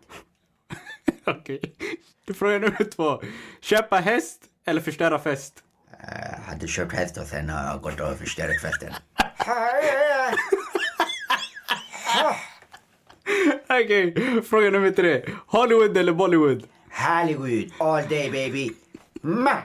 Okej. 1.25 1.75
Fråga 2.35 2.59
nummer 2.59 2.83
två. 2.83 3.21
Köpa 3.61 3.95
häst 3.97 4.41
eller 4.65 4.81
förstöra 4.81 5.19
fest? 5.19 5.63
Jag 6.01 6.37
hade 6.51 6.67
köpt 6.67 6.93
häst 6.93 7.17
och 7.17 7.27
sen 7.27 7.49
har 7.49 7.71
jag 7.71 7.81
gått 7.81 7.99
och 7.99 8.17
förstört 8.17 8.61
festen. 8.61 8.93
Okej, 13.69 14.41
fråga 14.41 14.69
nummer 14.69 14.91
tre. 14.91 15.25
Hollywood 15.47 15.97
eller 15.97 16.13
Bollywood? 16.13 16.63
Hollywood 16.91 17.71
all 17.79 18.07
day 18.07 18.31
baby. 18.31 18.71
Ma! 19.21 19.57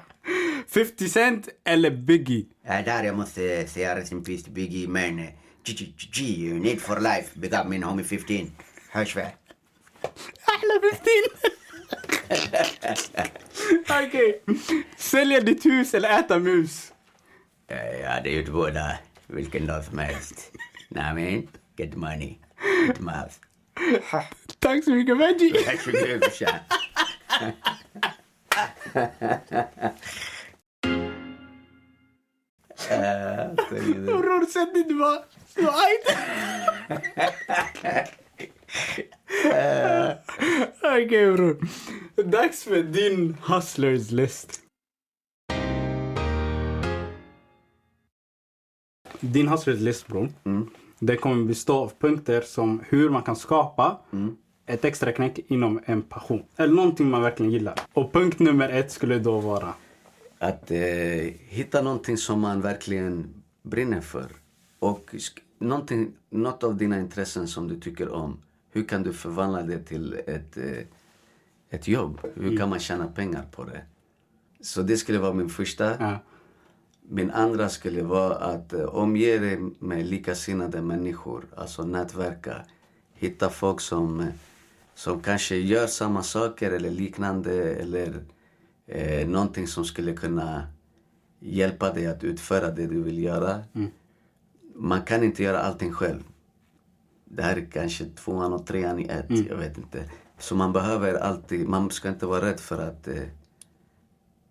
50 0.68 1.08
Cent 1.08 1.48
eller 1.64 1.90
Biggie? 1.90 2.46
Ja, 2.66 2.82
där 2.82 3.04
jag 3.04 3.16
måste 3.16 3.66
säga 3.66 3.96
rest 3.96 4.12
in 4.12 4.24
peace 4.24 4.50
Biggie 4.50 4.88
men 4.88 5.18
eh, 5.18 5.26
GG, 5.64 6.20
need 6.62 6.80
for 6.80 7.00
life. 7.00 7.30
Big 7.34 7.54
up 7.54 7.66
min 7.66 7.82
homie 7.82 8.04
15. 8.04 8.52
Hörs 8.90 9.16
väl. 9.16 9.30
Alla 10.44 10.80
15! 10.92 11.06
Okej. 14.06 14.42
Sälja 14.96 15.40
ditt 15.40 15.66
hus 15.66 15.94
eller 15.94 16.18
äta 16.20 16.38
mus? 16.38 16.92
Eh, 17.68 18.00
Jag 18.00 18.10
hade 18.10 18.30
gjort 18.30 18.48
båda. 18.48 18.98
Vilken 19.26 19.66
dag 19.66 19.84
som 19.84 19.98
helst. 19.98 20.52
Nah, 20.88 21.10
I 21.10 21.14
mean, 21.14 21.48
get 21.76 21.96
money. 21.96 22.38
Get 22.86 23.00
mouth. 23.00 23.34
Tack 24.58 24.84
så 24.84 24.90
mycket 24.90 25.16
Veggie. 25.16 25.52
Varsågod 25.66 26.20
brorsan. 26.20 26.58
Eh, 32.90 33.54
Bror, 34.04 34.46
sätt 34.46 34.76
inte 34.76 34.94
bara 34.94 35.18
så 35.54 35.60
argt. 35.60 36.18
Okej 40.82 41.32
bror. 41.32 41.56
Dags 42.22 42.64
för 42.64 42.82
din 42.82 43.36
hustlers 43.48 44.10
list. 44.10 44.60
Din 49.20 49.48
hustlers 49.48 49.80
list 49.80 50.06
bror. 50.06 50.28
Det 50.98 51.16
kommer 51.16 51.44
bestå 51.44 51.76
av 51.78 51.92
punkter 51.98 52.40
som 52.40 52.82
hur 52.88 53.10
man 53.10 53.22
kan 53.22 53.36
skapa 53.36 53.98
ett 54.66 54.84
extra 54.84 55.12
knäck 55.12 55.38
inom 55.46 55.80
en 55.84 56.02
passion. 56.02 56.44
Eller 56.56 56.74
någonting 56.74 57.10
man 57.10 57.22
verkligen 57.22 57.52
gillar. 57.52 57.74
Och 57.92 58.12
punkt 58.12 58.38
nummer 58.38 58.68
ett 58.68 58.92
skulle 58.92 59.18
då 59.18 59.38
vara? 59.38 59.74
Att 60.38 60.70
eh, 60.70 60.78
hitta 61.38 61.82
någonting 61.82 62.16
som 62.16 62.40
man 62.40 62.60
verkligen 62.60 63.42
brinner 63.62 64.00
för. 64.00 64.26
Och 64.78 65.14
något 66.30 66.64
av 66.64 66.76
dina 66.76 66.98
intressen 66.98 67.48
som 67.48 67.68
du 67.68 67.80
tycker 67.80 68.08
om. 68.08 68.38
Hur 68.70 68.84
kan 68.84 69.02
du 69.02 69.12
förvandla 69.12 69.62
det 69.62 69.78
till 69.78 70.12
ett, 70.26 70.56
eh, 70.56 70.84
ett 71.70 71.88
jobb? 71.88 72.20
Hur 72.34 72.56
kan 72.56 72.68
man 72.68 72.78
tjäna 72.78 73.06
pengar 73.06 73.44
på 73.52 73.64
det? 73.64 73.82
Så 74.60 74.82
det 74.82 74.96
skulle 74.96 75.18
vara 75.18 75.32
min 75.32 75.48
första. 75.48 75.96
Ja. 76.00 76.18
Min 77.08 77.30
andra 77.30 77.68
skulle 77.68 78.02
vara 78.02 78.34
att 78.34 78.72
eh, 78.72 78.84
omge 78.84 79.38
dig 79.38 79.58
med 79.78 80.06
likasinnade 80.06 80.82
människor. 80.82 81.44
Alltså 81.56 81.82
nätverka. 81.82 82.62
Hitta 83.14 83.50
folk 83.50 83.80
som, 83.80 84.20
eh, 84.20 84.26
som 84.94 85.20
kanske 85.20 85.56
gör 85.56 85.86
samma 85.86 86.22
saker 86.22 86.70
eller 86.70 86.90
liknande. 86.90 87.74
Eller 87.74 88.24
eh, 88.86 89.28
någonting 89.28 89.66
som 89.66 89.84
skulle 89.84 90.12
kunna 90.12 90.66
hjälpa 91.40 91.92
dig 91.92 92.06
att 92.06 92.24
utföra 92.24 92.70
det 92.70 92.86
du 92.86 93.02
vill 93.02 93.18
göra. 93.18 93.64
Man 94.74 95.02
kan 95.02 95.22
inte 95.24 95.42
göra 95.42 95.58
allting 95.58 95.92
själv. 95.92 96.22
Det 97.24 97.42
här 97.42 97.56
är 97.56 97.66
kanske 97.72 98.04
tvåan 98.04 98.52
och 98.52 98.66
trean 98.66 98.98
i 98.98 99.04
ett. 99.04 99.46
Jag 99.48 99.56
vet 99.56 99.78
inte. 99.78 100.10
Så 100.38 100.54
man 100.54 100.72
behöver 100.72 101.14
alltid, 101.14 101.68
man 101.68 101.90
ska 101.90 102.08
inte 102.08 102.26
vara 102.26 102.46
rädd 102.46 102.60
för 102.60 102.88
att 102.88 103.08
eh, 103.08 103.22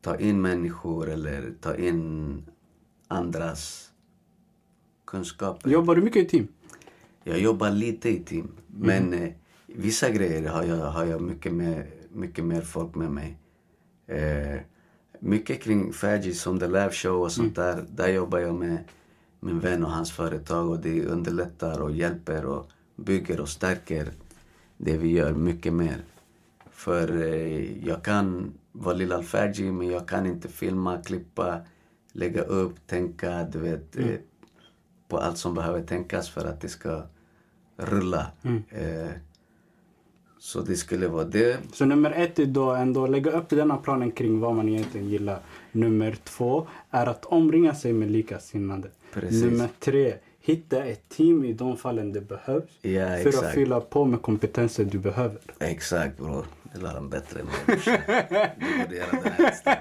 ta 0.02 0.18
in 0.18 0.42
människor 0.42 1.10
eller 1.10 1.54
ta 1.62 1.76
in 1.76 2.44
andras 3.08 3.92
kunskaper. 5.06 5.70
Jobbar 5.70 5.96
du 5.96 6.02
mycket 6.02 6.24
i 6.24 6.28
team? 6.28 6.48
Jag 7.24 7.40
jobbar 7.40 7.72
lite 7.72 8.10
i 8.10 8.20
team. 8.20 8.52
Men 8.68 9.14
eh, 9.14 9.32
vissa 9.66 10.10
grejer 10.10 10.50
har 10.50 10.64
jag, 10.64 10.92
har 10.92 11.06
jag 11.06 11.22
mycket, 11.22 11.54
mer, 11.54 11.88
mycket 12.12 12.46
mer 12.46 12.62
folk 12.62 12.96
med 12.96 13.12
mig. 13.12 13.38
Eh, 14.08 14.60
mycket 15.20 15.62
kring 15.62 15.94
Faji 15.94 16.34
som 16.34 16.60
The 16.60 16.68
Live 16.68 16.92
Show 16.92 17.22
och 17.22 17.32
sånt 17.32 17.56
där. 17.56 17.86
Där 17.90 18.08
jobbar 18.08 18.40
jag 18.40 18.56
med 18.56 18.78
min 19.40 19.60
vän 19.60 19.84
och 19.84 19.92
hans 19.92 20.12
företag 20.12 20.70
och 20.70 20.80
det 20.80 21.06
underlättar 21.06 21.82
och 21.82 21.92
hjälper 21.92 22.46
och 22.46 22.70
bygger 22.96 23.40
och 23.40 23.50
stärker 23.50 24.12
det 24.78 24.98
vi 24.98 25.08
gör 25.12 25.34
mycket 25.34 25.74
mer. 25.74 25.98
För 26.72 27.22
eh, 27.22 27.86
jag 27.88 28.04
kan 28.04 28.54
vara 28.72 28.96
Lilla 28.96 29.16
Alfaji 29.16 29.72
men 29.72 29.88
jag 29.88 30.08
kan 30.08 30.26
inte 30.26 30.48
filma, 30.48 31.02
klippa, 31.02 31.62
lägga 32.12 32.42
upp, 32.42 32.88
tänka, 32.88 33.44
du 33.44 33.60
vet. 33.60 33.96
Eh, 33.96 34.16
på 35.08 35.18
allt 35.18 35.38
som 35.38 35.54
behöver 35.54 35.84
tänkas 35.84 36.30
för 36.30 36.46
att 36.46 36.62
det 36.62 36.70
ska 36.70 37.04
rulla. 37.78 38.28
Eh, 38.70 39.10
så 40.46 40.62
det 40.62 40.76
skulle 40.76 41.08
vara 41.08 41.24
det. 41.24 41.58
Så 41.74 41.86
nummer 41.86 42.12
ett 42.12 42.40
är 42.40 42.46
då 42.46 42.72
ändå 42.72 43.08
lägga 43.08 43.32
upp 43.32 43.50
denna 43.50 43.78
planen 43.78 44.12
kring 44.12 44.40
vad 44.40 44.56
man 44.56 44.70
egentligen 44.70 45.10
gillar. 45.10 45.40
Nummer 45.72 46.18
två 46.24 46.68
är 46.92 47.08
att 47.08 47.26
omringa 47.26 47.76
sig 47.76 47.94
med 47.94 48.12
likasinnade. 48.12 48.88
Precis. 49.14 49.44
Nummer 49.44 49.70
tre, 49.80 50.14
hitta 50.40 50.84
ett 50.84 51.10
team 51.10 51.46
i 51.46 51.54
de 51.54 51.78
fallen 51.78 52.14
det 52.14 52.22
behövs. 52.22 52.72
Ja, 52.82 53.08
för 53.08 53.14
att 53.20 53.26
exakt. 53.26 53.54
fylla 53.54 53.80
på 53.82 54.06
med 54.06 54.22
kompetenser 54.22 54.86
du 54.86 55.00
behöver. 55.00 55.40
Exakt 55.60 56.18
bror. 56.18 56.46
Det 56.74 56.82
lär 56.82 56.94
han 56.94 57.10
bättre 57.10 57.40
brorsan. 57.66 57.98
Du 58.60 58.84
borde 58.84 58.96
göra 58.96 59.08
den 59.24 59.32
här 59.32 59.46
listan. 59.52 59.76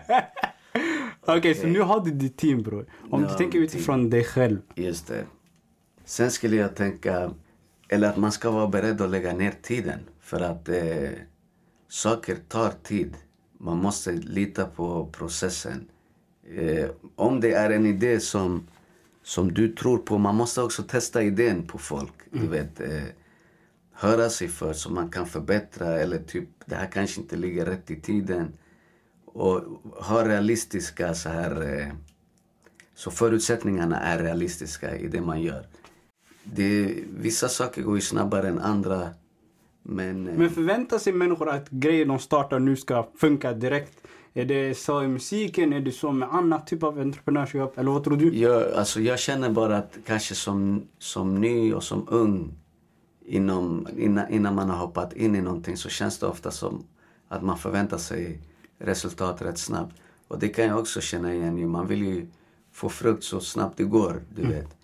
Okej, 1.38 1.54
så 1.54 1.66
nu 1.66 1.80
har 1.80 2.00
du 2.00 2.10
ditt 2.10 2.36
team 2.36 2.62
bror. 2.62 2.86
Om 3.10 3.22
Ja, 3.22 3.28
du 3.28 3.36
tänker 3.38 3.58
utifrån 3.58 4.10
dig 4.10 4.24
själv. 4.24 4.58
Just 4.74 5.08
det. 5.08 5.24
Sen 6.04 6.30
skulle 6.30 6.56
jag 6.56 6.74
tänka, 6.76 7.30
eller 7.88 8.08
att 8.08 8.16
man 8.16 8.32
ska 8.32 8.50
vara 8.50 8.68
beredd 8.68 9.00
att 9.00 9.10
lägga 9.10 9.32
ner 9.32 9.54
tiden. 9.62 10.00
För 10.20 10.40
att 10.40 10.68
eh, 10.68 11.10
saker 11.88 12.36
tar 12.48 12.72
tid. 12.82 13.16
Man 13.58 13.78
måste 13.78 14.12
lita 14.12 14.66
på 14.66 15.06
processen. 15.12 15.88
Eh, 16.56 16.90
om 17.16 17.40
det 17.40 17.52
är 17.52 17.70
en 17.70 17.86
idé 17.86 18.20
som, 18.20 18.68
som 19.22 19.54
du 19.54 19.68
tror 19.68 19.98
på, 19.98 20.18
man 20.18 20.34
måste 20.34 20.62
också 20.62 20.82
testa 20.82 21.22
idén 21.22 21.66
på 21.66 21.78
folk. 21.78 22.12
Du 22.30 22.46
vet, 22.46 22.80
eh, 22.80 23.02
höra 23.92 24.30
sig 24.30 24.48
för 24.48 24.72
så 24.72 24.90
man 24.90 25.10
kan 25.10 25.26
förbättra 25.26 26.00
eller 26.00 26.18
typ, 26.18 26.48
det 26.66 26.74
här 26.74 26.86
kanske 26.86 27.20
inte 27.20 27.36
ligger 27.36 27.66
rätt 27.66 27.90
i 27.90 28.00
tiden. 28.00 28.52
Och 29.24 29.60
ha 30.04 30.28
realistiska 30.28 31.14
så 31.14 31.28
här 31.28 31.78
eh, 31.78 31.92
så 32.94 33.10
förutsättningarna 33.10 34.00
är 34.00 34.18
realistiska 34.18 34.96
i 34.96 35.08
det 35.08 35.20
man 35.20 35.42
gör. 35.42 35.66
Det, 36.44 36.94
vissa 37.10 37.48
saker 37.48 37.82
går 37.82 37.94
ju 37.94 38.00
snabbare 38.00 38.48
än 38.48 38.58
andra. 38.58 39.08
Men, 39.82 40.28
eh, 40.28 40.34
Men 40.34 40.50
förväntar 40.50 40.98
sig 40.98 41.12
människor 41.12 41.48
att 41.48 41.70
grejer 41.70 42.06
de 42.06 42.18
startar 42.18 42.58
nu 42.58 42.76
ska 42.76 43.08
funka 43.16 43.52
direkt? 43.52 43.98
Är 44.34 44.44
det 44.44 44.78
så 44.78 45.02
i 45.02 45.08
musiken? 45.08 45.72
Är 45.72 45.80
det 45.80 45.92
så 45.92 46.12
med 46.12 46.34
annat 46.34 46.66
typ 46.66 46.82
av 46.82 46.98
entreprenörskap? 46.98 47.78
Eller 47.78 47.90
vad 47.90 48.04
tror 48.04 48.16
du? 48.16 48.38
jag, 48.38 48.72
alltså 48.72 49.00
jag 49.00 49.18
känner 49.18 49.50
bara 49.50 49.76
att 49.76 49.98
kanske 50.06 50.34
som, 50.34 50.86
som 50.98 51.40
ny 51.40 51.72
och 51.72 51.82
som 51.82 52.06
ung 52.08 52.54
inom, 53.24 53.88
innan, 53.96 54.32
innan 54.32 54.54
man 54.54 54.70
har 54.70 54.76
hoppat 54.76 55.12
in 55.12 55.36
i 55.36 55.40
någonting 55.40 55.76
så 55.76 55.88
känns 55.88 56.18
det 56.18 56.26
ofta 56.26 56.50
som 56.50 56.84
att 57.28 57.42
man 57.42 57.58
förväntar 57.58 57.98
sig 57.98 58.40
resultat 58.78 59.42
rätt 59.42 59.58
snabbt. 59.58 59.96
Och 60.28 60.38
det 60.38 60.48
kan 60.48 60.64
jag 60.64 60.78
också 60.78 61.00
känna 61.00 61.34
igen. 61.34 61.70
Man 61.70 61.86
vill 61.86 62.02
ju 62.02 62.26
få 62.72 62.88
frukt 62.88 63.24
så 63.24 63.40
snabbt 63.40 63.76
det 63.76 63.84
går, 63.84 64.22
du 64.36 64.42
vet. 64.42 64.76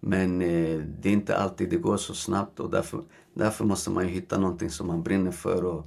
Men 0.00 0.42
eh, 0.42 0.78
det 1.00 1.08
är 1.08 1.12
inte 1.12 1.36
alltid 1.36 1.70
det 1.70 1.76
går 1.76 1.96
så 1.96 2.14
snabbt 2.14 2.60
och 2.60 2.70
därför, 2.70 3.00
därför 3.34 3.64
måste 3.64 3.90
man 3.90 4.04
hitta 4.04 4.38
någonting 4.38 4.70
som 4.70 4.86
man 4.86 5.02
brinner 5.02 5.30
för 5.30 5.64
och, 5.64 5.86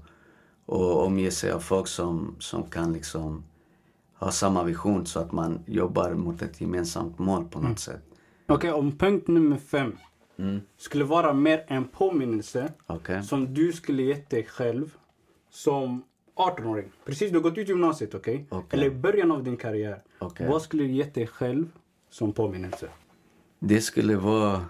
och 0.66 1.06
omge 1.06 1.32
sig 1.32 1.52
av 1.52 1.60
folk 1.60 1.88
som, 1.88 2.36
som 2.40 2.64
kan 2.64 2.94
liksom 2.94 3.44
ha 4.14 4.32
samma 4.32 4.64
vision 4.64 5.06
så 5.06 5.20
att 5.20 5.32
man 5.32 5.60
jobbar 5.66 6.14
mot 6.14 6.42
ett 6.42 6.62
gemensamt 6.62 7.20
mål 7.20 7.46
på 7.46 7.60
något 7.60 7.80
sätt. 7.80 8.04
Okej, 8.48 8.72
om 8.72 8.98
punkt 8.98 9.28
nummer 9.28 9.58
fem 9.58 9.96
Mm. 10.38 10.62
skulle 10.78 11.04
vara 11.04 11.34
mer 11.34 11.64
en 11.68 11.88
påminnelse 11.88 12.74
Okej? 12.88 13.24
som 13.24 13.54
du 13.54 13.74
skulle 13.74 14.04
gett 14.04 14.30
dig 14.30 14.44
själv 14.44 14.96
som 15.50 16.04
18-åring. 16.36 16.92
Precis, 17.06 17.32
du 17.32 17.38
har 17.38 17.44
gått 17.44 17.58
ut 17.58 17.70
gymnasiet, 17.70 18.16
okej? 18.16 18.46
Okej. 18.50 18.80
Eller 18.80 18.88
i 18.88 18.96
början 18.96 19.32
av 19.32 19.44
din 19.44 19.58
karriär. 19.58 20.04
Vad 20.40 20.62
skulle 20.62 20.84
du 20.84 20.92
gett 20.92 21.14
dig 21.14 21.28
själv 21.28 21.72
som 22.10 22.34
påminnelse? 22.34 22.90
Det 23.64 23.82
skulle 23.82 24.16
vara 24.16 24.66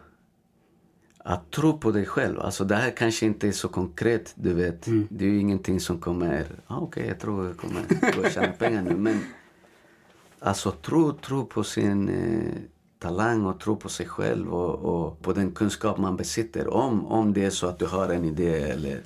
att 1.18 1.52
tro 1.52 1.78
på 1.78 1.92
dig 1.92 2.06
själv. 2.06 2.40
Alltså 2.40 2.64
det 2.64 2.76
här 2.76 2.92
kanske 2.92 3.26
inte 3.26 3.48
är 3.48 3.52
så 3.52 3.68
konkret, 3.68 4.34
du 4.36 4.54
vet. 4.54 4.86
Det 5.10 5.26
är 5.26 5.30
ju 5.30 5.40
ingenting 5.40 5.80
som 5.80 6.00
kommer... 6.00 6.46
Ah, 6.68 6.78
Okej, 6.78 7.08
jag 7.08 7.20
tror 7.20 7.48
jag 7.48 7.58
kommer 7.58 7.82
gå 8.16 8.22
och 8.22 8.32
tjäna 8.32 8.52
pengar 8.52 8.82
nu. 8.82 8.96
Men 8.96 9.20
alltså 10.40 10.72
tro, 10.72 11.12
tro 11.12 11.46
på 11.46 11.64
sin 11.64 12.10
eh, 12.10 12.54
talang 13.00 13.46
och 13.46 13.60
tro 13.60 13.76
på 13.76 13.90
sig 13.90 14.06
själv 14.06 14.54
och, 14.54 14.76
och 14.76 15.22
på 15.22 15.34
den 15.34 15.52
kunskap 15.52 15.98
man 15.98 16.18
besitter. 16.18 16.68
Om, 16.68 17.06
om 17.06 17.34
det 17.34 17.46
är 17.46 17.50
så 17.50 17.68
att 17.68 17.80
du 17.80 17.86
har 17.86 18.10
en 18.10 18.26
idé 18.26 18.60
eller 18.60 19.02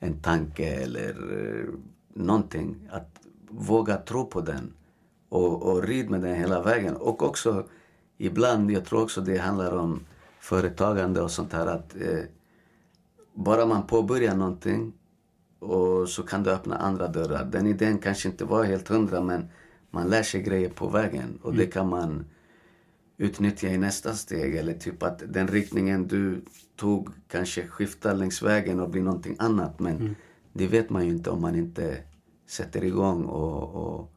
en 0.00 0.20
tanke 0.20 0.66
eller 0.66 1.08
eh, 1.10 1.74
någonting. 2.14 2.88
Att 2.90 3.20
våga 3.48 3.96
tro 3.96 4.26
på 4.26 4.40
den 4.40 4.72
och, 5.28 5.62
och 5.62 5.82
rid 5.82 6.10
med 6.10 6.20
den 6.20 6.34
hela 6.34 6.62
vägen. 6.62 6.96
Och 6.96 7.22
också 7.22 7.66
ibland, 8.18 8.70
jag 8.70 8.84
tror 8.84 9.02
också 9.02 9.20
det 9.20 9.38
handlar 9.38 9.76
om 9.76 10.00
företagande 10.40 11.20
och 11.20 11.30
sånt 11.30 11.52
här. 11.52 11.66
Att 11.66 11.96
eh, 11.96 12.24
bara 13.34 13.66
man 13.66 13.86
påbörjar 13.86 14.36
någonting 14.36 14.92
och 15.58 16.08
så 16.08 16.22
kan 16.22 16.42
du 16.42 16.50
öppna 16.50 16.76
andra 16.76 17.08
dörrar. 17.08 17.44
Den 17.44 17.66
idén 17.66 17.98
kanske 17.98 18.28
inte 18.28 18.44
var 18.44 18.64
helt 18.64 18.88
hundra 18.88 19.20
men 19.20 19.48
man 19.90 20.08
lär 20.08 20.22
sig 20.22 20.42
grejer 20.42 20.68
på 20.68 20.88
vägen 20.88 21.38
och 21.42 21.54
det 21.54 21.66
kan 21.66 21.88
man 21.88 22.24
utnyttja 23.16 23.68
i 23.68 23.78
nästa 23.78 24.12
steg. 24.14 24.56
Eller 24.56 24.74
typ 24.74 25.02
att 25.02 25.22
den 25.28 25.48
riktningen 25.48 26.08
du 26.08 26.44
tog 26.76 27.08
kanske 27.28 27.66
skiftar 27.66 28.14
längs 28.14 28.42
vägen 28.42 28.80
och 28.80 28.90
blir 28.90 29.02
någonting 29.02 29.36
annat. 29.38 29.80
Men 29.80 30.16
det 30.52 30.66
vet 30.66 30.90
man 30.90 31.04
ju 31.04 31.10
inte 31.10 31.30
om 31.30 31.40
man 31.40 31.54
inte 31.54 31.98
sätter 32.46 32.84
igång 32.84 33.24
och, 33.24 33.74
och, 33.74 34.12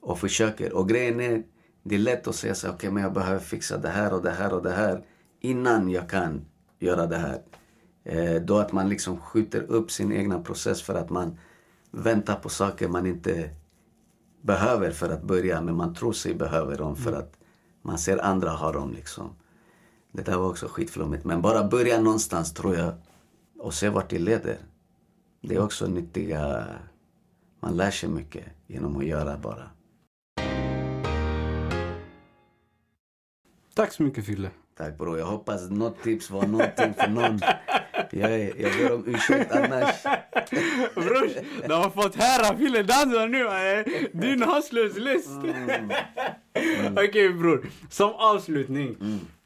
och 0.00 0.18
försöker. 0.18 0.72
Och 0.72 0.88
grejen 0.88 1.20
är, 1.20 1.42
det 1.86 1.94
är 1.94 1.98
lätt 1.98 2.28
att 2.28 2.34
säga 2.34 2.54
så 2.54 2.70
okej 2.70 2.90
men 2.90 3.02
jag 3.02 3.12
behöver 3.12 3.40
fixa 3.40 3.78
det 3.78 3.88
här 3.88 4.12
och 4.14 4.22
det 4.22 4.30
här 4.30 4.52
och 4.52 4.62
det 4.62 4.72
här 4.72 5.04
innan 5.40 5.90
jag 5.90 6.10
kan 6.10 6.44
göra 6.78 7.06
det 7.06 7.16
här. 7.16 7.42
Eh, 8.04 8.42
då 8.42 8.58
att 8.58 8.72
man 8.72 8.88
liksom 8.88 9.20
skjuter 9.20 9.62
upp 9.62 9.90
sin 9.90 10.12
egna 10.12 10.42
process 10.42 10.82
för 10.82 10.94
att 10.94 11.10
man 11.10 11.38
väntar 11.90 12.34
på 12.34 12.48
saker 12.48 12.88
man 12.88 13.06
inte 13.06 13.50
behöver 14.42 14.90
för 14.90 15.10
att 15.10 15.22
börja, 15.22 15.60
men 15.60 15.76
man 15.76 15.94
tror 15.94 16.12
sig 16.12 16.34
behöver 16.34 16.78
dem 16.78 16.96
för 16.96 17.12
att 17.12 17.36
man 17.82 17.98
ser 17.98 18.18
andra 18.18 18.50
ha 18.50 18.72
dem 18.72 18.92
liksom. 18.92 19.30
Det 20.12 20.22
där 20.22 20.36
var 20.36 20.48
också 20.48 20.68
skitflummigt. 20.68 21.24
Men 21.24 21.42
bara 21.42 21.68
börja 21.68 22.00
någonstans 22.00 22.54
tror 22.54 22.76
jag 22.76 22.94
och 23.58 23.74
se 23.74 23.88
vart 23.88 24.10
det 24.10 24.18
leder. 24.18 24.58
Det 25.40 25.54
är 25.54 25.62
också 25.62 25.86
nyttiga... 25.86 26.64
Man 27.60 27.76
lär 27.76 27.90
sig 27.90 28.08
mycket 28.08 28.44
genom 28.66 28.96
att 28.96 29.04
göra 29.04 29.38
bara. 29.38 29.70
Tack 33.74 33.92
så 33.92 34.02
mycket 34.02 34.26
Fille. 34.26 34.50
Tack 34.78 34.98
bror. 34.98 35.18
Jag 35.18 35.26
hoppas 35.26 35.70
något 35.70 36.02
tips 36.02 36.30
var 36.30 36.46
någonting 36.46 36.94
för 36.98 37.08
någon. 37.08 37.40
Jag, 38.10 38.40
jag 38.40 38.72
ber 38.78 38.92
om 38.94 39.04
ursäkt 39.06 39.52
annars. 39.52 39.94
Brors, 40.94 41.32
de 41.68 41.72
har 41.72 41.90
fått 41.90 42.14
höra 42.16 42.56
Fille 42.58 42.82
dansa 42.82 43.26
nu 43.26 43.44
mannen. 43.44 43.84
Din 44.12 44.42
hustlers 44.42 44.96
list. 44.96 45.30
Okej 46.92 47.32
bror, 47.32 47.66
som 47.90 48.12
avslutning. 48.14 48.96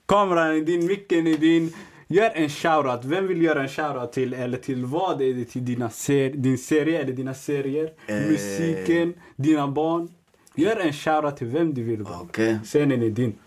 Kameran 0.07 0.57
är 0.57 0.61
din, 0.61 0.87
micken 0.87 1.27
är 1.27 1.39
din. 1.39 1.75
Gör 2.09 2.31
en 2.35 2.49
shoutout. 2.49 3.05
Vem 3.05 3.27
vill 3.27 3.43
göra 3.43 3.63
en 3.63 3.69
shoutout 3.69 4.13
till? 4.13 4.35
Eller 4.35 4.59
till 4.59 4.85
vad? 4.85 5.23
Är 5.23 5.35
det 5.35 5.45
till 5.45 5.65
dina 5.65 5.91
ser 5.91 6.31
din 6.31 6.59
serie 6.59 7.03
eller 7.03 7.13
dina 7.13 7.35
serier? 7.35 7.91
Eh. 8.07 8.17
Musiken? 8.17 9.15
Dina 9.37 9.69
barn? 9.69 10.09
Gör 10.55 10.77
en 10.77 10.93
shoutout 10.93 11.37
till 11.37 11.47
vem 11.47 11.75
du 11.75 11.83
vill. 11.83 12.05
bara. 12.05 12.21
Okej. 12.21 12.59
Scenen 12.65 13.03
är 13.03 13.11
din. 13.11 13.39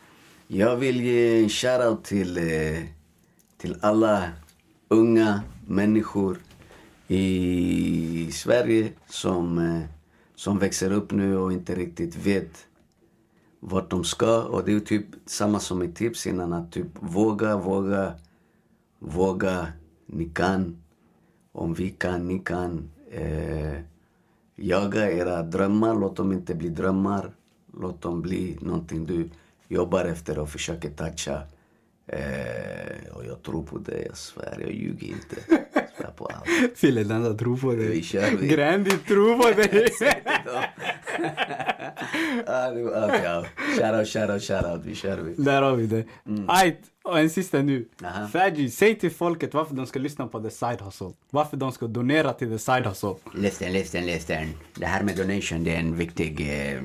Jag 0.54 0.76
vill 0.76 1.02
ge 1.02 1.44
en 1.44 1.50
shoutout 1.50 2.04
till, 2.04 2.38
eh, 2.38 2.84
till 3.58 3.76
alla 3.82 4.30
unga 4.88 5.42
människor 5.68 6.38
i 7.08 8.32
Sverige 8.32 8.92
som, 9.08 9.58
eh, 9.58 9.82
som 10.36 10.60
växer 10.60 10.92
upp 10.92 11.12
nu 11.12 11.38
och 11.38 11.54
inte 11.54 11.76
riktigt 11.76 12.16
vet 12.16 12.68
vart 13.60 13.90
de 13.90 14.04
ska. 14.04 14.44
Och 14.44 14.66
det 14.66 14.74
är 14.74 14.80
typ 14.80 15.06
samma 15.26 15.60
som 15.60 15.82
ett 15.82 15.96
tips 15.96 16.28
innan, 16.28 16.54
att 16.54 16.72
typ 16.72 16.88
våga, 17.00 17.58
våga, 17.58 18.14
våga. 19.00 19.68
Ni 20.06 20.30
kan. 20.30 20.78
Om 21.52 21.74
vi 21.74 21.90
kan, 21.90 22.28
ni 22.28 22.40
kan. 22.40 22.90
Eh, 23.12 23.80
jaga 24.56 25.12
era 25.12 25.44
drömmar, 25.44 25.96
låt 25.96 26.16
dem 26.16 26.32
inte 26.32 26.56
bli 26.56 26.70
drömmar. 26.70 27.32
Låt 27.74 28.02
dem 28.02 28.22
bli 28.22 28.58
någonting 28.62 29.06
du 29.06 29.30
jobbar 29.72 30.06
efter 30.06 30.40
och 30.40 30.50
försöker 30.50 30.90
toucha. 30.90 31.42
Eh, 32.08 33.16
och 33.16 33.26
jag 33.26 33.44
tror 33.44 33.64
på 33.64 33.78
det, 33.78 34.06
jag 34.08 34.18
svär, 34.18 34.58
jag 34.60 34.72
ljuger 34.72 35.08
inte. 35.08 35.36
Jag 35.74 35.90
svär 35.98 36.12
på 36.16 36.26
allt. 36.26 36.46
Fille 36.76 37.04
dansa 37.04 37.34
tror 37.34 37.58
på 37.58 37.76
dig. 37.76 37.88
Vi 37.88 38.02
kör 38.02 38.38
vi. 38.38 38.48
Grandi 38.48 38.92
tror 38.92 39.38
på 39.38 39.62
dig. 39.62 39.90
ah. 42.48 43.44
Shoutout, 43.78 44.08
shoutout, 44.08 44.44
shoutout. 44.44 44.86
Vi 44.86 44.96
kör 44.96 45.18
vi. 45.18 45.44
Där 45.44 45.62
har 45.62 45.76
vi 45.76 45.86
det. 45.88 46.06
Ajt, 46.48 46.80
och 47.04 47.20
en 47.20 47.30
sista 47.30 47.62
nu. 47.62 47.86
Faji, 48.34 48.70
säg 48.70 49.00
till 49.00 49.12
folket 49.12 49.54
varför 49.54 49.76
de 49.76 49.86
ska 49.86 50.00
lyssna 50.00 50.28
på 50.28 50.40
The 50.40 50.50
Side 50.50 50.82
Hustle. 50.82 51.12
Varför 51.30 51.58
de 51.58 51.72
ska 51.72 51.88
donera 51.88 52.34
till 52.34 52.50
The 52.50 52.60
Side 52.60 52.86
Hustle. 52.86 53.16
Listen, 53.36 53.74
listen, 53.74 54.06
listen. 54.06 54.48
Det 54.76 54.86
här 54.86 55.04
med 55.04 55.18
donation 55.18 55.64
det 55.64 55.76
är 55.76 55.80
en 55.80 55.96
viktig, 55.96 56.42
eh, 56.42 56.82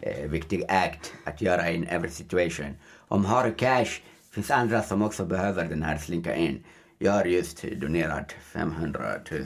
eh, 0.00 0.30
viktig 0.30 0.64
act 0.68 1.12
att 1.24 1.40
göra 1.42 1.70
in 1.70 1.84
every 1.84 2.10
situation. 2.10 2.76
Om 3.08 3.24
har 3.24 3.44
du 3.44 3.54
cash, 3.54 4.00
finns 4.30 4.50
andra 4.50 4.82
som 4.82 5.02
också 5.02 5.24
behöver 5.24 5.64
den 5.64 5.82
här 5.82 5.98
slinka 5.98 6.34
in. 6.34 6.64
Jag 6.98 7.12
har 7.12 7.24
just 7.24 7.62
donerat 7.62 8.32
500 8.42 9.00
000 9.30 9.42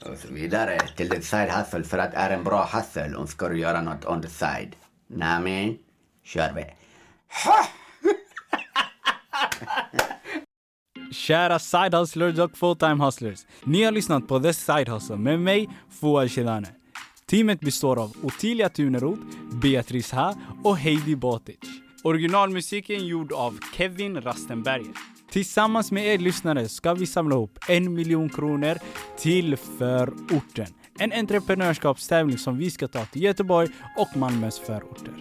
och 0.00 0.18
så 0.18 0.28
vidare 0.34 0.78
till 0.96 1.10
the 1.10 1.22
side 1.22 1.50
hustle 1.50 1.84
för 1.84 1.98
att 1.98 2.10
det 2.10 2.16
är 2.16 2.30
en 2.30 2.44
bra 2.44 2.64
hustle 2.72 3.16
om 3.16 3.26
ska 3.26 3.48
du 3.48 3.58
göra 3.58 3.82
något 3.82 4.04
on 4.04 4.22
the 4.22 4.28
side. 4.28 4.76
Nämen, 5.06 5.78
kör 6.24 6.52
vi. 6.52 6.64
Kära 11.12 11.58
Side 11.58 11.94
Hustlers 11.94 12.38
och 12.38 12.56
Fulltime 12.56 13.04
Hustlers. 13.04 13.46
Ni 13.64 13.84
har 13.84 13.92
lyssnat 13.92 14.28
på 14.28 14.40
The 14.40 14.52
Side 14.52 14.88
Hustle 14.88 15.16
med 15.16 15.40
mig, 15.40 15.68
Fouad 16.00 16.30
Shedane. 16.30 16.66
Teamet 17.34 17.60
består 17.60 17.98
av 18.02 18.16
Ottilia 18.22 18.68
Tuneroth, 18.68 19.22
Beatrice 19.62 20.12
Ha 20.12 20.34
och 20.64 20.78
Heidi 20.78 21.16
Botic. 21.16 21.58
Originalmusiken 22.02 23.06
gjord 23.06 23.32
av 23.32 23.58
Kevin 23.76 24.20
Rastenberger. 24.20 24.92
Tillsammans 25.30 25.92
med 25.92 26.06
er 26.06 26.18
lyssnare 26.18 26.68
ska 26.68 26.94
vi 26.94 27.06
samla 27.06 27.34
ihop 27.34 27.58
en 27.68 27.94
miljon 27.94 28.28
kronor 28.28 28.78
till 29.18 29.56
förorten. 29.56 30.66
En 30.98 31.12
entreprenörskapstävling 31.12 32.38
som 32.38 32.58
vi 32.58 32.70
ska 32.70 32.88
ta 32.88 33.04
till 33.04 33.22
Göteborg 33.22 33.68
och 33.96 34.16
Malmös 34.16 34.58
förorter. 34.58 35.14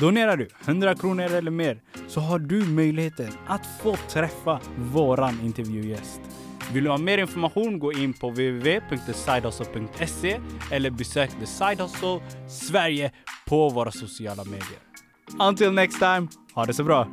Donerar 0.00 0.36
du 0.36 0.48
100 0.64 0.94
kronor 0.94 1.24
eller 1.24 1.50
mer 1.50 1.82
så 2.08 2.20
har 2.20 2.38
du 2.38 2.64
möjligheten 2.64 3.32
att 3.46 3.66
få 3.82 3.96
träffa 3.96 4.60
våran 4.92 5.40
intervjugäst. 5.44 6.20
Vill 6.72 6.84
du 6.84 6.90
ha 6.90 6.98
mer 6.98 7.18
information 7.18 7.78
gå 7.78 7.92
in 7.92 8.12
på 8.12 8.28
www.thesidehustle.se 8.28 10.40
eller 10.70 10.90
besök 10.90 11.30
The 11.40 11.46
Side 11.46 11.82
Hustle 11.82 12.20
Sverige 12.48 13.10
på 13.48 13.68
våra 13.68 13.90
sociala 13.90 14.44
medier. 14.44 14.78
Until 15.48 15.72
next 15.72 15.98
time, 15.98 16.28
ha 16.54 16.66
det 16.66 16.74
så 16.74 16.84
bra! 16.84 17.08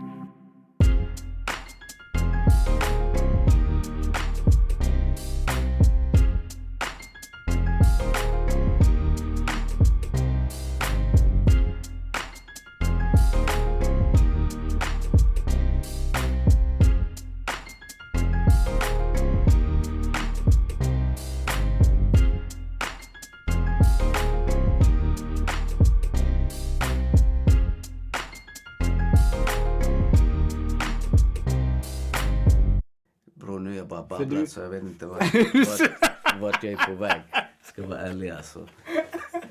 Vart, 35.34 36.40
vart, 36.42 36.64
jag 36.64 36.74
är 36.74 36.86
på 36.88 36.94
väg. 36.94 37.22
Ska 37.64 37.86
vara 37.86 38.00
ärlig 38.00 38.30
alltså. 38.30 38.68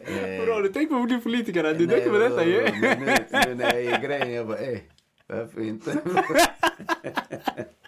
Eh, 0.04 0.44
Bra, 0.44 0.60
du 0.60 0.68
tänker 0.68 0.94
på 0.94 1.00
att 1.00 1.08
bli 1.08 1.18
politiker, 1.18 1.74
du 1.74 1.86
tänker 1.86 2.10
på 2.10 2.18
detta 2.18 2.44
ju. 2.44 2.62
nu, 2.80 2.96
nu 3.46 3.54
när 3.54 3.74
jag 3.74 3.84
är 3.84 4.02
grejen, 4.02 4.32
jag 4.32 4.46
bara 4.46 4.58
ey, 4.58 4.80
varför 5.26 5.60
inte? 5.60 5.92